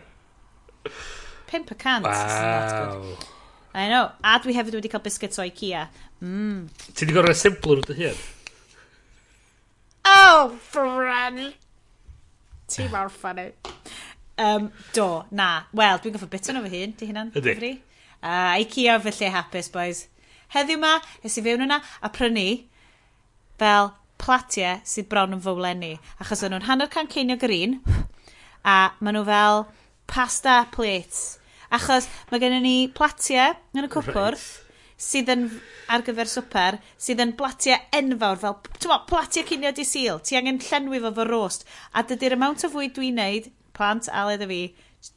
[1.49, 2.06] Pimp y cant.
[2.06, 3.18] Wow.
[3.74, 4.12] I know.
[4.22, 5.88] A dwi hefyd wedi cael biscuits o Ikea.
[6.22, 6.70] Mm.
[6.94, 8.22] Ti wedi gorau simpler o dy hyn?
[10.12, 11.41] Oh, Fran!
[12.72, 13.49] Ti mawr ffynnu.
[14.38, 15.66] Um, do, na.
[15.76, 17.76] Wel, dwi'n goffa bit o'n fy hun, di hynna'n gyfri.
[18.22, 20.06] Uh, Ikea fy lle hapus, boys.
[20.52, 22.48] Heddiw ma, es i fewn yna a prynu
[23.62, 23.91] fel
[24.22, 25.94] platiau sydd bron yn fowlenni.
[26.22, 27.80] Achos o'n nhw'n hanner can ceinio green,
[28.66, 29.64] a maen nhw fel
[30.12, 31.38] pasta plates.
[31.72, 34.76] Achos mae gennym ni platiau yn y cwpwr, right.
[34.99, 35.48] sydd yn
[35.91, 38.60] ar gyfer swper, sydd yn blatiau enfawr, fel,
[39.32, 42.98] ti'n cinio di sil, ti angen llenwi fo fo rost, a dydy'r amount o fwyd
[42.98, 44.61] dwi'n neud plant Aled a fi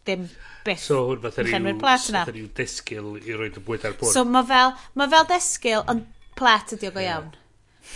[0.07, 0.27] ddim
[0.65, 4.13] byth so hwn fatha rhyw fatha rhyw desgyl i roed y bwyd ar bwyd.
[4.17, 6.07] so mae fel ma fel desgyl ond
[6.39, 7.31] plet ydi o go iawn.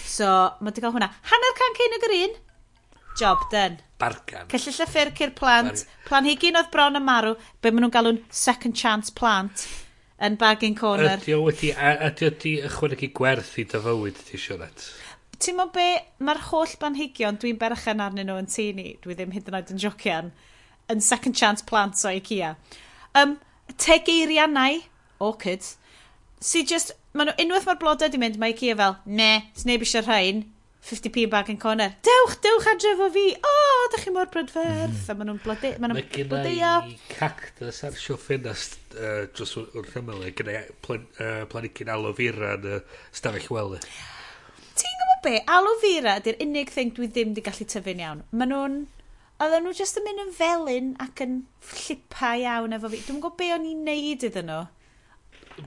[0.05, 0.29] So
[0.61, 1.09] mae di gael hwnna.
[1.33, 2.37] Hanner can cyn y green.
[3.19, 3.81] Job done.
[3.99, 5.85] Bargan cellill y ffurc i'r plant.
[6.07, 9.67] Planhigyn oedd bron yn marw be maen nhw'n galw'n second chance plant
[10.23, 11.19] yn bag in corner.
[11.19, 14.87] Ydi o wedi ydi o wedi ychwanegu gwerth i dy fywyd ti siwret
[15.43, 15.87] ti'n mo be,
[16.25, 19.73] mae'r holl banhigion dwi'n berchen arnyn nhw yn tu ni, dwi ddim hyd yn oed
[19.75, 20.33] yn jocian,
[20.93, 22.55] yn second chance plants o IKEA.
[23.19, 23.37] Um,
[23.77, 24.83] teg eiriannau,
[25.23, 25.77] orchids,
[26.41, 30.07] si just, maen nhw, unwaith mae'r blodau di mynd, mae IKEA fel, ne, sneb eisiau
[30.07, 30.47] rhain,
[30.89, 31.95] 50p bag yn corner.
[32.07, 33.25] Dewch, dewch adre fo fi.
[33.35, 35.09] O, oh, da chi mor brydferth.
[35.11, 35.73] A maen nhw'n blode...
[35.83, 36.75] Maen nhw'n blodeio.
[36.85, 40.23] Mae gen i cactus ar sio ffenast uh, dros wrth ymwyl.
[40.25, 40.33] E.
[40.39, 42.79] Gen i plan, uh, planicyn aloe vera yn y
[43.11, 43.83] stafell wely
[45.19, 48.23] gwybod be, aloe vera ydy'r unig thing dwi ddim di gallu tyfu'n iawn.
[48.33, 48.79] Maen nhw'n...
[49.39, 51.35] Oedden nhw jyst yn mynd yn felyn ac yn
[51.71, 52.99] llipa iawn efo fi.
[53.07, 54.65] Dwi'n gwybod be o'n i'n neud iddyn nhw.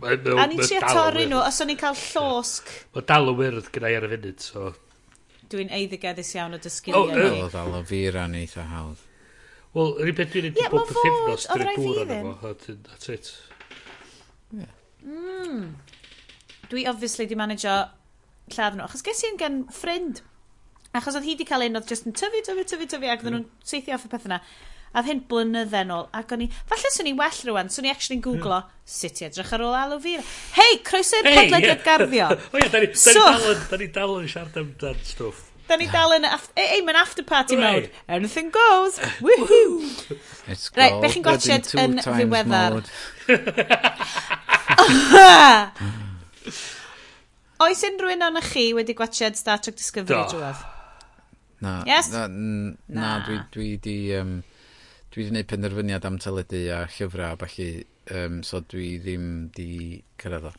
[0.02, 2.74] A ni'n trio torri nhw os o'n i'n cael llosg.
[2.96, 4.74] Mae dal o wyrdd gyda i ar y funud, so...
[5.52, 7.24] Dwi'n eiddigeddus iawn o dysgu O, ni.
[7.46, 9.08] Oedd aloe vera yn eitha hawdd.
[9.76, 12.54] Wel, yr un peth dwi'n edrych bob bythefnos drwy'r bwr o'n efo.
[12.68, 13.32] That's it.
[14.52, 14.76] Yeah.
[15.08, 15.66] Mm.
[16.72, 17.88] Dwi obviously di manager
[18.56, 18.88] lladd nhw.
[18.88, 20.16] Achos ges i'n gen ffrind.
[20.98, 23.38] Achos oedd hi wedi cael un oedd just yn tyfu, tyfu, tyfu, tyfu, ac oedden
[23.38, 23.68] nhw'n mm.
[23.68, 24.42] seithio off y pethau yna.
[24.92, 27.94] A oedd hyn blynydde nôl, ac o'n i, falle swn i well rwan, swn i
[27.94, 28.26] actually yn mm.
[28.26, 28.90] googlo, mm.
[28.98, 30.26] sut i edrych ar ôl aloe vera.
[30.58, 31.88] Hei, croeso'r hey, podlediad oh, yeah.
[31.88, 32.28] garddio.
[32.52, 35.40] o ie, da ni, da ni, dal, da ni dal yn siarad amdan stwff.
[35.72, 37.88] Da ni dal yn, ei, ei, e, mae'n after party right.
[37.88, 38.04] mode.
[38.12, 39.88] Anything goes, woohoo.
[40.52, 42.84] It's right, be chi'n gotchedd yn ddiweddar.
[47.62, 50.30] Oes unrhyw un o'n chi wedi gwachod Star Trek Discovery Do.
[50.32, 50.64] drwaf?
[51.62, 51.74] Na.
[51.86, 52.10] Yes?
[52.14, 53.98] Na, na, na dwi, dwi di...
[54.18, 54.40] Um,
[55.12, 57.68] dwi wedi gwneud penderfyniad am teledu a llyfrau a falle,
[58.18, 59.68] um, so dwi ddim di
[60.24, 60.54] cyrraedd o.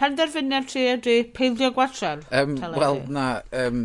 [0.00, 2.80] Penderfyniad tri ydy peidio gwachod um, teledu?
[2.82, 3.28] Wel, na,
[3.60, 3.84] um,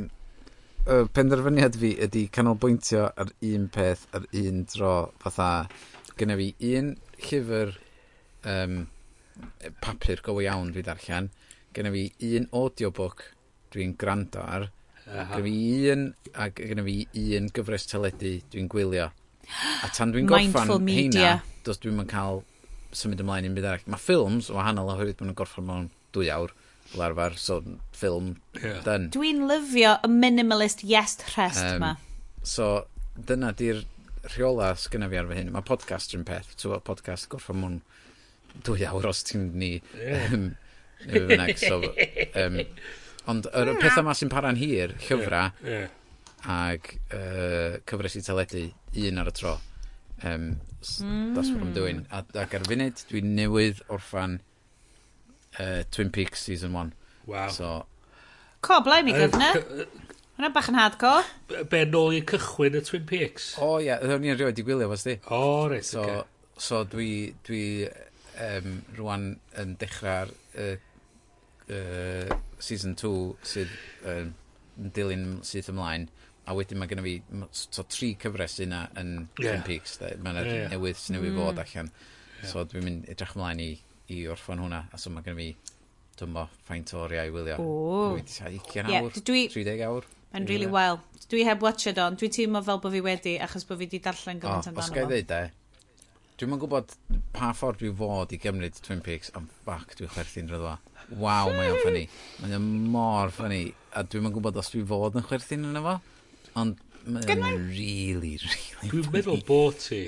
[0.89, 5.51] y penderfyniad fi ydy canolbwyntio ar un peth ar un dro fatha
[6.17, 6.95] gyda fi un
[7.27, 7.75] llyfr
[8.49, 8.79] um,
[9.83, 11.29] papur go iawn dwi darllen.
[11.75, 13.25] Gynna fi un audiobook
[13.73, 14.69] dwi'n gwrando ar.
[15.05, 15.55] Gynna fi
[15.93, 16.05] un,
[16.35, 16.99] a gynna fi
[17.37, 19.09] un gyfres teledu dwi'n gwylio.
[19.83, 22.43] A tan dwi'n gorffan heina, dos dwi'n mynd cael
[22.95, 23.85] symud ymlaen i'n byd arall.
[23.89, 26.53] Mae ffilms o wahanol oherwydd maen nhw'n gorffan mewn dwy awr
[26.89, 27.59] fel arfer, so
[27.93, 28.79] ffilm yeah.
[28.85, 29.09] dyn.
[29.13, 31.91] Dwi'n lyfio y minimalist yes rest um, ma.
[32.41, 32.69] So,
[33.29, 33.83] dyna di'r
[34.33, 35.51] rheola sgynna fi ar fy hyn.
[35.53, 37.79] Mae podcast yn peth, ti'n podcast gorffan mewn
[38.65, 39.77] dwy awr os ti'n ni.
[40.09, 40.51] Um,
[41.39, 41.79] next, so,
[42.35, 42.59] um,
[43.31, 46.49] ond yr er, peth yma sy'n para'n hir, llyfrau, yeah, yeah.
[46.51, 48.65] ag uh, cyfres i teledu
[49.05, 49.55] un ar y tro.
[50.23, 50.49] Um,
[50.81, 51.35] mm.
[51.35, 52.03] That's what I'm doing.
[52.11, 54.41] A, ac ar funud, dwi'n newydd orffan
[55.55, 56.93] uh, Twin Peaks Season 1.
[57.29, 57.47] Wow.
[57.53, 57.71] So,
[58.65, 59.53] Co, blaen mi gyfna.
[60.39, 61.23] Hwna bach yn hardcore.
[61.71, 63.53] Be nôl i'r cychwyn y Twin Peaks?
[63.59, 64.03] O oh, ie, yeah.
[64.03, 65.15] ddawn ni'n rhywbeth i gwylio, fos di.
[65.27, 66.21] O, oh, reit, so, okay.
[66.59, 67.09] so dwi,
[67.47, 67.63] dwi
[68.45, 69.25] um, rwan
[69.61, 70.75] yn dechrau'r uh,
[71.75, 73.11] uh, season 2
[73.53, 73.75] sydd
[74.13, 76.07] yn uh, dilyn sydd ymlaen
[76.49, 77.15] a wedyn mae gennym fi
[77.51, 79.41] so, tri cyfres yna yn yeah.
[79.41, 80.69] Twin Peaks mae'n yeah, yeah.
[80.73, 81.41] newydd sy'n newydd mm.
[81.43, 82.47] fod allan yeah.
[82.51, 83.73] so dwi'n mynd edrych ymlaen i,
[84.15, 85.75] i orffan hwnna a so mae gennym fi
[86.19, 88.15] dyma ffaint o oriau i wylio oh.
[88.17, 89.45] 20 awr, yeah, dwi...
[89.53, 90.49] 30 awr Mae'n yeah.
[90.51, 90.99] really well.
[91.29, 92.17] Dwi heb watched on.
[92.17, 94.83] Dwi'n teimlo fel bod fi wedi, achos bod fi wedi darllen gymaint oh, amdano.
[94.85, 95.39] Os gai ddeud e,
[96.39, 96.93] Dwi'n yn gwybod
[97.35, 100.77] pa ffordd dwi fod i gymryd Twin Peaks, ond ffac, dwi'n chwerthu'n rydwa.
[101.19, 102.03] Waw, mae o'n ffynnu.
[102.39, 103.73] Mae o'n mor ffynnu.
[103.91, 105.95] A dwi'n yn gwybod os dwi fod yn chwerthu'n yna fo,
[106.61, 106.77] ond
[107.11, 110.05] mae o'n really, really Dwi'n meddwl bod ti.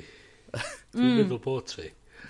[0.95, 1.90] Dwi'n meddwl bod ti.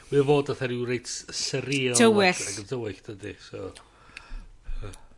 [0.10, 1.99] Mae'n fod oedd rhyw reit seriol.
[1.99, 2.32] Tywyll.
[2.32, 3.36] Ac yn tywyll, dydy.
[3.45, 3.69] So.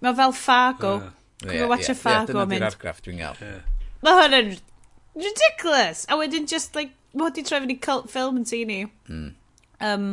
[0.04, 0.92] Mae fel Fargo.
[0.98, 1.14] Yeah.
[1.46, 2.58] Cwm yeah, watch yeah, a Fargo yeah, mynd.
[2.58, 3.40] Dyna di'r argraff dwi'n gael.
[4.04, 4.52] Mae hwn yn
[5.24, 6.04] ridiculous.
[6.12, 8.80] A wedyn just like mod di troi fyny cult film yn tini.
[9.10, 9.30] Mm.
[9.84, 10.08] Um,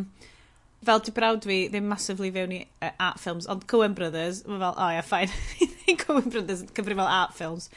[0.85, 4.61] fel di brawd fi, ddim massively fewn i uh, art films, ond Coen Brothers, mae
[4.63, 5.33] fel, oh, yeah, fine,
[6.05, 7.69] Coen Brothers yn cyfri fel art films.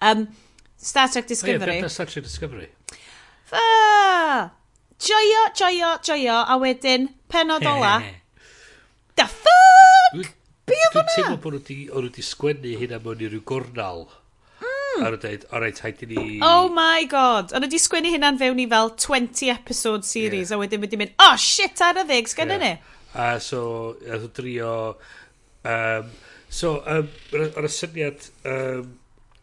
[0.00, 0.26] Um,
[0.76, 1.78] Star Trek Discovery.
[1.78, 2.68] Oh, yeah, Star Trek Discovery.
[3.52, 4.50] Ah,
[4.98, 7.98] joio, joio, joio, a wedyn, penod ola.
[9.18, 10.32] Da fuck!
[10.66, 11.04] Be oedd fyna?
[11.04, 14.06] Dwi'n teimlo bod nhw wedi sgwennu hynna mewn i ryw gornal.
[14.92, 15.04] Mm.
[15.04, 16.24] A nhw'n dweud, reit, haid i ni...
[16.44, 17.52] Oh my god!
[17.56, 20.58] Ond ydi sgwennu hynna'n fewn i fel 20 episode series, yeah.
[20.58, 22.60] a wedyn wedi mynd, oh shit, ar y ddeg, sgan yeah.
[22.62, 22.98] ni?
[23.16, 23.62] A so,
[24.04, 24.74] a nhw drio...
[25.68, 26.10] Um,
[26.52, 27.08] so, um,
[27.40, 28.92] ar y syniad, um,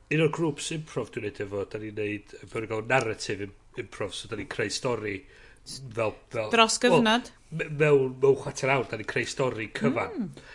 [0.10, 3.50] un o'r grŵps improv dwi'n neud efo, da ni'n neud, fewn gael narrative
[3.80, 5.18] improv, so da ni'n creu stori
[5.66, 6.16] fel...
[6.34, 7.34] fel Dros gyfnod?
[7.52, 10.16] Well, mewn, mewn chwater awr, da ni'n creu stori cyfan.
[10.16, 10.50] Mm.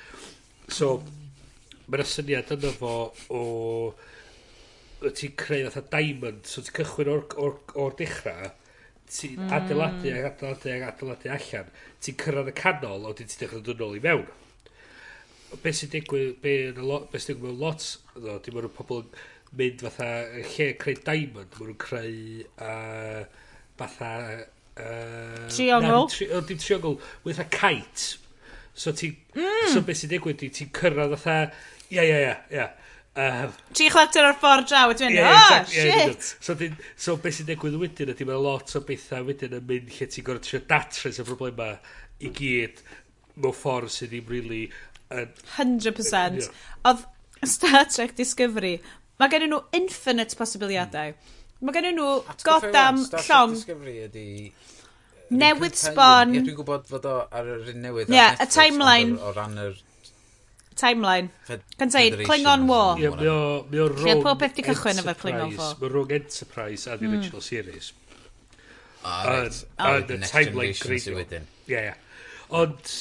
[0.75, 0.97] So,
[1.91, 2.97] mae'r syniad yna fo
[3.35, 3.45] o
[5.13, 8.49] ti'n creu fatha diamond, so ti'n cychwyn o'r, or, or dechrau,
[9.11, 9.53] ti'n mm.
[9.57, 11.71] adeiladu ac adeiladu ac adeiladu allan,
[12.05, 14.27] ti'n cyrraedd y canol, o ti'n dechrau dod nôl i mewn.
[15.63, 17.87] Be sy'n digwydd, be, be sy'n digwydd mewn lot,
[18.17, 19.13] ddo, dim ond pobl yn
[19.61, 20.11] mynd fatha,
[20.41, 22.19] lle creu diamond, maen nhw'n creu
[22.69, 23.23] uh,
[23.81, 24.13] fatha...
[24.75, 26.09] Uh, triongl?
[26.11, 26.97] Tri, o, dim triongl,
[27.31, 28.17] a kite.
[28.75, 29.69] So ti, mm.
[29.71, 31.53] so be sy'n digwydd, ti'n cyrraedd fatha,
[31.93, 32.71] ia, ia, ia, ia.
[33.15, 36.31] Uh, Tri chwarter o'r ffordd draw, a dwi'n yeah, oh, exactly, yeah, shit!
[36.43, 39.93] so, dyn, so beth sy'n digwydd wedyn ydy mae lot o bethau wedyn yn mynd
[39.95, 41.69] lle ti'n gorau trio datrys y problema
[42.19, 42.83] i gyd
[43.37, 44.65] mewn ffordd sydd ddim really...
[45.15, 45.29] Uh,
[45.61, 46.43] 100%.
[46.43, 46.67] Uh.
[46.91, 47.07] Oedd
[47.55, 48.75] Star Trek Discovery,
[49.23, 51.15] mae gen nhw infinite posibiliadau.
[51.63, 52.11] Mae gen nhw
[52.43, 53.55] godam llong...
[53.55, 54.29] Discovery ydy
[55.39, 56.35] newydd sbon...
[56.35, 58.11] Ie, dwi'n gwybod fod o ar yr un newydd.
[58.11, 59.15] Ie, yeah, y timeline.
[59.21, 59.79] O, o ran yr
[60.77, 61.31] Timeline.
[61.47, 62.99] Can Contained, Klingon War.
[62.99, 64.23] Ie, mae o rog Enterprise.
[64.23, 65.75] pob peth di cychwyn efo'r Klingon War.
[65.81, 66.97] Mae rog Enterprise a hmm.
[66.97, 67.93] ah, oh, the original series.
[69.05, 71.07] A the timeline great.
[71.69, 71.95] Ie, ie.
[72.55, 72.95] Ond,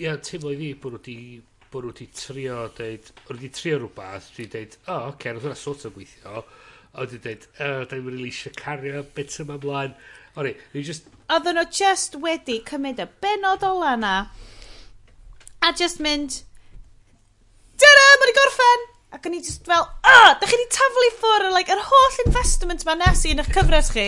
[0.00, 1.16] ie, teimlo i fi bod nhw wedi
[1.70, 5.34] bod nhw wedi trio deud, o'n wedi trio rhywbeth, wedi deud, o, oh, oce, okay,
[5.34, 6.42] roedd hwnna sort of gweithio,
[6.90, 9.94] a wedi deud, o, oh, da ni'n really eisiau cario bit yma ymlaen.
[10.40, 11.06] Oni, ni just...
[11.30, 14.14] Oedden nhw just wedi cymryd y benod ola na,
[15.62, 16.40] a just mynd,
[17.80, 18.86] dyna, mae wedi gorffen!
[19.10, 22.84] Ac o'n i just fel, ah, da chi wedi taflu ffwrdd, like, yr holl investment
[22.86, 24.06] ma nes i yn eich cyfres chi,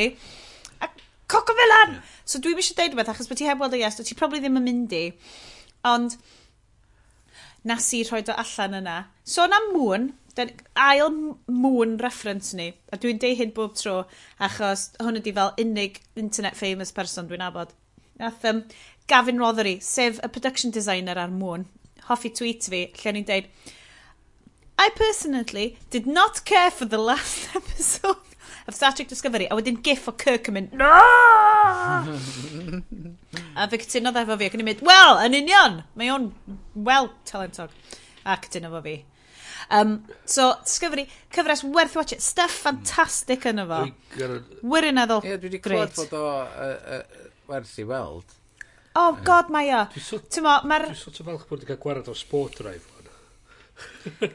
[0.81, 0.89] a
[1.31, 1.99] coco fel an!
[2.25, 4.61] So dwi'n eisiau deud rhywbeth, achos bod ti heb weld o yes, ti probably ddim
[4.61, 5.05] yn mynd i,
[5.91, 6.17] ond
[7.69, 8.97] nes i rhoi do allan yna.
[9.25, 10.11] So na mwn,
[10.79, 11.11] ail
[11.51, 14.03] mŵn reference ni, a dwi'n deud hyn bob tro,
[14.41, 17.75] achos hwn ydi fel unig internet famous person dwi'n abod.
[18.21, 18.63] Nath um,
[19.09, 21.67] Gavin Rothery, sef y production designer ar Môn,
[22.09, 23.45] hoffi tweet fi, lle ni'n deud,
[24.79, 28.17] I personally did not care for the last episode
[28.67, 30.71] of Star Trek Discovery, a wedyn gif o Kirk yn mynd,
[33.57, 36.31] a fe cytunodd efo fi, ac yn i'n mynd, wel, yn union, mae o'n,
[36.89, 37.71] wel, talentog,
[38.25, 38.97] a cytuno efo fi.
[39.73, 42.21] Um, so, Discovery, cyfres werth watch it.
[42.21, 43.79] Stuff fantastic yna fo.
[44.69, 45.23] Wirin eddol.
[45.25, 48.35] Ie, dwi wedi clywed bod o uh, uh, werth i weld.
[48.95, 49.85] Oh god mae o.
[49.95, 50.91] Dwi'n T'mo, mae'r...
[50.91, 53.07] Dwi'n sort of falch bod wedi cael gwared o sport drive o'n.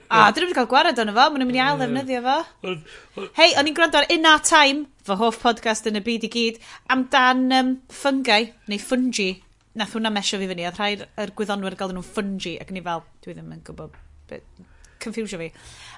[0.10, 3.26] A, dyn nhw wedi cael gwared o'n efo, maen nhw'n mynd i ail ddefnyddio fo.
[3.38, 6.32] Hei, o'n i'n gwrando ar In Our Time, fy hoff podcast yn y byd i
[6.34, 6.58] gyd,
[6.94, 9.30] amdan um, fungi, neu fungi.
[9.78, 13.04] Nath hwnna mesio fi fyny, a rhai'r yr gwyddonwyr gael nhw'n fungi, ac ni fel,
[13.22, 14.00] dwi ddim yn gwybod
[14.32, 14.64] bit,
[15.04, 15.52] confusio fi,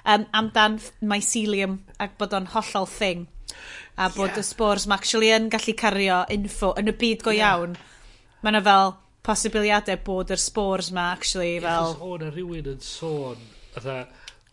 [0.04, 3.24] um, amdan mycelium, ac bod o'n hollol thing.
[3.96, 4.42] A bod yeah.
[4.42, 7.72] y spores mae actually yn gallu cario info yn y byd go iawn.
[7.78, 7.96] Yeah
[8.40, 8.94] mae yna fel
[9.26, 11.92] posibiliadau bod yr spores ma actually fel...
[11.92, 13.40] Achos o'n rhywun yn sôn,
[13.76, 14.02] atha,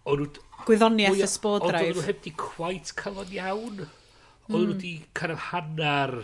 [0.05, 0.45] o'n nhw...
[0.67, 1.77] Gwyddoniaeth y spodraeth.
[1.79, 3.83] Ond o'n nhw heb di quite cael o'n iawn.
[3.85, 4.55] Hmm.
[4.57, 6.15] O'n nhw di kind of hannar,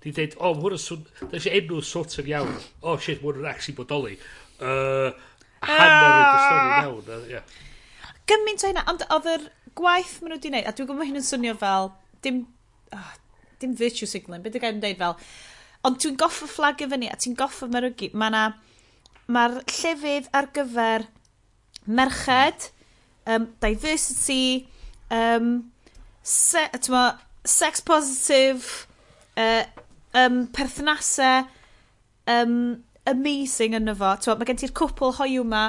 [0.00, 1.04] di dweud, o, oh, hwn yn swn...
[1.26, 2.54] Da eisiau enw sort of iawn.
[2.80, 4.16] O, oh, shit, hwn yn actually bodoli.
[4.60, 5.12] Uh,
[5.66, 6.44] hannar yn ah!
[6.46, 7.12] stori iawn.
[7.18, 7.58] Uh, yeah.
[8.30, 9.48] Gymaint o hynna, ond oedd yr
[9.78, 11.92] gwaith maen nhw di wneud, a dwi'n gwybod hyn yn swnio fel,
[12.24, 12.44] dim,
[12.96, 13.14] oh,
[13.62, 15.16] dim virtue signaling, beth gael yn dweud fel,
[15.86, 18.10] Ond dwi'n fflag fflagio fyny a ti'n goffa merygu.
[18.14, 18.44] Mae na...
[19.30, 21.04] Mae'r llefydd ar gyfer
[21.86, 22.72] merched,
[23.30, 24.66] um, diversity,
[25.14, 25.52] um,
[26.26, 27.04] se, ma,
[27.46, 28.88] sex positive,
[29.38, 29.62] uh,
[30.18, 31.46] um, perthnasau,
[32.26, 32.56] um,
[33.06, 34.34] amazing yna fo.
[34.34, 35.68] Mae gen ti'r cwpl hoiw yma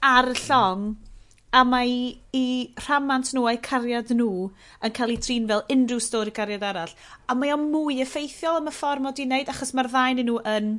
[0.00, 0.94] ar y llong.
[0.94, 1.05] Mm
[1.54, 1.92] a mae
[2.36, 2.46] i
[2.82, 4.48] rhamant nhw a'i cariad nhw
[4.84, 6.92] yn cael ei trin fel unrhyw stori cariad arall.
[7.28, 10.36] A mae o'n mwy effeithiol am y ffordd mod i'n neud, achos mae'r ddau nhw
[10.52, 10.70] yn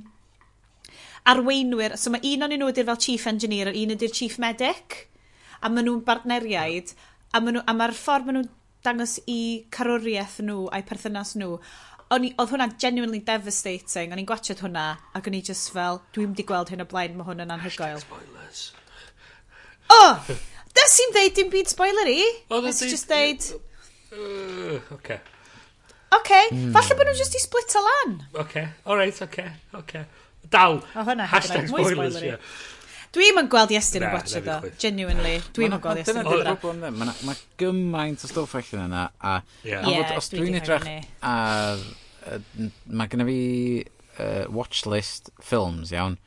[1.27, 1.97] arweinwyr.
[1.97, 5.03] So mae un o'n nhw ydy'r fel chief engineer, a un ydy'r chief medic,
[5.61, 6.93] a maen nhw'n bartneriaid,
[7.33, 8.51] a mae'r ma ffordd maen nhw'n
[8.85, 11.57] dangos i carwriaeth nhw a'i perthynas nhw.
[12.13, 14.13] O'n i, oedd hwnna genuinely devastating.
[14.13, 14.85] O'n i'n gwachod hwnna
[15.17, 17.99] ac o'n i just fel, dwi'n di gweld hyn o blaen, mae hwn yn anhygoel.
[18.05, 18.61] Spoilers.
[19.91, 20.29] Oh!
[20.77, 22.21] Nes i'n dweud dim byd spoilery.
[22.53, 23.49] Nes i'n just dweud...
[24.13, 25.19] Uh, okay.
[26.15, 26.71] Okay, hmm.
[26.71, 28.15] falle bod nhw just i split o lan.
[28.45, 30.05] Okay, alright, okay, okay.
[30.47, 32.39] Dal, o, hwnna, hashtag spoilers, yeah.
[33.15, 35.37] Dwi'm yn gweld Iestyn yn gwachio do, genuinely.
[35.55, 36.73] Dwi'n yn gweld Iestyn yn gwachio.
[36.75, 39.03] Dyna Mae gymaint o stwff allan yna.
[39.19, 39.37] A,
[39.67, 39.87] yeah.
[39.89, 40.87] yeah, os dwi'n edrych
[41.25, 41.83] ar...
[42.91, 43.39] Mae genna fi
[44.19, 46.17] uh, watchlist ffilms, iawn.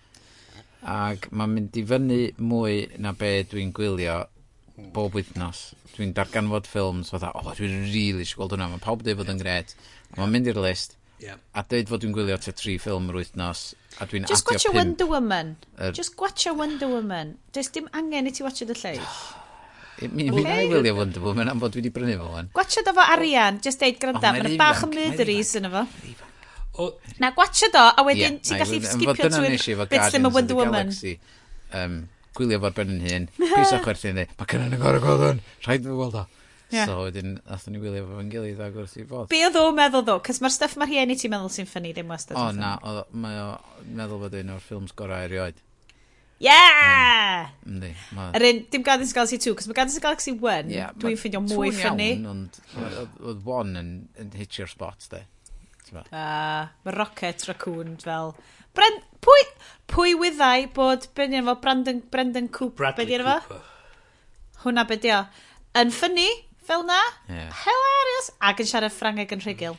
[0.88, 4.22] Ac mae'n mynd i fyny mwy na be dwi'n gwylio
[4.94, 5.66] bob wythnos.
[5.96, 8.70] Dwi'n darganfod ffilms fatha, o, oh, dwi'n rili really eisiau gweld hwnna.
[8.72, 9.74] Mae pawb dweud fod yn gred.
[9.74, 10.16] Yeah.
[10.20, 10.96] Mae'n mynd i'r list.
[11.20, 11.36] Yeah.
[11.52, 13.66] A dweud fod dwi'n gwylio te tri ffilm yr wythnos.
[14.00, 15.52] A dwi'n Just watch pimp, Wonder Woman.
[15.76, 15.92] Er...
[15.96, 17.36] Just watch a Wonder Woman.
[17.52, 19.04] Does dim angen i ti watch y lleill.
[20.00, 20.42] Mi okay.
[20.46, 22.48] na i wylio Wonder Woman am fod dwi wedi brynu fo fan.
[22.56, 25.84] Gwachod o fo arian, just deud granda, oh, mae'n bach o murderies yn efo.
[27.20, 30.88] Na, gwachod o, a wedyn yeah, ti'n gallu skipio trwy'r bits ddim o Wonder Woman.
[30.88, 31.18] Galaxy.
[31.76, 32.00] Um,
[32.38, 35.42] gwylio fo'r ben yn hun, pwysau chwerthu yn dweud, mae cynnig yn gorau gweld hwn,
[35.66, 36.26] rhaid fi weld o.
[36.70, 36.86] Yeah.
[36.86, 39.26] So wedyn, athyn ni wylio fo'n gilydd ag wrth i fod.
[39.32, 40.20] Be oedd o'n meddwl ddo?
[40.26, 42.38] Cys mae'r stuff mae rhieni ti'n meddwl sy'n ffynnu ddim wastad.
[42.38, 43.48] O na, o, mae o
[43.88, 45.58] meddwl bod un o'r ffilms gorau erioed.
[46.40, 47.50] Yeah!
[47.66, 47.90] Um, ynddi.
[48.16, 48.28] Ma...
[48.38, 51.18] Yr un, dim Guardians of Galaxy 2, cos mae Guardians of Galaxy 1, yeah, dwi'n
[51.20, 52.08] ffeindio mwy ffynnu.
[52.30, 53.90] Ond oedd 1 yn,
[54.22, 55.24] yn hitio'r spot, de.
[55.96, 58.34] A mae Rocket Raccoon fel...
[58.76, 59.40] Bren, pwy,
[59.90, 62.92] pwy wyddai bod Brendan, fel Brandon, Brendan Cooper?
[62.92, 63.64] Bradley be Cooper.
[64.62, 65.24] Hwna be di o.
[65.80, 66.28] Yn ffynnu,
[66.68, 67.00] fel na.
[67.26, 67.50] Yeah.
[67.64, 68.30] Hilarious.
[68.46, 69.76] Ac yn siarad Ffrangeg yn rhugl.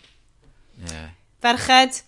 [0.82, 0.92] Mm.
[0.92, 1.10] Yeah.
[1.42, 2.02] Ferched,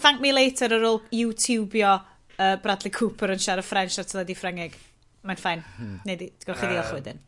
[0.00, 4.78] thank me later ar ôl YouTubeio uh, Bradley Cooper yn siarad French ar tyledu Ffrangeg.
[5.24, 5.64] Mae'n ffain.
[5.76, 5.98] Hmm.
[6.08, 7.20] Neu, gwrch chi ddiolch wedyn.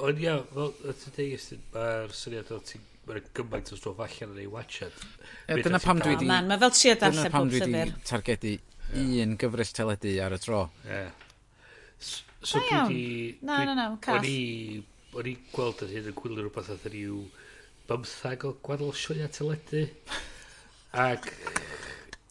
[0.00, 4.42] Ond ia, fel, y tydeus, mae'r syniad o ti'n mae'n gymaint o stwff allan yn
[4.44, 4.94] ei watchad.
[5.46, 6.28] E, dyna pam dwi di...
[6.30, 7.66] Oh, mae fel trio darllen bob llyfr.
[7.66, 8.54] Dyna pam dwi di targedu
[9.24, 10.62] un gyfres teledu ar y tro.
[10.86, 11.10] Yeah.
[11.98, 12.22] So,
[12.54, 13.04] so dwi di...
[13.46, 14.24] Na, na, na, cath.
[15.10, 17.16] O'n i gweld yr hyn yn gwylio rhywbeth oedd rhyw
[17.90, 19.88] bymthag o gwadol sioia teledu.
[20.94, 21.26] Ac...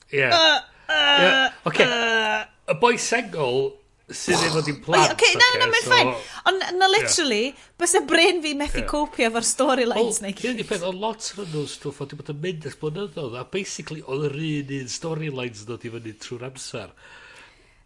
[0.10, 0.22] Ie.
[0.22, 0.34] Yeah.
[0.40, 0.96] Uh.
[0.96, 1.86] uh okay.
[1.86, 3.74] Uh, y boi sengol
[4.16, 5.14] sydd efo di plant.
[5.14, 6.12] Oce, na, na, mae'n ffain.
[6.50, 8.90] Ond, na, literally, bys y brain fi methu yeah.
[8.90, 10.62] copio efo'r storylines neu gyd.
[10.64, 13.46] Ie, peth, o lot rhan nhw'n stwff oedd wedi bod yn mynd ys blynyddoedd, a
[13.54, 16.94] basically, oedd yr un un storylines dod i fyny trwy'r amser.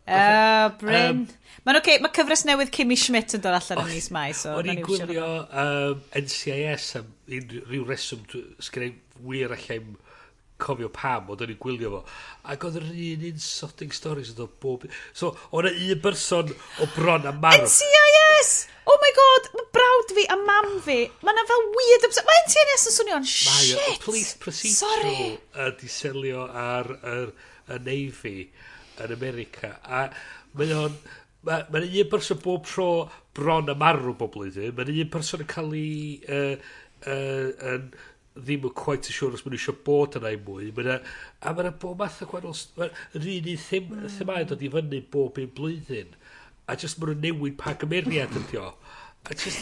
[0.03, 1.23] Uh, Bryn.
[1.23, 1.25] Um,
[1.63, 4.57] Mae'n oce, okay, mae cyfres newydd Kimmy Schmidt yn dod allan yn mis mai, so...
[4.59, 8.25] O'n i'n gwylio um, NCIS am unrhyw reswm,
[8.59, 8.97] sgennau
[9.29, 9.93] wir allai'n
[10.63, 12.01] cofio pam, ond o'n i'n gwylio fo.
[12.53, 14.85] Ac oedd yr un un sodding stories yn dod bob...
[15.15, 16.51] So, o'n e un person
[16.83, 17.67] o bron a marw.
[17.67, 18.53] NCIS!
[18.89, 20.99] Oh my god, mae brawd fi a mam fi.
[21.23, 22.07] Mae yna fel weird...
[22.29, 23.73] Mae NCIS yn swnio'n shit!
[23.79, 27.33] Mae o police procedural ydi selio ar yr
[27.83, 28.37] Navy
[29.03, 29.75] yn America.
[29.83, 30.07] A
[30.59, 30.97] mae o'n...
[31.43, 32.87] Mae'n ma un person bob tro
[33.35, 34.75] bron a marw bob blwyddyn.
[34.77, 35.93] Mae'n un person yn cael ei...
[36.27, 36.55] Uh,
[37.07, 40.71] uh, uh, ddim yn quite yn siŵr os maen nhw eisiau bod yna i mwy.
[40.73, 42.57] Mae a mae'n yna bob math o gwahanol...
[43.13, 44.09] Yr un i them, mm.
[44.17, 46.15] themau dod i fyny bob un blwyddyn.
[46.65, 48.71] A jyst maen nhw'n newid pa gymeriad ydi o.
[49.29, 49.61] A jyst...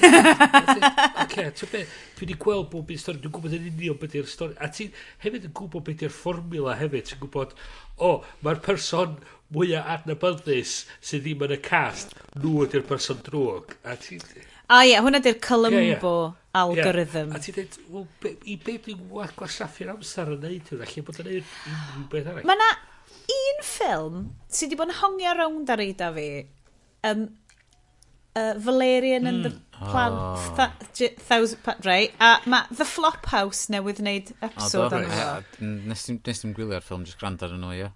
[1.26, 1.84] Oce, ti'n be?
[2.16, 4.58] Dwi wedi gweld bob un stori, dwi'n gwybod yn union beth yw'r stori.
[4.64, 4.88] A ti
[5.26, 7.12] hefyd yn gwybod beth yw'r fformula hefyd.
[7.12, 7.56] Ti'n gwybod,
[8.00, 9.20] o, oh, mae'r person
[9.52, 13.76] mwyaf adnabyddus sydd ddim yn y cast, nhw ydy'r person drwg.
[13.84, 14.22] A ti...
[14.72, 15.82] O ie, hwnna di'r Columbo.
[15.82, 17.32] Yeah, yeah algorithm.
[17.32, 17.36] Yeah.
[17.36, 21.22] A ti dweud, well, be, i be dwi'n gwastraffu'r amser yn neud hwn, allai bod
[21.24, 22.48] yn neud unrhyw beth arall.
[22.50, 22.72] Mae na
[23.36, 24.18] un ffilm
[24.48, 26.28] sydd wedi bod yn hongio rownd ar eida fi,
[27.08, 27.28] um,
[28.36, 29.32] uh, Valerian mm.
[29.32, 29.68] and the hmm.
[29.82, 30.54] Plan oh.
[30.58, 36.54] Tha, thousand, right, a mae The Flop House newydd wneud episode oh, am Nes ti'n
[36.54, 37.90] gwylio'r ffilm, jyst gwrando ar nhw, ie?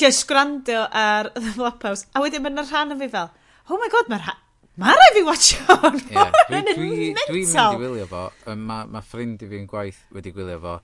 [0.00, 3.30] Jyst gwrando ar The Flop House, a wedyn mae'n rhan o fi fel,
[3.70, 4.46] oh my god, mae'r rhan
[4.78, 6.00] Mae rai fi watcho hwn.
[6.12, 8.26] Yeah, Dwi'n dwi, dwi, dwi mynd i wylio fo.
[8.54, 10.76] Mae ma ffrind i fi'n gwaith wedi gwylio fo.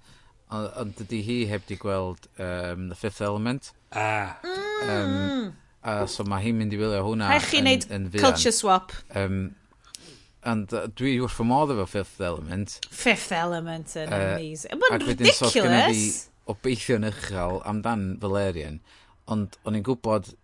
[0.56, 3.72] Ond dydy hi heb di gweld um, The Fifth Element.
[3.92, 4.36] Ah.
[4.42, 4.90] Mm.
[4.90, 5.54] Um,
[5.86, 7.30] a so mae hi'n mynd i wylio hwnna.
[7.30, 8.92] Rhaid chi wneud culture swap.
[9.14, 9.54] Um,
[10.46, 12.78] and uh, dwi wrth fy modd efo Fifth Element.
[12.90, 14.82] Fifth Element yn uh, amazing.
[14.82, 15.42] Mae'n ridiculous.
[15.46, 18.80] Ac wedyn so, obeithio'n uchel amdan Valerian.
[19.30, 20.34] Ond o'n i'n gwybod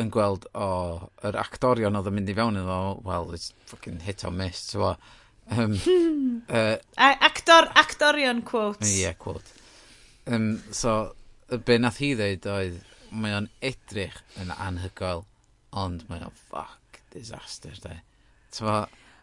[0.00, 4.00] yn gweld, o, oh, yr actorion oedd yn mynd i fewn iddo, well, it's fucking
[4.06, 4.94] hit or miss, so,
[5.50, 5.74] um,
[6.48, 8.88] uh, Actor, actorion quotes.
[8.88, 9.52] Ie, yeah, quote.
[10.26, 11.12] Um, so,
[11.66, 12.80] be nath hi ddeud oedd,
[13.12, 15.26] mae o'n edrych yn anhygoel,
[15.76, 17.98] ond mae o'n fuck disaster, de.
[18.52, 18.82] So,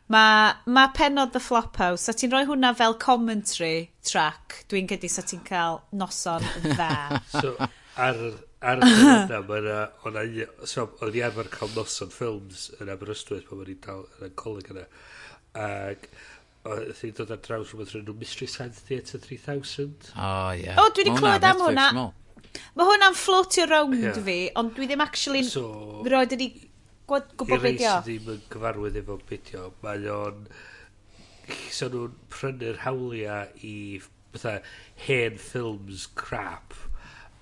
[0.10, 5.22] Mae ma penod The Flophouse, a ti'n rhoi hwnna fel commentary track, dwi'n gyda sa
[5.22, 7.20] ti'n cael noson dda.
[7.36, 7.54] so,
[7.94, 8.18] ar
[8.60, 9.78] ar y yna, mae yna,
[10.08, 10.24] o'na,
[11.06, 14.72] o'n i arfer cael noson ffilms yn Aberystwyth pan o'n i'n dal yn y coleg
[14.74, 14.86] yna.
[15.60, 16.10] Ac
[16.68, 20.10] oedd hi'n dod ar draws rhywbeth rhywbeth Mystery Science Theatre 3000.
[20.12, 20.66] O, oh, ie.
[20.66, 20.82] Yeah.
[20.82, 21.88] O, dwi wedi clywed am hwnna.
[22.76, 24.20] Mae hwnna'n floatio round yeah.
[24.26, 25.64] fi, ond dwi ddim actually so,
[26.10, 26.50] roed ydi
[27.08, 27.96] gwybod beth ydi o.
[27.96, 29.70] I ddim yn gyfarwydd efo beth o.
[29.86, 30.44] Mae o'n...
[31.74, 33.76] So nhw'n prynu'r hawliau i
[34.34, 34.60] bethau
[35.08, 36.76] hen ffilms crap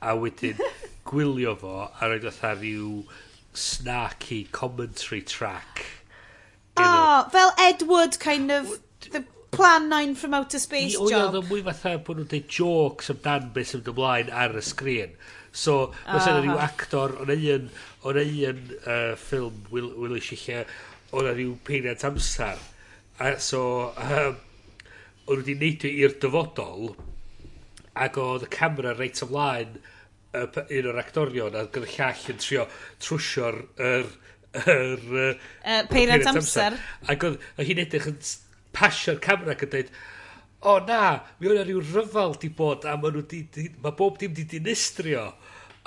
[0.02, 0.60] a wedyn
[1.08, 3.04] gwylio fo a roed fatha rhyw
[3.58, 5.86] snarky commentary track.
[6.78, 7.30] O, oh, know.
[7.32, 8.80] fel Edward kind of
[9.12, 11.34] the plan 9 from outer space I, job.
[11.34, 15.18] Oedd o'n mwy fatha bod nhw'n dweud jokes amdan beth sy'n ymlaen ar y sgrin.
[15.58, 17.70] So, mae'n uh, rhyw actor, o'n un,
[18.06, 20.66] o'n un uh, ffilm, Wil, Willis lle
[21.18, 22.62] o'n rhyw peiriant amser.
[23.18, 23.62] A, so,
[23.98, 24.38] um,
[25.26, 26.92] o'n wedi neidio i'r dyfodol,
[28.06, 30.44] ac oedd y camera reit ymlaen y,
[30.80, 32.68] un o'r actorion a gyda llall yn trio
[33.04, 33.60] trwsio'r
[33.90, 34.12] yr,
[34.64, 36.78] yr, uh, peiriant amser.
[37.10, 38.22] Ac oedd hi'n edrych yn
[38.78, 39.92] pasio'r camera ac yn dweud,
[40.58, 41.02] o oh, na,
[41.40, 45.30] mi oedd rhyw ryfel di bod a ma, di, di, ma bob dim di dinistrio.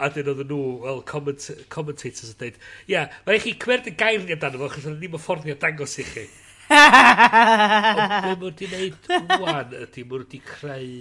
[0.00, 3.90] A dyn oedd nhw, well, comment, commentators yn dweud, ia, yeah, mae eich i cymryd
[3.90, 6.24] y gair ni amdano fo, chos ni'n fforddio dangos i chi.
[8.24, 9.08] Be mwyn di wneud
[9.40, 10.92] wwan ydy, mwyn di creu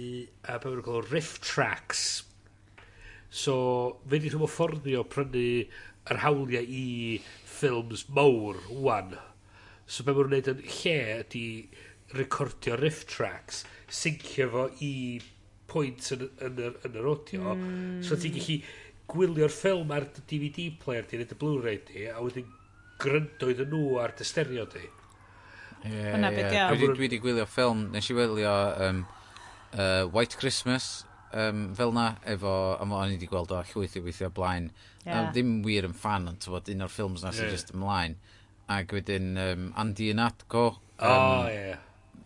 [0.50, 2.02] a be mwyn cael riff tracks.
[3.30, 3.54] So,
[4.10, 5.44] fe di rhywbeth fforddio prynu
[6.10, 9.14] yr hawliau i ffilms mawr wwan.
[9.86, 11.46] So, be mwyn wneud yn lle ydy
[12.18, 14.92] recordio riff tracks, syncio fo i
[15.70, 17.54] pwynt yn, yn, yn, yn yr audio.
[17.54, 18.00] Mm.
[18.06, 18.62] So, ti'n gallu
[19.10, 22.50] gwylio'r ffilm ar DVD player di, neu dy Blu-ray di, a wedyn
[23.00, 24.90] gryndo iddyn nhw ar dy stereo di.
[25.84, 26.74] Yeah, Hwna beth iawn.
[26.74, 28.54] Dwi 'di- dwi 'di gwylio ffilm, nes i wylio
[28.88, 29.04] um,
[29.72, 33.96] uh, White Christmas um, fel 'na efo, a mo, o'n i wedi gweld o llwyth
[33.96, 34.70] i weithio o blaen.
[35.06, 35.30] A Ie.
[35.32, 37.54] ddim wir yn fan ond tywod, un o'r ffilms 'na sy'n Ie.
[37.54, 38.18] just ymlaen.
[38.70, 40.66] Ac wedyn um, Andy and Atco.
[41.00, 41.78] Um, ie.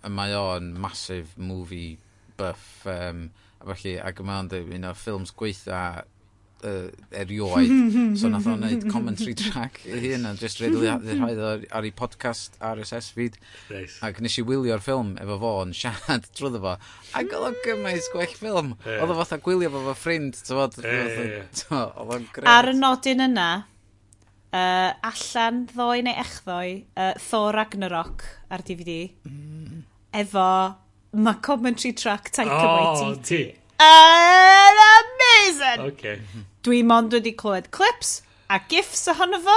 [0.05, 1.97] a mae o'n massive movie
[2.37, 3.29] buff um,
[3.63, 5.79] a felly ac mae o'n dweud un o'r ffilms gweitha
[6.65, 7.73] uh, erioed.
[8.21, 11.93] so nath o'n neud commentary track i hyn a just rhaid rhaid ar, ar ei
[11.95, 13.39] podcast RSS feed.
[13.71, 13.99] Nice.
[14.07, 16.77] Ac nes i wylio'r ffilm efo fo yn siarad drwyddo fo.
[17.21, 18.75] Ac oedd o'n gymaint gwell ffilm.
[18.87, 19.05] Yeah.
[19.05, 20.41] Oedd o fatha gwylio fo fo ffrind.
[20.55, 22.51] Oedd o'n gret.
[22.55, 23.51] Ar y nodyn yna,
[24.55, 29.11] uh, allan ddoe neu echddoe, uh, Thor Ragnarok ar DVD.
[29.29, 29.85] Mm.
[30.15, 30.49] Efo,
[31.15, 33.11] mae commentary track Taika oh, Waititi.
[33.11, 33.43] Oh, ti
[35.75, 35.87] yn...
[35.93, 36.21] Okay.
[36.65, 38.21] Dwi mond wedi clywed clips
[38.51, 39.57] a gifs ohono fo,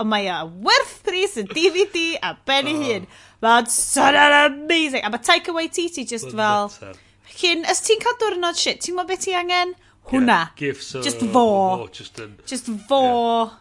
[0.00, 3.06] ond mae o werth pris y DVD a ben i hun.
[3.44, 5.04] Mae'n son sonar amazing.
[5.04, 6.72] A mae Taika Waititi just fel...
[7.40, 9.72] Cyn, os ti'n cael diwrnod shit, ti'n gwybod beth ti angen?
[10.10, 10.26] Hwna.
[10.26, 11.02] Yeah, gifs o...
[11.06, 11.44] Just fo.
[11.84, 13.00] O, just, an, just fo.
[13.00, 13.56] Yeah.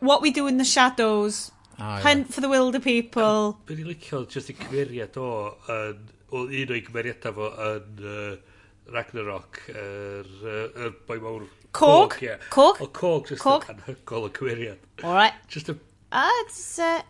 [0.00, 1.52] What we do in the shadows.
[1.78, 2.32] Oh, Hunt yeah.
[2.34, 3.58] for the wilder people.
[3.68, 5.28] Be'n i licio just i cymeriad o,
[5.74, 6.00] yn,
[6.32, 8.06] o un o'i cymeriadau fo yn...
[8.16, 8.56] Uh,
[8.92, 11.44] Ragnarok, yr uh, er boi mawr...
[11.76, 12.14] Cog?
[12.24, 12.36] ie.
[12.50, 12.80] Cog?
[12.80, 13.66] O Cog, just Cog?
[13.68, 14.80] yn anhygol o cymeriad.
[15.04, 15.34] All right.
[15.52, 15.76] Just a...
[16.10, 17.02] Ah, it's, uh,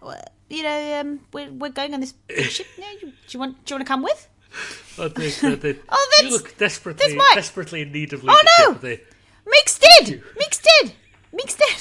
[0.51, 2.15] you know, um, we're, we're going on this
[2.51, 2.67] shit.
[2.79, 4.29] No, you, do you want, do you want to come with?
[5.01, 7.37] Oh, they, they, they, Oh, you look desperately, that's Mike.
[7.37, 8.49] desperately in need of leadership.
[8.59, 8.79] Oh, no!
[8.81, 9.01] They,
[9.47, 10.23] Meeks did!
[10.37, 10.93] Meeks did!
[11.33, 11.77] Meeks did!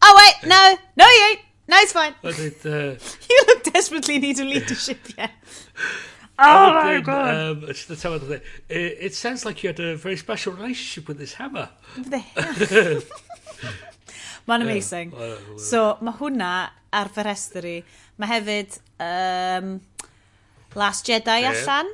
[0.00, 0.76] Oh, wait, no.
[0.96, 1.40] No, you ain't.
[1.66, 2.14] No, it's fine.
[2.22, 2.94] oh, they, uh,
[3.28, 5.30] You look desperately in need of leadership, yeah.
[6.38, 7.34] Oh my god!
[7.34, 11.08] Um, it's the tell of it, it sounds like you had a very special relationship
[11.08, 11.68] with this hammer.
[11.96, 13.02] The hell?
[14.48, 15.12] Mae'n amazing.
[15.12, 16.52] Yeah, well, so, mae hwnna
[16.98, 17.74] ar fy rhestr i.
[18.18, 19.76] Mae hefyd um,
[20.74, 21.52] Last Jedi yeah.
[21.52, 21.92] allan,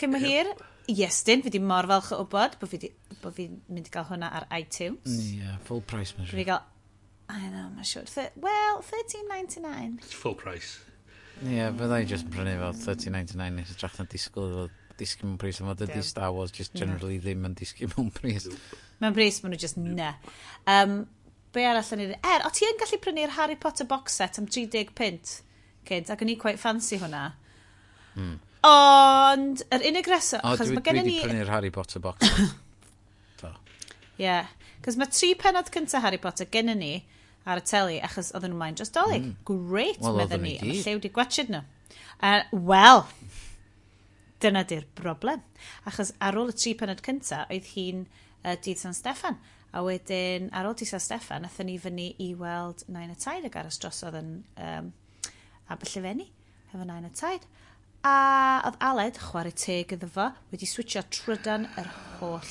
[0.00, 0.54] cyn mae hir.
[0.88, 2.90] Iestyn, fi di mor falch o wybod bod fi, di,
[3.22, 5.18] bod fi mynd i gael hwnna ar iTunes.
[5.32, 6.40] Yeah, full price, mae'n siŵr.
[6.40, 6.64] Fi gael,
[7.32, 8.08] I know, mae'n siwr.
[8.08, 8.30] Sure.
[8.36, 9.98] Well, 13.99.
[10.04, 10.78] It's full price.
[11.42, 15.38] Ie, yeah, fydda i just brynu fel 30.99 nes ytrach na disgwyl fel disgyn mewn
[15.42, 18.46] pris, ond fod ydy Star Wars just generally ddim yn disgyn mewn pris.
[19.02, 20.12] Mewn pris, maen nhw just na.
[20.70, 21.00] Um,
[21.54, 22.18] be arall yn ei...
[22.18, 25.38] Er, o ti yn gallu prynu'r Harry Potter box set am 30 pint,
[25.88, 27.24] kid, ac yn i quite fancy hwnna.
[28.14, 28.36] Mm.
[28.70, 30.44] Ond, yr unig reswm...
[30.46, 31.18] O, dwi, dwi wedi ni...
[31.24, 32.54] prynu'r Harry Potter box set.
[34.14, 34.46] Ie, yeah.
[34.84, 36.92] cos mae tri penod cyntaf Harry Potter gen i ni,
[37.44, 39.22] ar y teli, achos oedden nhw mlaen drostolig.
[39.24, 39.36] Mm.
[39.48, 40.56] Great, well, meddyn ni.
[40.62, 41.64] Am llew di gwachod nhw.
[42.24, 43.04] Uh, Wel,
[44.44, 45.42] dyna di'r broblem.
[45.88, 49.38] Achos ar ôl y tri penod cynta, oedd hi'n uh, dydd San Steffan.
[49.74, 53.46] A wedyn, ar ôl dydd San Steffan, athyn ni fyny i weld nain y taid
[53.48, 54.92] ag aros drosodd yn um,
[55.72, 56.28] Aberllifenni,
[56.72, 57.46] hefo nain y taid.
[58.04, 58.16] A
[58.68, 61.88] oedd Aled, chwarae teg iddo fo, wedi switio trydan yr
[62.18, 62.50] holl.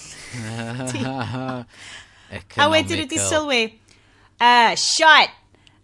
[2.63, 3.61] a wedyn wedi sylwi,
[4.39, 5.29] uh, shut!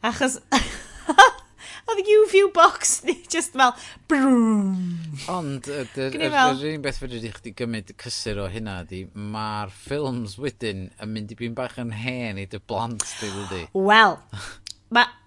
[0.04, 0.40] Achos...
[1.90, 3.74] Oedd UV box ni just fel...
[4.10, 4.76] Brwm!
[5.32, 6.18] Ond, yr
[6.70, 11.34] un beth fyddi i chdi gymryd cysur o hynna di, mae'r ffilms wedyn yn mynd
[11.34, 13.64] i byn bach yn hen i dy blant di wedi.
[13.74, 14.20] Wel,
[14.96, 15.18] mae...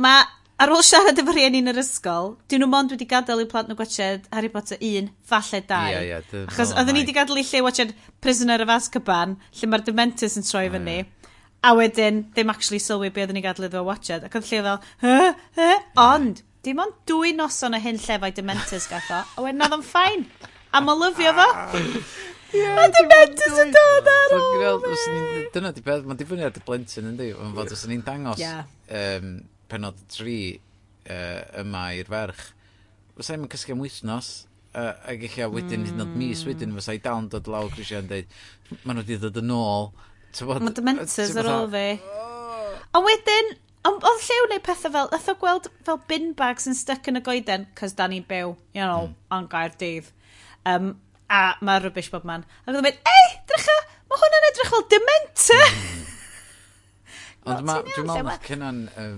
[0.00, 0.14] Ma,
[0.60, 3.68] ar ôl siarad efo rhieni yn yr ysgol, dyn nhw mond wedi gadael i plant
[3.68, 5.80] nhw gwachod Harry Potter 1, falle 2.
[5.92, 7.92] Ie, yeah, Achos oedden ni wedi gadael i lle watchad
[8.24, 11.00] Prisoner of Azkaban, lle mae'r Dementis yn troi fyny.
[11.02, 11.19] Yeah
[11.62, 14.24] a wedyn ddim actually sylwi be oedden ni gadw iddo watched.
[14.24, 18.88] Ac oedd lle fel, huh, huh, ond, dim ond dwy noson o hyn llefau Dementors
[18.90, 20.26] gatho, a wedyn oedd o'n ffain.
[20.72, 21.48] A ma lyfio fo.
[22.50, 24.84] Yeah, a Dementors yn dod ar ôl.
[25.54, 27.30] Dyna di beth, mae'n dibynnu ar dy blentyn yndi.
[27.36, 28.64] Mae'n fod, os ni'n dangos yeah.
[28.90, 29.36] um,
[29.70, 32.46] penod tri uh, yma i'r ferch,
[33.18, 34.30] fysa i'n cysgu am wythnos,
[34.72, 35.90] uh, ac eich wedyn, mm.
[35.90, 38.38] hyd yn oed mis wedyn, fysa i dal yn dod lawr grisiau yn dweud,
[38.82, 39.90] maen nhw wedi dod yn ôl,
[40.38, 41.84] Mae dementors ar ôl fi.
[42.06, 42.72] Oh.
[42.94, 43.52] A wedyn,
[43.88, 47.20] ond oedd llew neu pethau fel, oedd o gweld fel bin bags yn stuck yn
[47.20, 49.16] y goeden, cos da ni'n byw, you know, mm.
[49.36, 50.10] on gair dydd.
[50.68, 50.92] Um,
[51.30, 52.44] a mae rybys bob man.
[52.64, 53.76] Ac oedd o'n mynd, ei, drycha,
[54.10, 55.66] mae hwnna'n edrych fel dementor.
[55.80, 56.06] Hmm.
[57.50, 59.12] Ond dwi'n meddwl mae cynna'n uh,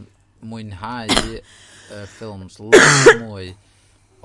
[0.47, 3.52] mwynhau y uh, ffilms lot mwy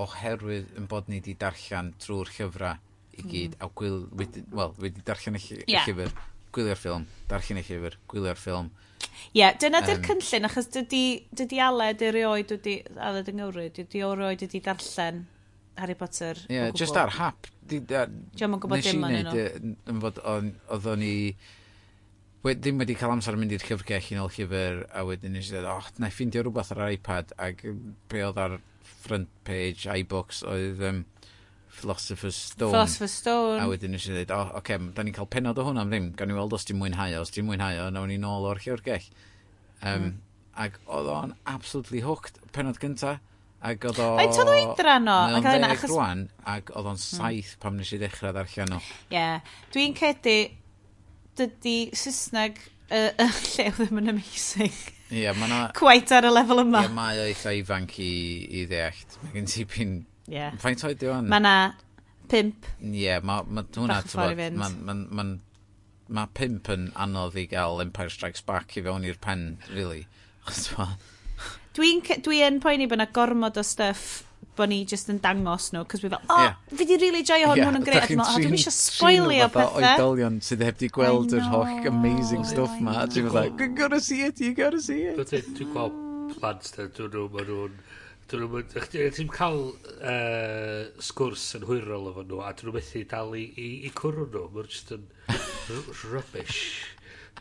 [0.02, 2.78] oherwydd yn bod ni wedi darllen trwy'r llyfrau
[3.18, 3.56] i gyd.
[3.56, 3.62] Mm.
[3.64, 6.12] A gwyl, wedi, well, wedi darllen y, llyfr, yeah
[6.56, 8.70] gwylio'r ffilm, darllen eich llyfr, gwylio'r ffilm.
[8.98, 11.02] Ie, yeah, dyna dy'r um, cynllun, achos dydy,
[11.36, 15.22] dydy Aled erioed wedi, Aled yng Nghymru, dydy erioed wedi darllen
[15.78, 16.40] Harry Potter.
[16.48, 17.48] Ie, yeah, just ar hap.
[17.68, 20.00] Diolch yn gwybod dim yn yno.
[20.04, 21.14] fod, oedd o'n i...
[22.48, 25.52] Ddim wedi cael amser yn mynd i'r llyfrgell i nôl llyfr, a wedyn nes i
[25.52, 27.66] ddweud, oh, na i ffindio rhywbeth ar iPad, ac
[28.08, 28.58] be oedd ar
[29.04, 30.82] front page, iBooks, oedd...
[30.90, 31.04] Um,
[31.78, 32.72] Philosopher's Stone.
[32.74, 33.60] Philosopher's Stone.
[33.62, 35.94] A wedyn eisiau dweud, o, oh, oce, okay, da ni'n cael penod o hwnna am
[35.94, 36.10] ddim.
[36.18, 38.60] Gan i weld os ti'n mwynhau o, os ti'n mwynhau o, nawn ni nôl o'r
[38.64, 39.08] llyfrgell.
[39.80, 40.14] Um, mm.
[40.58, 43.18] Ac oedd o'n absolutely hooked penod gynta.
[43.64, 44.08] Ac oedd o...
[44.18, 45.18] Faint oedd o idran o?
[45.30, 45.92] Mae oedd o'n achos...
[45.92, 47.62] Rwan, ac oedd o'n saith mm.
[47.64, 48.82] pam nes i ddechrau ddarllen o.
[48.82, 49.16] Ie.
[49.16, 49.54] Yeah.
[49.74, 50.38] Dwi'n cedi,
[51.38, 54.78] dydy Saesneg y uh, uh, llew ddim yn amazing.
[55.08, 56.82] Ie, yeah, mae Quite ar y lefel yma.
[56.82, 58.12] Ie, yeah, mae o eitha ifanc i,
[58.60, 59.18] i ddeallt.
[59.22, 59.98] Mae gen ti pyn
[60.28, 60.56] Yeah.
[60.60, 61.18] Faint oed yw?
[61.24, 61.54] Mae na
[62.28, 62.68] pimp.
[62.82, 65.26] Ie, yeah, mae ma, hwnna, ti'n ma,
[66.08, 70.06] ma pimp yn anodd i gael Empire Strikes Back i fewn i'r pen, really.
[71.78, 74.24] Dwi'n dwi poeni bod yna gormod o stuff
[74.58, 76.56] bod ni just yn dangos nhw, cos fi fel, oh, yeah.
[76.74, 79.84] fi di really joio hwn, yeah, hwn yn greu, a dwi'n eisiau spoilio pethau.
[79.84, 84.00] oedolion sydd heb di gweld yr holl amazing stuff ma, a dwi'n fel, you gotta
[84.02, 85.20] see it, you gotta see it.
[85.30, 87.78] Dwi'n gweld plans, dwi'n nhw, maen nhw'n
[88.28, 93.68] ti'n cael uh, sgwrs yn hwyrol efo nhw, a dyn nhw'n methu dal i, i,
[93.88, 94.44] i cwrw nhw.
[94.52, 95.06] Mae'n just yn
[96.12, 96.60] rubbish.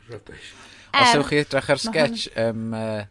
[0.07, 0.53] Rubbish.
[0.95, 3.03] Os ewch chi edrych ar sketch, um, uh,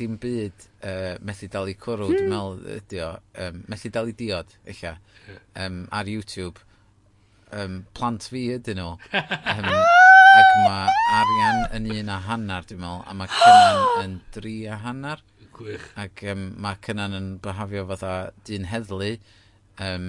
[0.00, 2.16] dim byd uh, methu dal i cwrw, hmm.
[2.16, 3.12] dwi'n meddwl ydi o,
[3.44, 6.64] um, methu dal i diod, eich um, ar YouTube.
[7.50, 8.94] Um, plant fi ydyn nhw.
[9.50, 9.66] Um,
[10.30, 14.78] ac mae arian yn un a hanner, dwi'n meddwl, a mae cynnan yn dri a
[14.84, 15.24] hanner.
[15.60, 15.84] Gwych.
[16.00, 18.12] Ac um, mae Cynan yn byhafio fatha
[18.48, 19.10] dyn heddlu
[19.84, 20.06] um,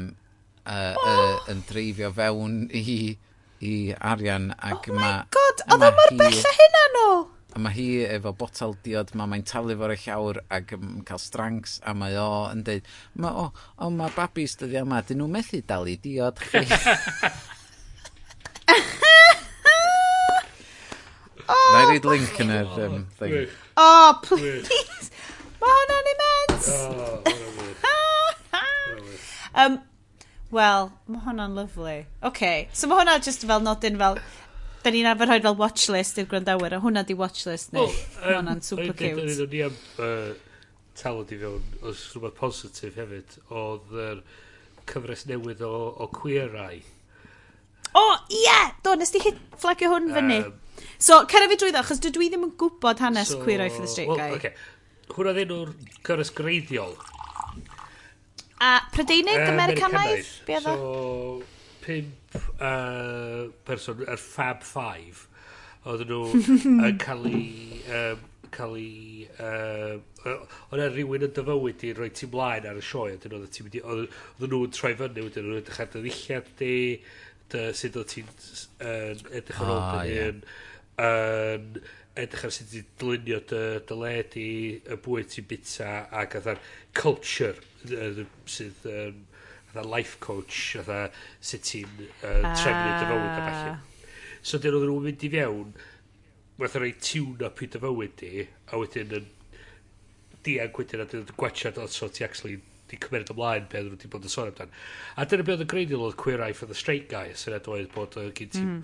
[0.63, 1.11] uh, oh.
[1.11, 2.79] uh, yn dreifio fewn i,
[3.59, 4.55] i arian.
[4.55, 7.11] Ac oh ma, my god, oedd e o mor bell a hynna nhw!
[7.51, 11.19] A mae hi efo botel diod, mae mae'n talu fo'r eich awr ac yn cael
[11.19, 12.85] strangs, a mae o yn dweud,
[13.19, 13.45] ma, o,
[13.75, 16.63] o, mae babis dyddi yma, dyn nhw methu dalu diod chi.
[21.51, 23.51] oh, Na i reid link yn yr um, thing.
[23.75, 25.11] Oh, please!
[25.61, 26.69] Mae hwnna'n imens!
[29.63, 29.79] um,
[30.51, 31.97] Wel, mae hwnna'n lyflu.
[32.27, 34.17] Okay, so mae hwnna just fel nodyn fel...
[34.81, 37.83] Da ni'n arfer rhoi fel watchlist i'r gwrandawyr, a hwnna di watchlist ni.
[37.83, 37.93] Well,
[38.23, 39.21] um, hwnna'n super cute.
[39.21, 40.31] O'n ni am uh,
[40.97, 44.23] talod i fewn, os rhywbeth positif hefyd, oedd yr
[44.89, 45.71] cyfres newydd o,
[46.01, 46.81] o queerau.
[47.93, 48.41] O, ie!
[48.41, 48.73] Yeah!
[48.83, 50.41] Do, nes di hit flagio hwn fyny.
[50.49, 53.85] Um, so, cera fi drwyddo, achos dwi ddim yn gwybod hanes so, queer Eye for
[53.85, 54.35] the Straight well, Guy.
[54.41, 54.55] Okay.
[55.15, 55.73] Hwna ddyn nhw'r
[56.07, 56.95] cyres greiddiol.
[58.61, 60.27] A Prydeinig, uh, Americanaidd?
[60.45, 61.43] Be oedd So,
[61.81, 65.25] pimp uh, person, yr er Fab Five,
[65.85, 66.43] oedden nhw
[66.89, 67.81] yn cael ei...
[67.87, 69.27] Um, cael ei...
[69.39, 73.49] Uh, Oedd e rhywun yn dyfywyd i roi ti mlaen ar y sioe, oedden nhw,
[73.49, 73.83] ti'n mynd i...
[73.95, 76.75] Oedden nhw'n troi fyny, oedden nhw'n edrych ar dy ddilliad di,
[77.79, 78.29] sut oedd ti'n
[78.85, 80.43] edrych ar ôl ah, dy hun,
[82.19, 84.47] edrych ar sut i dlunio dy, dy led i
[84.81, 86.63] y bwyd ti'n bita ac gyda'r
[86.97, 87.55] culture
[88.51, 89.21] sydd um,
[89.71, 91.05] gyda life coach gyda
[91.39, 93.77] sut ti'n uh, trefnu dy fywyd a falle
[94.41, 95.75] so dyn nhw'n mynd i fewn
[96.61, 99.29] fath o'n ei tiwn up i dy fywyd di a wedyn yn
[100.45, 102.59] diag wedyn a dyn gwachad o so ti actually
[102.91, 104.73] di cymryd ymlaen beth nhw wedi bod yn sôn amdan.
[105.15, 107.87] A dyna beth oedd yn greiddiol oedd Queer Eye for the Straight Guy sy'n edrych
[107.95, 108.81] bod uh, gen ti mm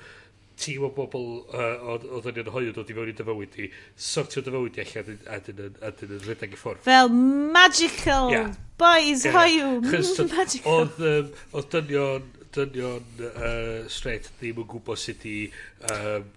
[0.58, 3.68] tîm o bobl uh, oedd yn anhoio dod i fewn i dyfywyd i
[4.10, 6.82] sortio dyfywyd i allan a dyn yn rhedeg i ffwrdd.
[6.88, 8.50] Fel magical yeah.
[8.82, 9.38] boys yeah.
[9.38, 9.78] hoiw.
[10.38, 10.74] Magical.
[10.74, 12.28] Oedd, um, oedd dynion,
[12.58, 15.38] dynion uh, straight ddim yn gwybod sut i...
[15.94, 16.30] Um,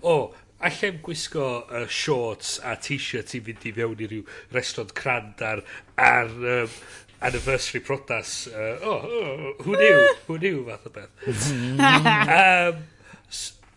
[0.00, 4.22] o, oh, allem gwisgo uh, shorts a t-shirt i fynd i fewn i ryw
[4.56, 5.64] restaurant crand ar,
[6.00, 6.78] ar um,
[7.20, 8.46] anniversary prodas.
[8.48, 10.14] Uh, oh, oh, who knew?
[10.26, 11.52] who knew fath o beth.
[12.76, 12.84] um,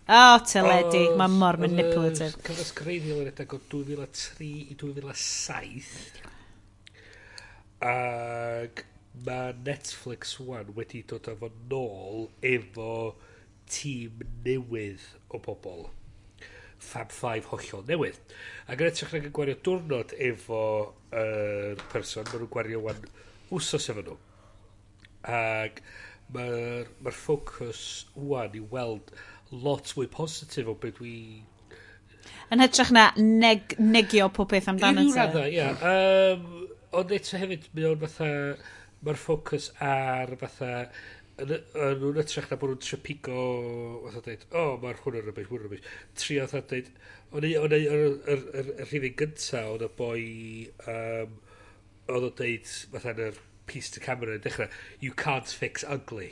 [0.09, 1.11] O, oh, teledu.
[1.11, 2.31] Oh, Mae mor manipulative.
[2.41, 5.91] Cyfres greiddiol yn edrych o 2003 i 2007.
[7.85, 8.81] Ac
[9.27, 12.89] mae Netflix One wedi dod â fo nôl efo
[13.69, 15.85] tîm newydd o bobl.
[16.89, 18.17] Fab 5 hollol newydd.
[18.65, 20.65] Ac yn edrych yn gwario diwrnod efo
[21.13, 23.05] yr er person, maen nhw'n gwario wan
[23.53, 24.17] wsos efo nhw.
[25.37, 25.83] Ac
[26.33, 29.13] mae'r ma ffocws wan i weld
[29.51, 31.13] lot fwy positif o beth dwi...
[32.53, 35.11] Yn hytrach na neg, negio pob peth amdano ti.
[35.11, 35.69] Unrhyw raddau, ia.
[35.85, 36.67] Um,
[36.99, 38.29] ond eto hefyd, mae o'n fatha...
[39.05, 40.71] Mae'r ffocws ar fatha...
[41.39, 43.43] Yn, yn nhw'n ytrach na bod nhw'n trepigo...
[44.07, 45.93] Fatha dweud, o, oh, mae'r hwn yn rybys, hwn yn rybys.
[46.19, 46.89] Trio fatha dweud...
[47.29, 50.25] Ond i, o'n i, yr rhywun gynta, oedd y boi...
[50.89, 51.37] Um,
[52.09, 54.69] oedd o'n dweud, fatha, yn yr piece to camera yn dechrau,
[54.99, 56.31] you can't fix ugly.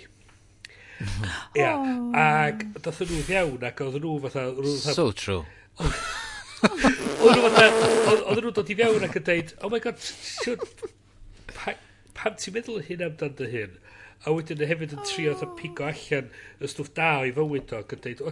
[1.57, 2.13] Ia, oh.
[2.17, 4.45] ac dath nhw iawn ac oedd nhw fatha...
[4.81, 5.43] So true.
[7.27, 10.01] Oedden nhw dod i fewn ac yn deud, oh my god,
[12.17, 13.77] pan ti'n meddwl hyn amdan dy hyn?
[14.25, 15.53] A wedyn hefyd yn trio oh.
[15.59, 18.25] pigo allan y stwff da i fywyd o, ac yn deud...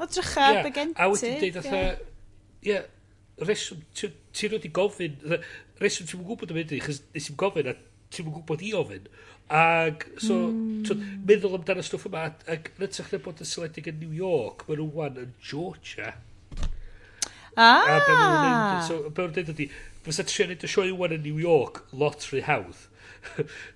[0.00, 0.88] O drycha, yeah, dy ti.
[0.96, 1.56] A wedyn deud,
[2.68, 2.80] ie,
[3.48, 5.16] reswm, ti'n rhaid i gofyn,
[5.80, 7.76] reswm ti'n gwybod am hynny, chys nes i'n gofyn a
[8.12, 9.08] ti'n gwybod i ofyn,
[9.50, 10.84] Ag, so, mm.
[10.86, 10.94] so
[11.26, 14.78] meddwl amdano'r stwff yma, ac yn ytrach na bod yn seledig yn New York, mae
[14.78, 16.12] nhw wan yn Georgia.
[17.56, 17.82] Ah!
[17.82, 19.66] A be maen nhw'n so, be maen nhw'n neud ydi,
[20.06, 22.86] fysa trio neud y sioe wan yn New York, lot rhy hawdd.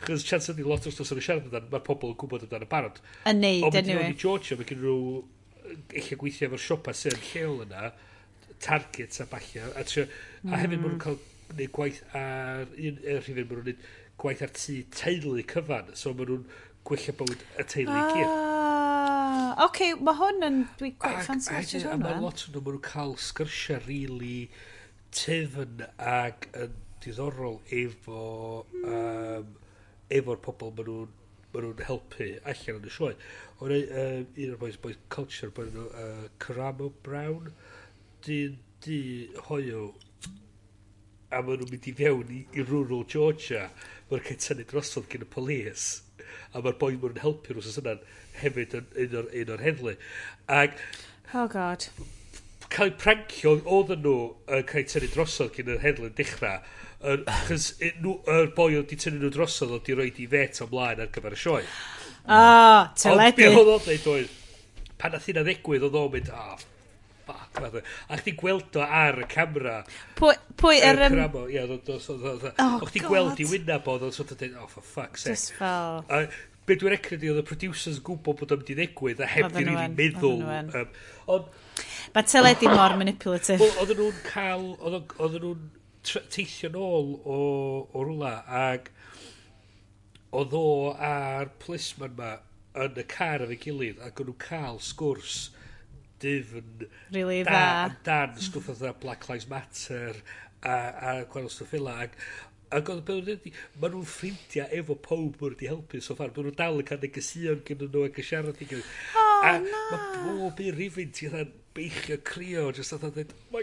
[0.07, 3.03] Chos chans ydy lot o'r stwff sy'n siarad amdano, mae'r pobl yn gwybod amdano barod.
[3.27, 3.85] Yn neud, yn e?
[3.91, 4.07] neud.
[4.07, 4.97] Ond Georgia, mae gen nhw,
[5.91, 7.91] eich gweithio efo'r siopa sy'n lleol yna,
[8.63, 10.55] targets a bachio, a, trio, mm.
[10.55, 11.03] a hefyd maen nhw'n hmm.
[11.03, 11.19] cael
[11.51, 13.89] gwneud gwaith ar un er rhywun maen nhw'n neud
[14.21, 16.47] gwaith ar tu teulu cyfan, so maen nhw'n
[16.89, 18.31] gwella bywyd y teulu ah, gyd.
[18.31, 20.63] Oce, okay, mae hwn yn...
[20.81, 21.97] Dwi quite fancy watch hwnna.
[21.97, 24.39] A mae lot o'n nhw, maen nhw'n cael sgyrsiau really
[25.15, 28.25] tyfn ac yn diddorol efo...
[28.73, 28.89] Mm.
[28.95, 29.53] Um,
[30.13, 31.13] efo'r pobl maen nhw'n
[31.55, 33.15] ma nhw'n helpu allan yn y sioe.
[33.63, 37.53] Ond uh, un o'r boys, boys culture, boen nhw uh, Caramo Brown,
[38.27, 38.99] dyn di
[39.49, 39.93] hoio
[41.35, 43.69] a maen nhw'n mynd i fewn i, i rural Georgia,
[44.11, 45.87] mae'r tynnu drosodd gen y polis,
[46.53, 48.05] a mae'r boi mwyn helpu nhw, sy'n yna'n
[48.43, 49.97] hefyd yn un o'r, un o'r heddlu.
[50.61, 50.79] Ac,
[51.35, 51.89] oh god.
[52.75, 54.17] Cael prancio, oedd nhw
[54.57, 56.63] yn cael tynnu drosodd gen yr heddlu yn dechrau,
[57.49, 61.11] chys yr boi oedd di tynnu nhw drosodd oedd di roi di fet ymlaen ar
[61.15, 61.65] gyfer y sioe.
[62.25, 63.51] Ah, oh, teledu.
[63.51, 64.39] Ond beth oedd oedd dweud oedd,
[65.01, 66.71] pan nath hynna ddigwydd, oedd o'n mynd, ah, oh,
[67.61, 69.77] A chdi gweld o ar y camera.
[70.19, 70.99] Pwy, pwy er...
[71.07, 74.87] Yr cramo, ie, o chdi gweld i wynaf bod o'n sort of dweud, oh, for
[74.87, 75.37] fuck's sake.
[75.37, 76.03] Just fel...
[76.09, 76.25] A,
[76.65, 79.53] be dwi'n recru di, oedd y producers gwybod bod o'n mynd i ddigwydd a heb
[79.53, 80.45] di rili meddwl.
[80.81, 81.49] Um,
[82.15, 83.59] Mae teledu mor manipulative.
[83.61, 85.67] Wel, oedden nhw'n cael, oedden nhw'n
[86.05, 87.39] teithio nôl o,
[87.93, 88.91] o rwla ag
[90.35, 92.37] oedd o a'r plisman ma
[92.85, 95.37] yn y car efo'i gilydd ac o'n nhw'n cael sgwrs
[96.25, 100.19] difn really da, dan stwff oedd Black Lives Matter
[100.65, 102.19] a, a gwael stwff fel ag
[102.75, 106.49] ac oedd beth wedi, maen nhw'n ffrindiau efo pob mwyn wedi helpu so far, maen
[106.49, 108.89] nhw'n dal yn cael negesion gyda nhw ac yn siarad i gilydd.
[109.21, 109.83] Oh, a na.
[109.93, 113.63] mae bob un rifin ti rhan beichio crio, jyst oedd yn dweud, oh my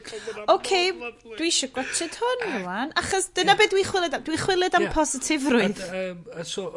[1.40, 4.96] dwi eisiau gwachod hwn rwan, achos dyna beth dwi'n chwilyd am, dwi'n chwilyd am yeah.
[4.96, 5.84] positifrwydd.
[6.00, 6.68] Um, a so,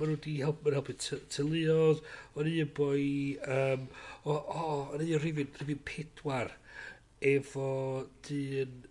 [0.00, 0.96] maen nhw'n wedi helpu
[1.36, 2.04] teuluodd
[2.38, 3.02] o'n un boi,
[3.44, 3.84] um,
[4.28, 6.52] o, o, yn un rhywun, rhywun pedwar,
[7.24, 7.68] efo
[8.26, 8.84] dyn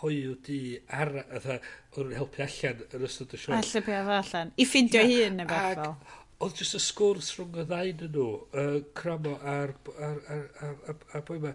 [0.00, 1.58] hoiw di ar, atha,
[1.92, 3.58] oedd nhw'n helpu allan yn ystod y sioe.
[3.58, 4.52] Allu pe oedd allan.
[4.56, 5.96] I ffindio yeah, hun neu beth fel.
[6.42, 8.28] Oedd jyst y sgwrs rhwng y ddain yn nhw,
[8.58, 11.52] uh, Cramo a'r, ar, ar, ar, ar, ar boi yma,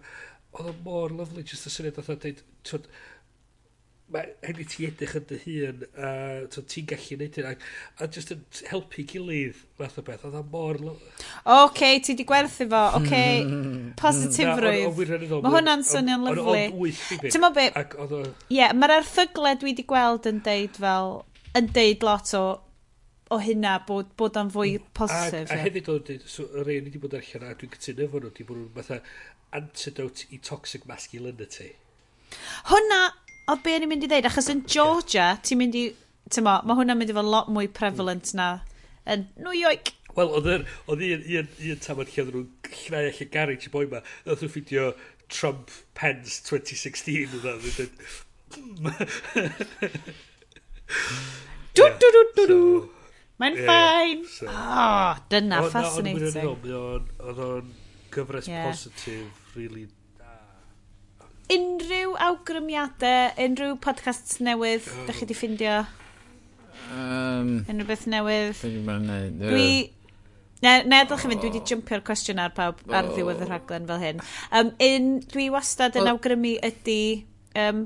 [0.53, 2.89] oedd o mor lyflu jyst y syniad oedd dweud,
[4.13, 6.11] mae hynny ti edrych yn dy hun a
[6.53, 7.53] so ti'n gallu neud hyn a,
[7.99, 11.01] a just yn helpu gilydd math o beth oedd o'n mor oce
[11.55, 13.41] okay, ti di gwerthu fo oce okay.
[14.01, 16.93] positifrwydd mae hwnna'n swnio'n lyflu
[17.25, 21.13] ti'n mo be ie mae'r erthygle dwi di gweld yn deud fel
[21.57, 22.45] yn deud lot o
[23.27, 24.91] o hynna bod, bod o'n fwy mm.
[24.95, 25.49] positif.
[25.51, 28.07] A, a hefyd o'n dweud, so, yr un i wedi bod allan a dwi'n cytuno
[28.13, 28.99] fo nhw, di bod nhw'n fatha
[29.57, 31.73] antidote i toxic masculinity.
[32.71, 33.01] hwnna
[33.47, 35.85] O be o'n i'n mynd i ddeud, achos yn Georgia, ti'n mynd i...
[36.27, 38.47] ti'n mo, mae hwnna'n mynd i fod lot mwy prevalent na
[39.07, 39.93] yn New York.
[40.17, 40.65] Wel, oedd un
[41.85, 42.49] tamod lle oedd nhw'n
[42.81, 44.89] llnau allan garage i boi ma, oedd nhw'n ffidio
[45.31, 47.91] Trump Pence 2016 oedd nhw'n
[51.77, 52.59] Dw, dw, dw, dw, dw.
[53.37, 54.23] Mae'n ffain.
[54.49, 54.91] O,
[55.31, 56.51] dyna, fascinating.
[56.73, 57.71] Oedd o'n
[58.11, 59.85] gyfres positif, really
[61.53, 65.05] unrhyw awgrymiadau, unrhyw podcast newydd, oh.
[65.07, 65.77] da chi di ffindio?
[66.91, 68.65] Um, unrhyw beth newydd?
[69.39, 69.69] Dwi...
[70.65, 73.85] Ne, ne, ddech chi'n mynd, dwi wedi jumpio'r cwestiwn ar pawb ar ddiwedd y rhaglen
[73.87, 74.23] fel hyn.
[74.49, 77.01] Um, un, dwi wastad yn awgrymu ydy
[77.61, 77.83] um,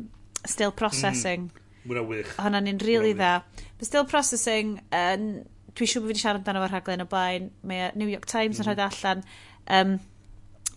[0.47, 1.49] still processing.
[1.51, 2.31] Mm, Mwna wych.
[2.39, 3.41] Hwna'n un really dda.
[3.83, 5.27] Still processing, um,
[5.75, 7.51] dwi siŵr bod fi wedi siarad amdano fo'r rhaglen o blaen.
[7.67, 8.71] Mae New York Times yn mm.
[8.71, 9.25] rhaid allan.
[9.67, 9.99] Um,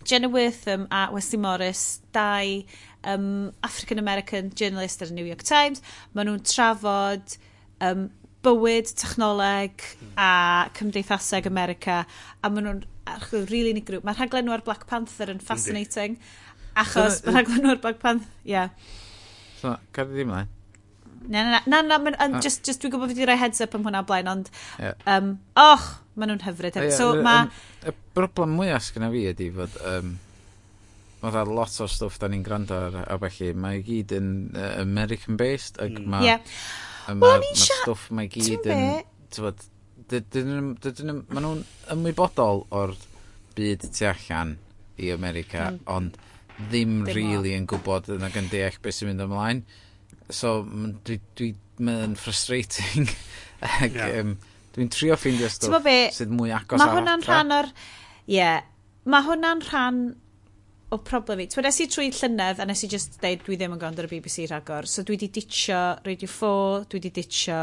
[0.05, 2.61] Jenna Wortham a Wesley Morris, dau
[3.03, 5.81] um, African-American journalist ar y New York Times.
[6.13, 7.35] Maen nhw'n trafod
[7.81, 8.07] um,
[8.45, 12.03] bywyd, technoleg a cymdeithaseg America.
[12.41, 12.83] A maen nhw'n
[13.31, 14.05] rili really unigryw.
[14.05, 16.19] Mae'r rhaglen nhw ar Black Panther yn fascinating.
[16.77, 18.29] Achos mae'r rhaglen nhw ar Black Panther...
[18.45, 18.77] Yeah.
[19.57, 20.54] So, gadi ddim mlaen.
[21.31, 22.25] Na, na, na, na, na ah.
[22.27, 24.95] um, just, just dwi'n gwybod fi wedi rhoi heads up am hwnna blaen, ond, yeah.
[25.09, 26.77] um, och, maen nhw'n hyfryd.
[26.79, 27.37] Yeah, so, ma...
[27.85, 30.15] Y broblem mwyaf sgyna fi ydy fod, um,
[31.21, 34.73] mae dda lot o stwff da ni'n gwrando ar, a felly mae gyd yn uh,
[34.83, 36.11] American-based, ac mm.
[36.13, 36.27] mae...
[36.29, 36.59] Yeah.
[37.05, 38.85] Mae well, ma stwff mae gyd yn...
[39.35, 39.65] Tywod,
[40.11, 41.65] maen nhw'n
[41.95, 42.93] ymwybodol o'r
[43.57, 44.55] byd tu allan
[45.01, 45.81] i America, mm.
[45.91, 46.15] ond
[46.55, 49.65] ddim, ddim really yn gwybod yn ag yn deall beth sy'n mynd ymlaen.
[50.33, 51.51] So, ma'n- dwi, dwi,
[51.85, 53.09] mae'n frustrating.
[53.65, 54.19] Ac, Ie.
[54.21, 54.35] um,
[54.75, 55.95] dwi'n trio ffeindio T'mo' be?
[56.09, 57.33] stwff sydd mwy agos Mae ar hwnna'n adra.
[57.39, 57.69] rhan o'r...
[58.25, 58.35] Ie.
[58.39, 58.61] Yeah,
[59.05, 59.99] mae hwnna'n rhan
[60.93, 61.47] o problem i.
[61.51, 64.09] Twyd, nes i trwy llynedd a nes i just dweud dwi ddim yn gwrando ar
[64.09, 67.59] y BBC rhagor So dwi di ditio Radio 4, dwi di ditio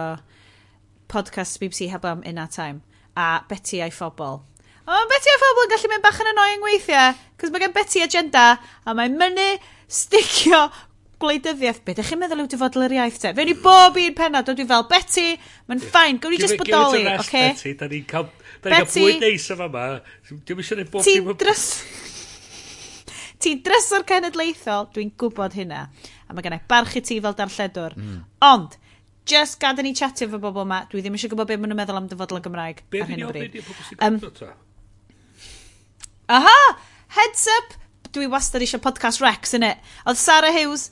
[1.12, 2.80] podcast BBC heb am in our time.
[3.16, 4.40] A Betty a'i phobl.
[4.82, 7.12] O, Betty a'i phobl yn gallu mynd bach yn annoying weithiau.
[7.38, 8.46] Cos mae gen Betty agenda
[8.86, 9.42] a mae'n mynd
[9.92, 10.64] sticio
[11.22, 13.32] gwleidyddiaeth, be ydych chi'n meddwl yw dyfodol yr iaith te?
[13.36, 15.26] Fe ni bob un penod, pennod, dwi fel, Betty,
[15.70, 17.26] mae'n ffain, gwn i just bodoli, oce?
[17.26, 17.52] Okay?
[17.52, 18.28] Betty, da ni'n cael,
[18.60, 19.84] da ni'n cael bwyd neis yma yma.
[20.32, 21.32] Dwi'n eisiau neud bob dim...
[21.40, 21.66] Dres...
[23.42, 25.86] Ti'n dresor cenedlaethol, dwi'n gwybod hynna.
[26.28, 27.96] A mae gennau barch i ti fel darlledwr.
[27.98, 28.20] Mm.
[28.46, 28.76] Ond,
[29.26, 31.98] just gadael ni chatio fo bobl yma, dwi ddim eisiau gwybod beth maen nhw'n meddwl
[31.98, 33.58] am dyfodol y Gymraeg be ar hyn o bryd.
[33.98, 34.20] Um,
[36.38, 36.58] aha!
[37.18, 37.74] Heads up!
[38.14, 39.82] Dwi wastad eisiau podcast Rex, innit?
[40.06, 40.90] Oedd Sarah Hughes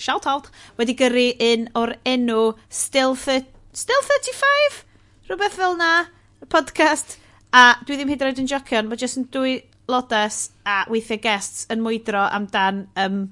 [0.00, 0.48] shout out,
[0.80, 4.84] wedi gyrru un o'r enw Still, Still 35?
[5.28, 6.06] Rhywbeth fel na,
[6.40, 7.18] y podcast.
[7.52, 9.58] A dwi ddim hyd yn oed yn jocion, mae jyst yn dwy
[9.90, 13.24] lodes a weithiau guests yn mwydro amdan um,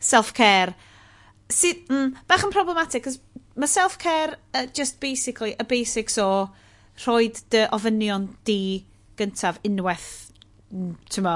[0.00, 0.74] self-care.
[1.52, 3.20] Si, mm, bach yn problematic, cos
[3.54, 6.48] mae self-care uh, just basically y basics o
[7.04, 8.84] rhoi dy ofynion di
[9.18, 10.32] gyntaf unwaith,
[10.72, 11.28] mm, ti'n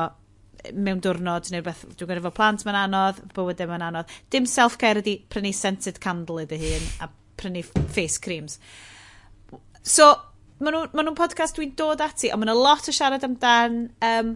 [0.75, 4.17] mewn diwrnod neu beth, dwi'n gwneud efo plant mae'n anodd, bywydau mae'n anodd.
[4.33, 7.63] Dim self-care ydy prynu scented candle ydy hun a prynu
[7.95, 8.59] face creams.
[9.83, 10.11] So,
[10.59, 13.81] maen nhw'n ma nhw podcast dwi'n dod ati, ond maen nhw lot o siarad amdan
[14.05, 14.35] um,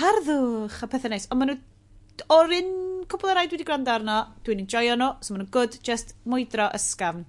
[0.00, 2.72] harddwch a pethau neis, ond maen nhw o'r un
[3.06, 6.16] cwbl o rai dwi wedi gwrando arno, dwi'n enjoyo nhw, so maen nhw'n good, just
[6.26, 7.26] mwydro ysgafn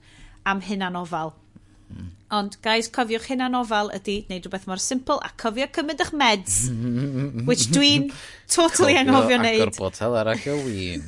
[0.48, 1.36] am hynna'n ofal.
[1.94, 2.17] Mm.
[2.28, 6.58] Ond, guys, cofiwch hyn anofal ydy wneud rhywbeth mor simple a cofio cymryd eich meds,
[7.48, 8.10] which dwi'n
[8.52, 9.62] totally anghofio neud.
[9.62, 11.06] Cofio agor botel arall o win.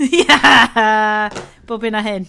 [0.20, 1.26] yeah!
[1.66, 2.28] Bob un a hyn.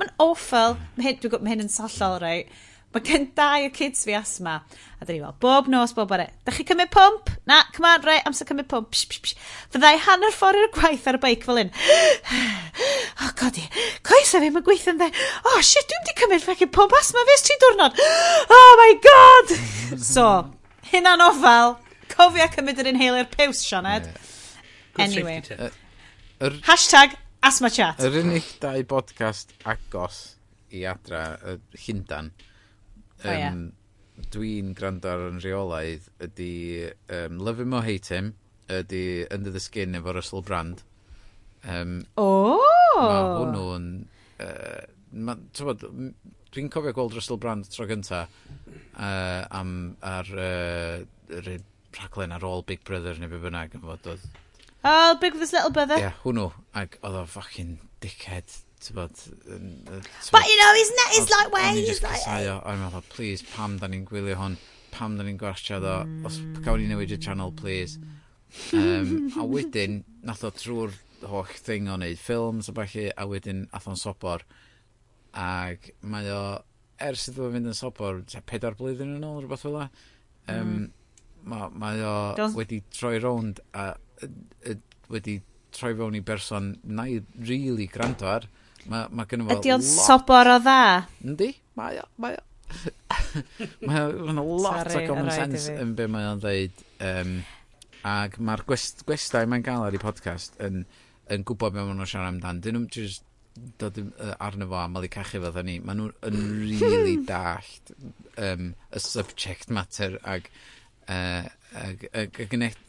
[0.00, 0.78] Mae'n awful.
[0.96, 2.48] Mae hyn, dwi'n gwybod, mae hyn yn sollol, right?
[2.94, 4.60] Mae gen dau y kids fi asma.
[5.02, 6.28] A dyn ni fel, bob nos, bob bore.
[6.46, 7.32] Da chi cymryd pump?
[7.50, 8.92] Na, come on, re, amser cymryd pump.
[8.94, 9.48] Psh, psh, psh.
[9.74, 11.72] Fyddai hanner ffordd i'r gwaith ar y beic fel un.
[13.24, 13.64] oh, godi,
[14.06, 15.10] coes a fi, mae gweithio'n dde.
[15.50, 17.98] Oh, shit, dwi'n di cymryd fecyn pump asma fi tri diwrnod.
[18.60, 19.56] Oh my god!
[20.12, 20.28] so,
[20.92, 21.76] hynna'n ofal.
[22.14, 24.06] Cofia cymryd yr inhaler piws, Sianed.
[24.06, 24.30] Yeah.
[25.02, 25.42] Anyway.
[25.50, 25.74] Uh,
[26.38, 27.98] er, Hashtag asma chat.
[27.98, 30.22] Yr er unig dau podcast agos
[30.70, 32.30] i adra, uh, Llundan,
[33.24, 34.28] um, oh, yeah.
[34.34, 36.54] dwi'n gwrando ar yn rheolaidd ydy
[37.12, 38.34] um, Love Him or Hate Him
[38.72, 40.84] ydy Under the Skin efo Russell Brand.
[41.64, 42.60] Um, oh!
[42.94, 43.88] Mae hwnnw'n...
[44.44, 44.84] Uh,
[45.14, 45.36] ma,
[46.54, 51.02] dwi'n cofio gweld Russell Brand tro gynta uh, am, ar uh,
[51.94, 54.28] rhaglen ar ôl Big Brother neu be bynnag yn fod oedd.
[54.84, 55.98] Oh, Big Brother's Little Brother.
[55.98, 56.50] Ie, yeah, hwnnw.
[56.76, 58.58] Ac oedd o fucking dickhead
[58.92, 59.12] bod...
[59.14, 61.84] But you know, isn't that his like way?
[61.84, 62.20] He's like...
[62.20, 64.58] Casaio, a mae'n meddwl, please, pam da ni'n gwylio hwn?
[64.94, 65.96] Pam da ni'n gwarsio ddo?
[66.28, 67.98] Os gawn ni newid y channel, please.
[68.72, 70.94] Um, a wedyn, nath o trwy'r
[71.30, 74.44] holl thing o wneud ffilms a falle, a wedyn ath o'n sobor.
[75.34, 76.42] Ac mae o,
[77.02, 78.20] ers iddo fo fynd yn sobor,
[78.50, 79.88] pedair blwyddyn yn ôl, rhywbeth fel la.
[80.52, 80.92] Um, mm.
[81.80, 82.54] Mae o Does...
[82.56, 84.28] wedi troi rownd a, a,
[84.70, 84.76] a
[85.12, 85.40] wedi
[85.74, 88.46] troi fewn i berson na i really gwrando ar.
[88.90, 90.06] Mae ma gynnu i fo Ydy o'n lot...
[90.08, 90.80] sobor o dda?
[91.24, 92.42] Yndi, mae o, mae o.
[93.88, 96.82] mae o'n lot Sorry, o common sense yn be mae o'n dweud.
[97.10, 97.36] Um,
[98.04, 100.82] ac mae'r gwest, gwestau mae'n gael ar ei podcast yn,
[101.32, 102.60] yn gwybod beth maen nhw'n siarad amdan.
[102.64, 103.24] Dyn nhw'n just
[103.78, 104.00] dod
[104.42, 105.78] arno fo a mael ei cachu fel ni.
[105.80, 107.94] Maen nhw'n yn really dallt
[108.36, 110.50] um, y subject matter ac
[111.04, 111.44] Uh,
[111.74, 112.46] y, y, y,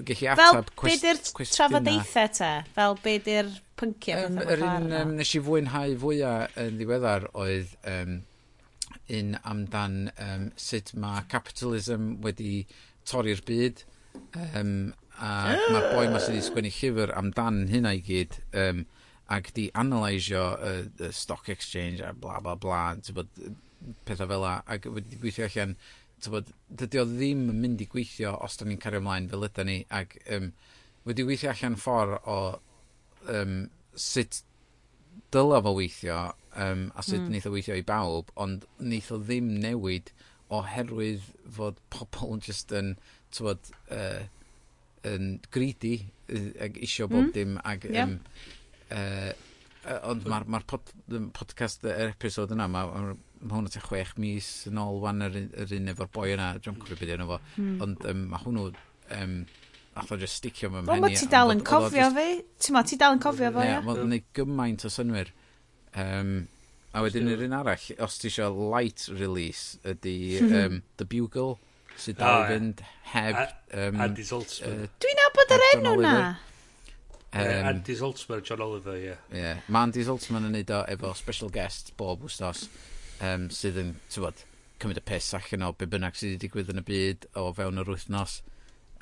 [0.07, 1.21] gallu atab Fel be di'r
[1.51, 2.51] trafodaethau te?
[2.77, 4.29] Fel be di'r pynciau?
[4.29, 8.19] Um, yr un um, nes i fwynhau fwyaf yn ddiweddar oedd um,
[9.19, 12.65] un amdan um, sut mae capitalism wedi
[13.09, 13.83] torri'r byd.
[14.55, 18.85] Um, a mae'r boi ma sydd wedi sgwennu llyfr amdan hynna i gyd um,
[19.35, 20.73] ac di analysio y,
[21.03, 22.81] y stock exchange a bla bla bla
[23.15, 23.31] bod,
[24.05, 25.75] pethau fel la ac wedi gweithio allan
[26.23, 26.51] tybod,
[26.81, 29.77] dydy o ddim yn mynd i gweithio os da ni'n cario ymlaen fel ydyn ni,
[29.93, 30.51] ac um,
[31.05, 32.37] wedi weithio allan ffordd o
[33.31, 33.57] um,
[33.95, 34.41] sut
[35.35, 36.19] dyla fo weithio,
[36.55, 37.29] um, a sut mm.
[37.29, 40.11] wnaeth o weithio i bawb, ond wnaeth o ddim newid
[40.55, 41.25] oherwydd
[41.57, 42.95] fod pobl just yn,
[43.35, 44.23] tywod, uh,
[45.05, 45.97] yn greedy
[46.61, 47.33] ac isio bob mm.
[47.35, 48.07] dim, ac yeah.
[48.07, 48.19] um,
[48.89, 49.33] uh,
[50.09, 50.89] ond mae'r ma pod,
[51.35, 53.13] podcast, yr episod yna, mae ma,
[53.45, 56.79] ma hwn tua chwech mis yn ôl wan yr, yr un efo'r boi yna, dwi'n
[56.81, 57.75] Cwrw beth yna fo, mm.
[57.85, 58.65] ond um, mae hwnnw,
[59.19, 59.35] um,
[60.01, 61.05] ath o just sticio mewn henni.
[61.05, 62.27] Wel, ti dal yn cofio fi,
[62.61, 63.77] ti ma, ti dal yn cofio fo, ia?
[63.79, 65.31] Ie, gwneud gymaint o synwyr.
[65.95, 66.33] Um,
[66.95, 70.81] a wedyn yr un arall, os ti eisiau light release, ydy um, hmm.
[70.99, 71.55] The Bugle,
[71.99, 72.83] sydd dal i fynd
[73.13, 73.39] heb...
[73.75, 74.85] Um, Andy Zoltzman.
[74.87, 75.93] Uh, Dwi'n nabod yr enw na.
[75.93, 76.53] Oliver.
[77.35, 79.09] Um, Andy Zoltzman, John Oliver, ie.
[79.09, 79.23] Yeah.
[79.35, 79.63] yeah.
[79.67, 82.69] Mae Andy Zoltzman yn neud o efo special guest bob Wstos,
[83.19, 84.45] um, sydd yn, ti'n
[84.79, 87.81] cymryd y pes allan o be bynnag sydd wedi digwydd yn y byd o fewn
[87.83, 88.39] yr wythnos.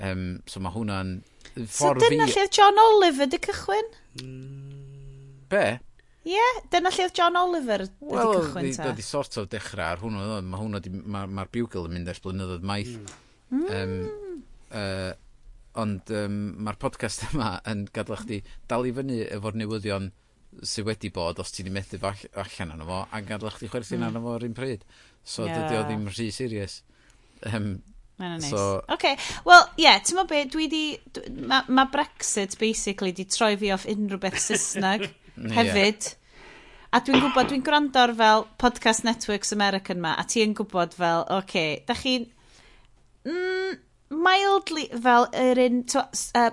[0.01, 1.15] Um, so mae hwnna'n
[1.53, 2.05] ffordd so, fi...
[2.05, 3.89] So dyna lle John Oliver di cychwyn?
[4.21, 5.33] Mm.
[5.53, 5.65] Be?
[6.23, 8.87] Ie, yeah, dyna lle oedd John Oliver well, wedi cychwyn ta.
[8.87, 10.39] Wel, di sort o dechrau ar hwnna.
[10.41, 12.95] Mae hwnna mae'r ma, ma bugl yn mynd ers blynyddoedd maith.
[13.53, 13.67] Mm.
[13.77, 14.41] Um,
[14.73, 15.11] uh,
[15.81, 20.11] Ond um, mae'r podcast yma yn gadw chdi dal i fyny efo'r newyddion
[20.61, 24.03] sydd wedi bod os ti wedi methu all, allan arno fo a gadw chdi chwerthin
[24.03, 24.09] mm.
[24.09, 24.85] arno fo ar un pryd.
[25.23, 25.63] So yeah.
[25.63, 26.81] dydy o ddim rhy serious.
[27.47, 27.73] Ehm, um,
[28.21, 28.49] Mae'n nice.
[28.53, 29.15] So, OK.
[29.47, 30.83] Wel, ie, yeah, ti'n be, dwi di...
[31.33, 35.07] Mae ma Brexit, basically, di troi fi off unrhyw beth Saesneg
[35.57, 36.11] hefyd.
[36.11, 36.19] Yeah.
[36.93, 41.25] A dwi'n gwybod, dwi'n gwrando ar fel Podcast Networks American ma, a ti'n gwybod fel,
[41.25, 42.29] oce, okay, da chi'n...
[43.25, 43.79] Mm,
[44.09, 46.03] mildly fel yr un to,
[46.35, 46.51] uh,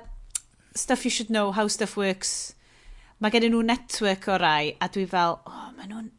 [0.75, 2.55] stuff you should know how stuff works
[3.21, 6.11] mae gen nhw network o rai a dwi fel oh, maen nhw'n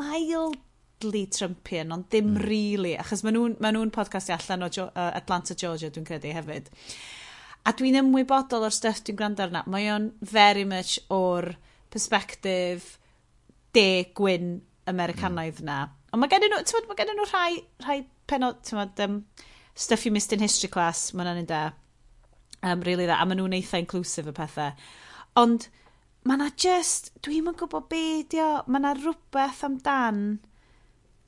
[0.00, 2.44] mildly Trumpian ond ddim mm.
[2.46, 6.34] really achos maen nhw'n nhw, nhw podcast allan o jo uh, Atlanta Georgia dwi'n credu
[6.36, 6.70] hefyd
[7.64, 11.54] a dwi'n ymwybodol o'r stuff dwi'n gwrando arna mae o'n very much o'r
[11.90, 12.98] perspective
[13.74, 14.56] de gwyn
[14.90, 15.68] Americanaidd mm.
[15.70, 15.82] na
[16.14, 17.98] ond mae gen nhw, tywed, mae gen nhw rhai, rhai
[18.30, 19.18] penod, tywed, um,
[19.74, 21.62] Stuff You Missed in History Class, mae hwnna'n un da.
[22.64, 23.20] Um, really that.
[23.20, 24.72] a maen nhw'n eitha inclusive y pethau.
[25.40, 25.68] Ond
[26.24, 30.20] mae yna just, dwi'n yn gwybod be di o, mae yna rhywbeth amdan...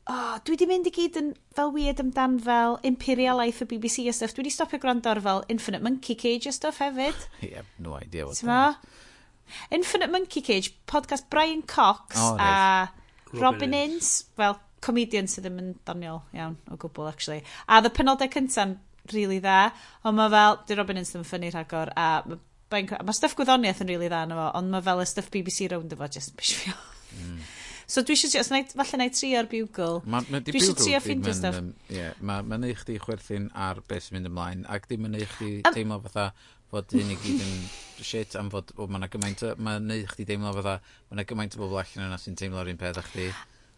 [0.07, 4.13] Oh, dwi di mynd i gyd yn fel weird amdan fel imperialaeth y BBC a
[4.15, 4.37] stuff.
[4.37, 7.27] Dwi di stopio gwrando ar fel Infinite Monkey Cage a stuff hefyd.
[7.43, 9.57] yeah, no idea what that is.
[9.75, 12.93] Infinite Monkey Cage, podcast Brian Cox oh, a
[13.33, 17.43] Robin, Robin Ince, fel comedian sydd ddim yn doniol iawn o gwbl, actually.
[17.69, 18.77] A the penodau cynta'n
[19.13, 19.71] really dda,
[20.07, 22.41] ond mae fel, di Robin Ince yn ffynnu rhagor, a mae,
[22.73, 25.95] mae stuff gwyddoniaeth yn really dda yna fo, ond mae fel y stuff BBC rownd
[25.95, 27.39] efo, just bish fi mm.
[27.87, 30.01] So dwi eisiau, os naid, falle i tri ar Bugle.
[30.11, 31.61] Ma, ma dwi eisiau tri a ffindio stuff.
[31.87, 35.15] Ie, yeah, mae'n ma neud chdi chwerthin ar beth sy'n mynd ymlaen, ac dim yn
[35.15, 36.25] neud chdi um, teimlo fatha
[36.73, 37.61] fod hyn i gyd yn
[38.09, 40.81] shit am fod, o, mae'n gymaint, mae'n neud chdi deimlo fatha,
[41.13, 43.29] mae'n gymaint o bobl allan yna sy'n teimlo'r un peth a chdi.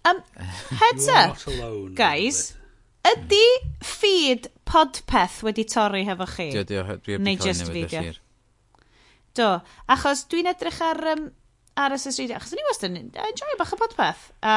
[0.04, 0.22] Um,
[0.80, 2.54] heads up, alone, guys.
[3.08, 3.44] Ydy
[3.84, 6.50] feed podpeth wedi torri hefo chi?
[6.52, 8.12] Dio, dio, dwi, Neu just video.
[9.38, 9.48] Do,
[9.88, 11.28] achos dwi'n edrych ar um,
[11.78, 14.24] RSS Radio, achos ni wastad yn enjoy bach o podpeth.
[14.42, 14.56] A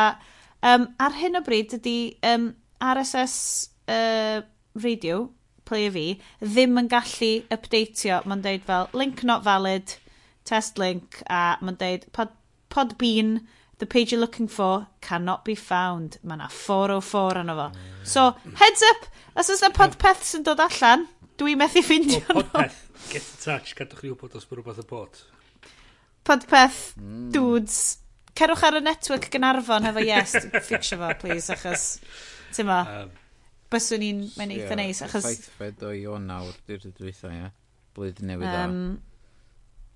[0.74, 1.98] um, ar hyn o bryd ydy
[2.28, 2.52] um,
[2.82, 3.38] RSS
[3.92, 4.42] uh,
[4.82, 5.30] Radio,
[5.70, 6.06] player fi,
[6.42, 8.22] ddim yn gallu updateio.
[8.28, 9.96] Mae'n deud fel link not valid,
[10.48, 12.34] test link, a mae'n deud pod,
[12.74, 13.40] podbean,
[13.82, 16.20] The page you're looking for cannot be found.
[16.22, 17.64] Mae yna 404 arno fo.
[18.06, 18.26] So,
[18.60, 21.08] heads up, os oes yna podpeth sy'n dod allan,
[21.42, 22.44] dwi'n methu ffindio nhw.
[22.52, 22.78] Podpeth,
[23.10, 25.18] get in touch, gadwch ni wybod os mae rhywbeth yn bod.
[26.30, 27.32] Podpeth, mm.
[27.34, 27.80] dudes,
[28.38, 30.38] cerwch ar y network Gynarfon efo yes,
[30.70, 31.88] fixio fo, please, achos,
[32.54, 33.16] ti'n ma, um,
[33.74, 35.26] byswn ni'n mynd eitha neis, achos...
[35.26, 37.50] Saithfed o Ionawr, di'r dweitha, ia,
[37.98, 39.11] blwyddyn newydd um, a.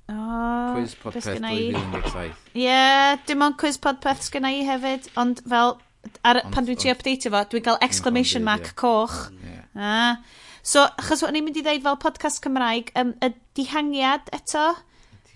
[0.08, 2.34] Oh, quiz podpeth 2017.
[2.62, 5.78] Ie, dim ond quiz podpeth sgynna i hefyd, ond fel,
[6.22, 8.76] ar, ond, pan dwi'n ti update fo, dwi'n cael exclamation ond, mark yeah.
[8.78, 9.16] coch.
[9.42, 9.64] Yeah.
[9.76, 10.44] Ah.
[10.66, 14.68] So, achos o'n i'n mynd i ddeud fel podcast Cymraeg, um, y dihangiad eto,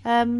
[0.05, 0.37] um,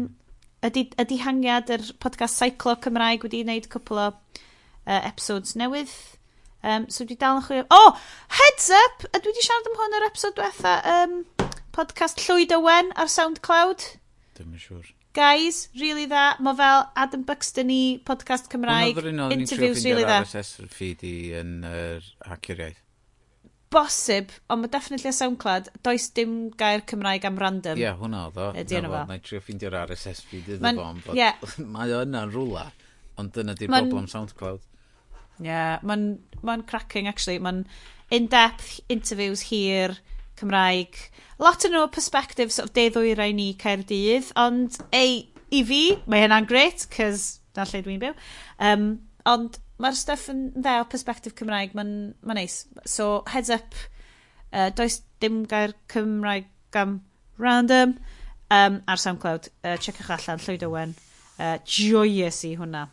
[0.62, 5.94] y, di, y dihangiad yr podcast Cyclo Cymraeg wedi wneud cwpl o uh, episodes newydd.
[6.62, 7.66] Um, so dwi dal yn chwilio...
[7.72, 7.96] Oh,
[8.38, 9.06] heads up!
[9.10, 11.22] A dwi wedi siarad am hwn yr episod diwetha um,
[11.74, 13.86] podcast Llwyd Owen ar SoundCloud.
[14.40, 14.92] Dim yn siŵr.
[15.12, 16.38] Guys, really dda.
[16.40, 18.96] Mae fel Adam Buxton i podcast Cymraeg.
[19.34, 20.22] Interviews really dda.
[20.24, 22.78] Hwnnw feed i yn yr uh, hacuriaeth.
[23.70, 27.78] Bosib, ond mae definitely a SoundCloud, does dim gair Cymraeg am random.
[27.78, 28.48] Ie, yeah, hwnna oedd o.
[28.62, 29.02] Ydy yna fo.
[29.10, 31.44] Na i trio ffeindio'r RSS feed iddo fo, ond yeah.
[31.76, 32.64] mae o yna'n rwla,
[33.20, 34.64] ond dyna di'r broblem SoundCloud.
[34.64, 36.08] Ie, yeah, mae'n
[36.46, 37.38] ma cracking, actually.
[37.44, 37.66] Mae'n
[38.16, 40.00] in-depth interviews hir,
[40.40, 40.96] Cymraeg,
[41.40, 46.48] lot yn o'r perspectives sort of deddwyrau ni Caerdydd, ond ei, i fi, mae hynna'n
[46.48, 48.14] great, cys na lle dwi'n byw.
[48.62, 48.86] Um,
[49.28, 51.94] ond mae'r stuff yn dde o perspective Cymraeg, mae'n
[52.26, 52.62] ma neis.
[52.84, 53.76] So, heads up,
[54.52, 56.48] uh, does dim gair Cymraeg
[56.78, 57.00] am
[57.40, 57.96] random
[58.50, 59.50] um, ar SoundCloud.
[59.64, 60.94] Uh, Checwch allan, Llywyd Owen.
[61.40, 62.86] Uh, joyous i hwnna.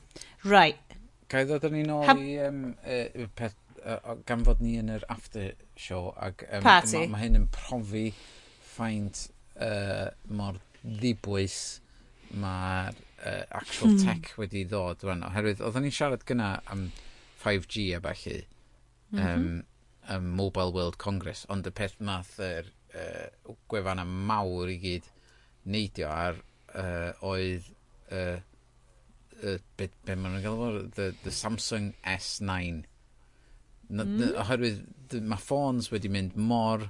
[0.48, 0.80] Right.
[1.28, 4.94] Ga i ddod yn un ôl i um, uh, peth, uh, gan fod ni yn
[4.96, 7.04] yr after show ac um, Party.
[7.04, 8.06] mae ma hyn yn profi
[8.78, 9.28] ffaint
[9.60, 11.58] uh, mor ddibwys
[12.38, 14.04] mae'r uh, actual hmm.
[14.06, 15.26] tech wedi ddod rwan.
[15.28, 16.90] Oherwydd, oedden ni'n siarad gyna am
[17.44, 18.42] 5G a falle,
[19.10, 19.36] mm -hmm.
[19.36, 19.64] um,
[20.10, 25.08] um, Mobile World Congress, ond y peth math yr er, uh, gwefanna mawr i gyd
[25.68, 26.38] neidio ar
[26.76, 27.68] uh, oedd
[28.12, 28.38] uh,
[29.44, 32.86] uh, be, be maen nhw'n galw the, the Samsung S9
[33.90, 34.24] na, mm.
[34.44, 36.90] oherwydd mae ffôns wedi mynd mor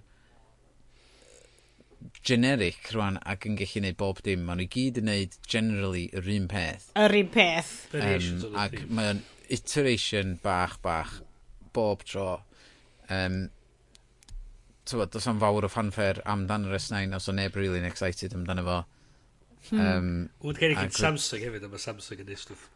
[2.25, 4.45] generic rwan ac yn gallu gwneud bob dim.
[4.47, 6.89] Maen nhw i gyd yn gwneud generally yr un peth.
[6.99, 7.73] Yr un peth.
[7.97, 11.19] Um, ac mae'n iteration bach bach
[11.73, 12.41] bob tro.
[13.09, 13.47] Um,
[14.87, 18.63] Tywod, does am fawr o fanfare amdan yr S9 os o neb really excited amdano
[18.63, 18.77] fo.
[19.67, 19.79] Hmm.
[19.83, 20.11] Um,
[20.47, 22.69] Wyd gen i gyd Samsung hefyd, a mae Samsung yn neud stwff.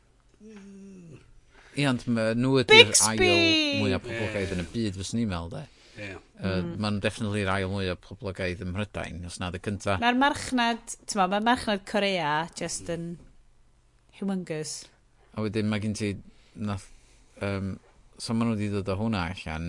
[1.72, 3.22] Ie, ond nhw ydy'r ail
[3.80, 4.58] mwyaf poblogaidd yeah.
[4.58, 5.81] yn y byd, fyswn i'n meddwl, de.
[6.02, 6.22] Yeah.
[6.42, 6.72] Uh, mm.
[6.82, 10.00] Mae'n definitely yr ail mwy o poblogaidd ym Mhrydain, os nad y cyntaf.
[10.02, 13.12] Mae'r marchnad, ti'n ma, mae'r marchnad Corea just yn
[14.18, 14.80] humongous.
[15.36, 16.16] A wedyn mae gen ti,
[16.58, 16.88] nath,
[17.46, 17.76] um,
[18.18, 19.68] so maen nhw wedi dod o hwnna allan,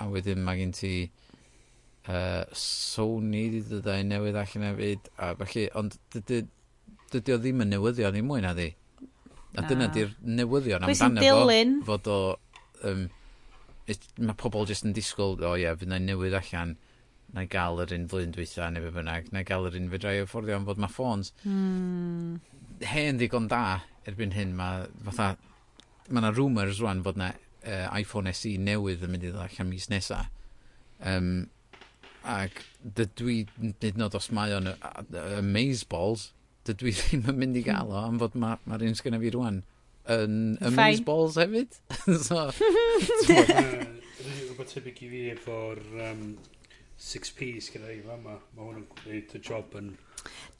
[0.00, 5.64] a wedyn mae gen ti uh, Sony wedi dod o'i newydd allan hefyd, a felly,
[5.80, 6.42] ond dydy,
[7.14, 8.68] dydy o ddim yn newyddion i mwy na di.
[9.56, 12.20] A dyna di'r newyddion amdano fo, fod o...
[12.84, 13.08] Um,
[14.18, 16.76] mae pobl jyst yn disgwyl, o oh, ie, yeah, fydd na'n newydd allan,
[17.34, 19.90] na i gael yr un flwyddyn dwytha neu beth bynnag, na i gael yr un
[19.92, 21.32] fe drai o fforddio am fod mae ffôns.
[21.46, 22.40] Mm.
[22.90, 23.62] Hen ddigon da
[24.08, 25.30] erbyn hyn, mae fatha,
[26.08, 29.70] mae na rumours rwan fod na uh, iPhone SE newydd yn mynd i ddod allan
[29.70, 30.24] mis nesa.
[31.00, 31.48] Um,
[32.28, 34.72] ac dydw i, nid nod os mae o'n
[35.38, 36.30] Amazeballs,
[36.68, 39.20] dydw i ddim yn mynd i gael o, am fod mae'r ma, ma un sgynna
[39.22, 39.62] fi rwan
[40.08, 40.36] yn
[40.66, 41.76] Amaze Balls hefyd.
[42.26, 42.46] so,
[44.60, 46.24] Rwy'n tebyg i fi efo'r um,
[47.00, 48.38] 6Ps gyda i fa fama.
[48.56, 49.92] Mae hwn yn gwneud y job yn...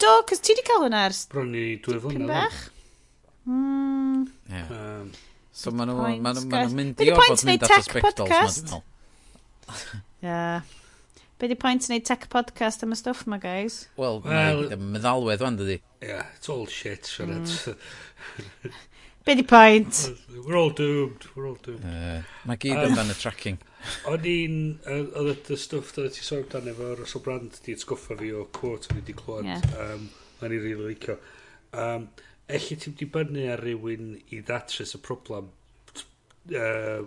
[0.01, 1.25] Do, cos ti wedi cael hwnna ers...
[1.33, 2.31] Bron i dwy flynedd.
[2.31, 2.61] bach.
[3.49, 4.27] Mm.
[4.49, 4.73] Yeah.
[4.73, 5.11] Um,
[5.53, 8.87] so maen nhw'n ma ma mynd i ofod mynd at y spectols ma'n
[10.25, 10.69] Yeah.
[11.41, 13.87] Be di pwynt wneud tech podcast am y stwff ma, guys?
[13.97, 15.79] Wel, well, meddalwedd wan, dydi?
[16.05, 17.27] Yeah, it's all shit, sure.
[17.27, 17.77] Mm.
[19.25, 20.17] Be di pwynt?
[20.47, 21.85] We're all doomed, we're all doomed.
[21.85, 23.59] Uh, mae gyd um, amdan y tracking.
[24.09, 24.57] O'n i'n,
[24.89, 28.89] oedd y stwff da ti sôn amdano efo Russell Brand di atgoffa fi o quote
[28.91, 29.51] o'n i di clywed.
[29.51, 29.77] Yeah.
[29.77, 30.07] Um,
[30.41, 31.19] Mae'n i'n rili licio.
[31.77, 32.07] Um,
[32.51, 35.51] Elli ti'n dibynnu ar rywun i ddatrys y problem
[36.57, 37.03] uh,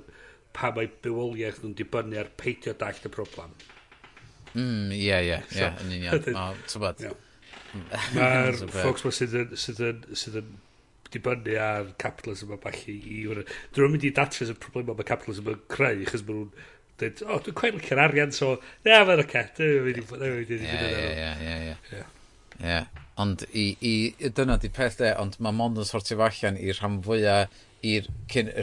[0.53, 3.57] pa mae bywoliaeth nhw'n dibynnu ar peidio dallt y problem.
[4.53, 6.21] Mm, ie, ie, ie, yn union.
[8.13, 10.53] Mae'r ffocs sydd yn
[11.13, 13.45] dibynnu ar capitalism a falle i hwnna.
[13.45, 16.71] Dyn nhw'n mynd i datrys y problem mae capitalism yn creu, chys maen nhw'n
[17.01, 20.67] dweud, o, dwi'n cwael licio'r arian, so, na, mae'n oce, dwi'n mynd i fynd yn
[20.67, 22.03] Ie, ie, ie.
[22.61, 22.81] ie.
[23.21, 23.93] Ond i, i,
[24.33, 28.07] dyna di peth de, ond mae mond yn sortio fo allan i'r rhan fwyaf, i'r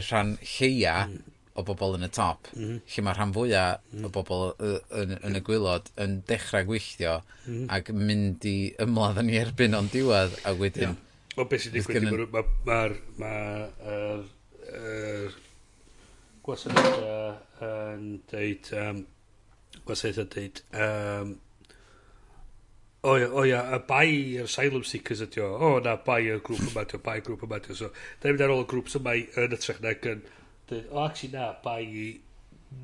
[0.07, 1.19] rhan lleia mm.
[1.59, 2.65] o bobl yn y top, mm-hmm.
[2.65, 2.89] mm -hmm.
[2.95, 7.69] lle mae'r rhan fwyaf o bobl yn, yn, y gwylod yn dechrau gwylltio mm -hmm.
[7.77, 10.91] ac mynd i ymladd yn ei erbyn o'n diwedd a wedyn...
[10.91, 11.07] Yeah
[11.39, 12.79] O beth sy'n digwydd, mae'r ma, ma,
[13.21, 13.29] ma,
[13.87, 13.99] ma,
[14.67, 15.37] er,
[16.43, 18.99] gwasanaethau yn deud, um,
[19.87, 21.31] gwasanaethau deud, um,
[23.07, 24.09] o ia, o ia, y bai
[24.41, 27.25] yr asylum seekers ydi o, o na bai y grŵp yma ydi o, bai y
[27.29, 27.89] grŵp yma ydi o, so,
[28.19, 30.27] da ni'n mynd ar ôl y grŵps yma yn y trech nag yn,
[30.67, 32.09] deud, o actually na, bai i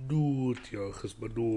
[0.08, 1.52] nhw ydi o, achos mae nhw,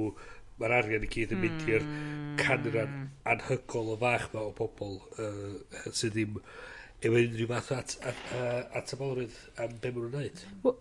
[0.60, 2.34] mae'r arian i gyd yn mynd i'r hmm.
[2.40, 2.98] canran
[3.30, 5.54] anhygol o fach ma o bobl uh,
[5.88, 6.36] sydd ddim
[7.00, 10.78] efo unrhyw fath at, at, at, at abolrwydd am be maen nhw'n gwneud.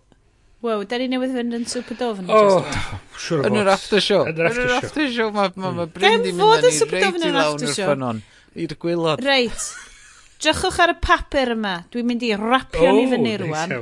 [0.59, 2.27] Wow, da ni newydd fynd yn super dofn.
[2.35, 4.25] O, oh, siwr o Yn yr after show.
[4.27, 5.93] Yn yr after show, mae ma, ma hmm.
[5.95, 8.19] Bryn di mynd â ni reit i lawr i'r ffynon.
[8.59, 9.23] I'r gwylod.
[9.23, 9.69] Reit.
[10.43, 11.77] Drychwch ar y papur yma.
[11.93, 13.77] Dwi'n mynd i rapio oh, ni fyny oh, rwan.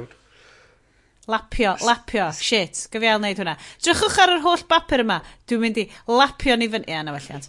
[1.28, 3.58] Lapio, lapio, shit, gyfiael wneud hwnna.
[3.82, 5.18] Drychwch ar yr holl bapur yma.
[5.50, 6.86] Dwi'n mynd i lapio ni fyny.
[6.94, 7.42] Ia, na felly.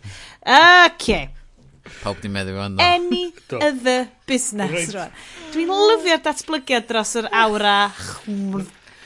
[0.89, 1.29] Okay.
[2.03, 3.33] Pawb di meddwl fan Any
[3.69, 4.95] other business.
[4.95, 5.25] Right.
[5.55, 7.81] Dwi'n lyfio'r datblygiad dros yr awr a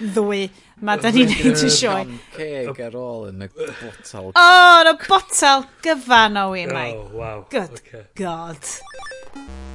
[0.02, 0.46] ddwy
[0.82, 2.06] mae da ni'n neud y sioe.
[2.36, 4.30] Ceg ar ôl yn y botel.
[4.30, 6.98] O, oh, yn y botel gyfan o wy, Mike.
[6.98, 7.44] Oh, wow.
[7.52, 8.08] Good okay.
[8.18, 9.70] God.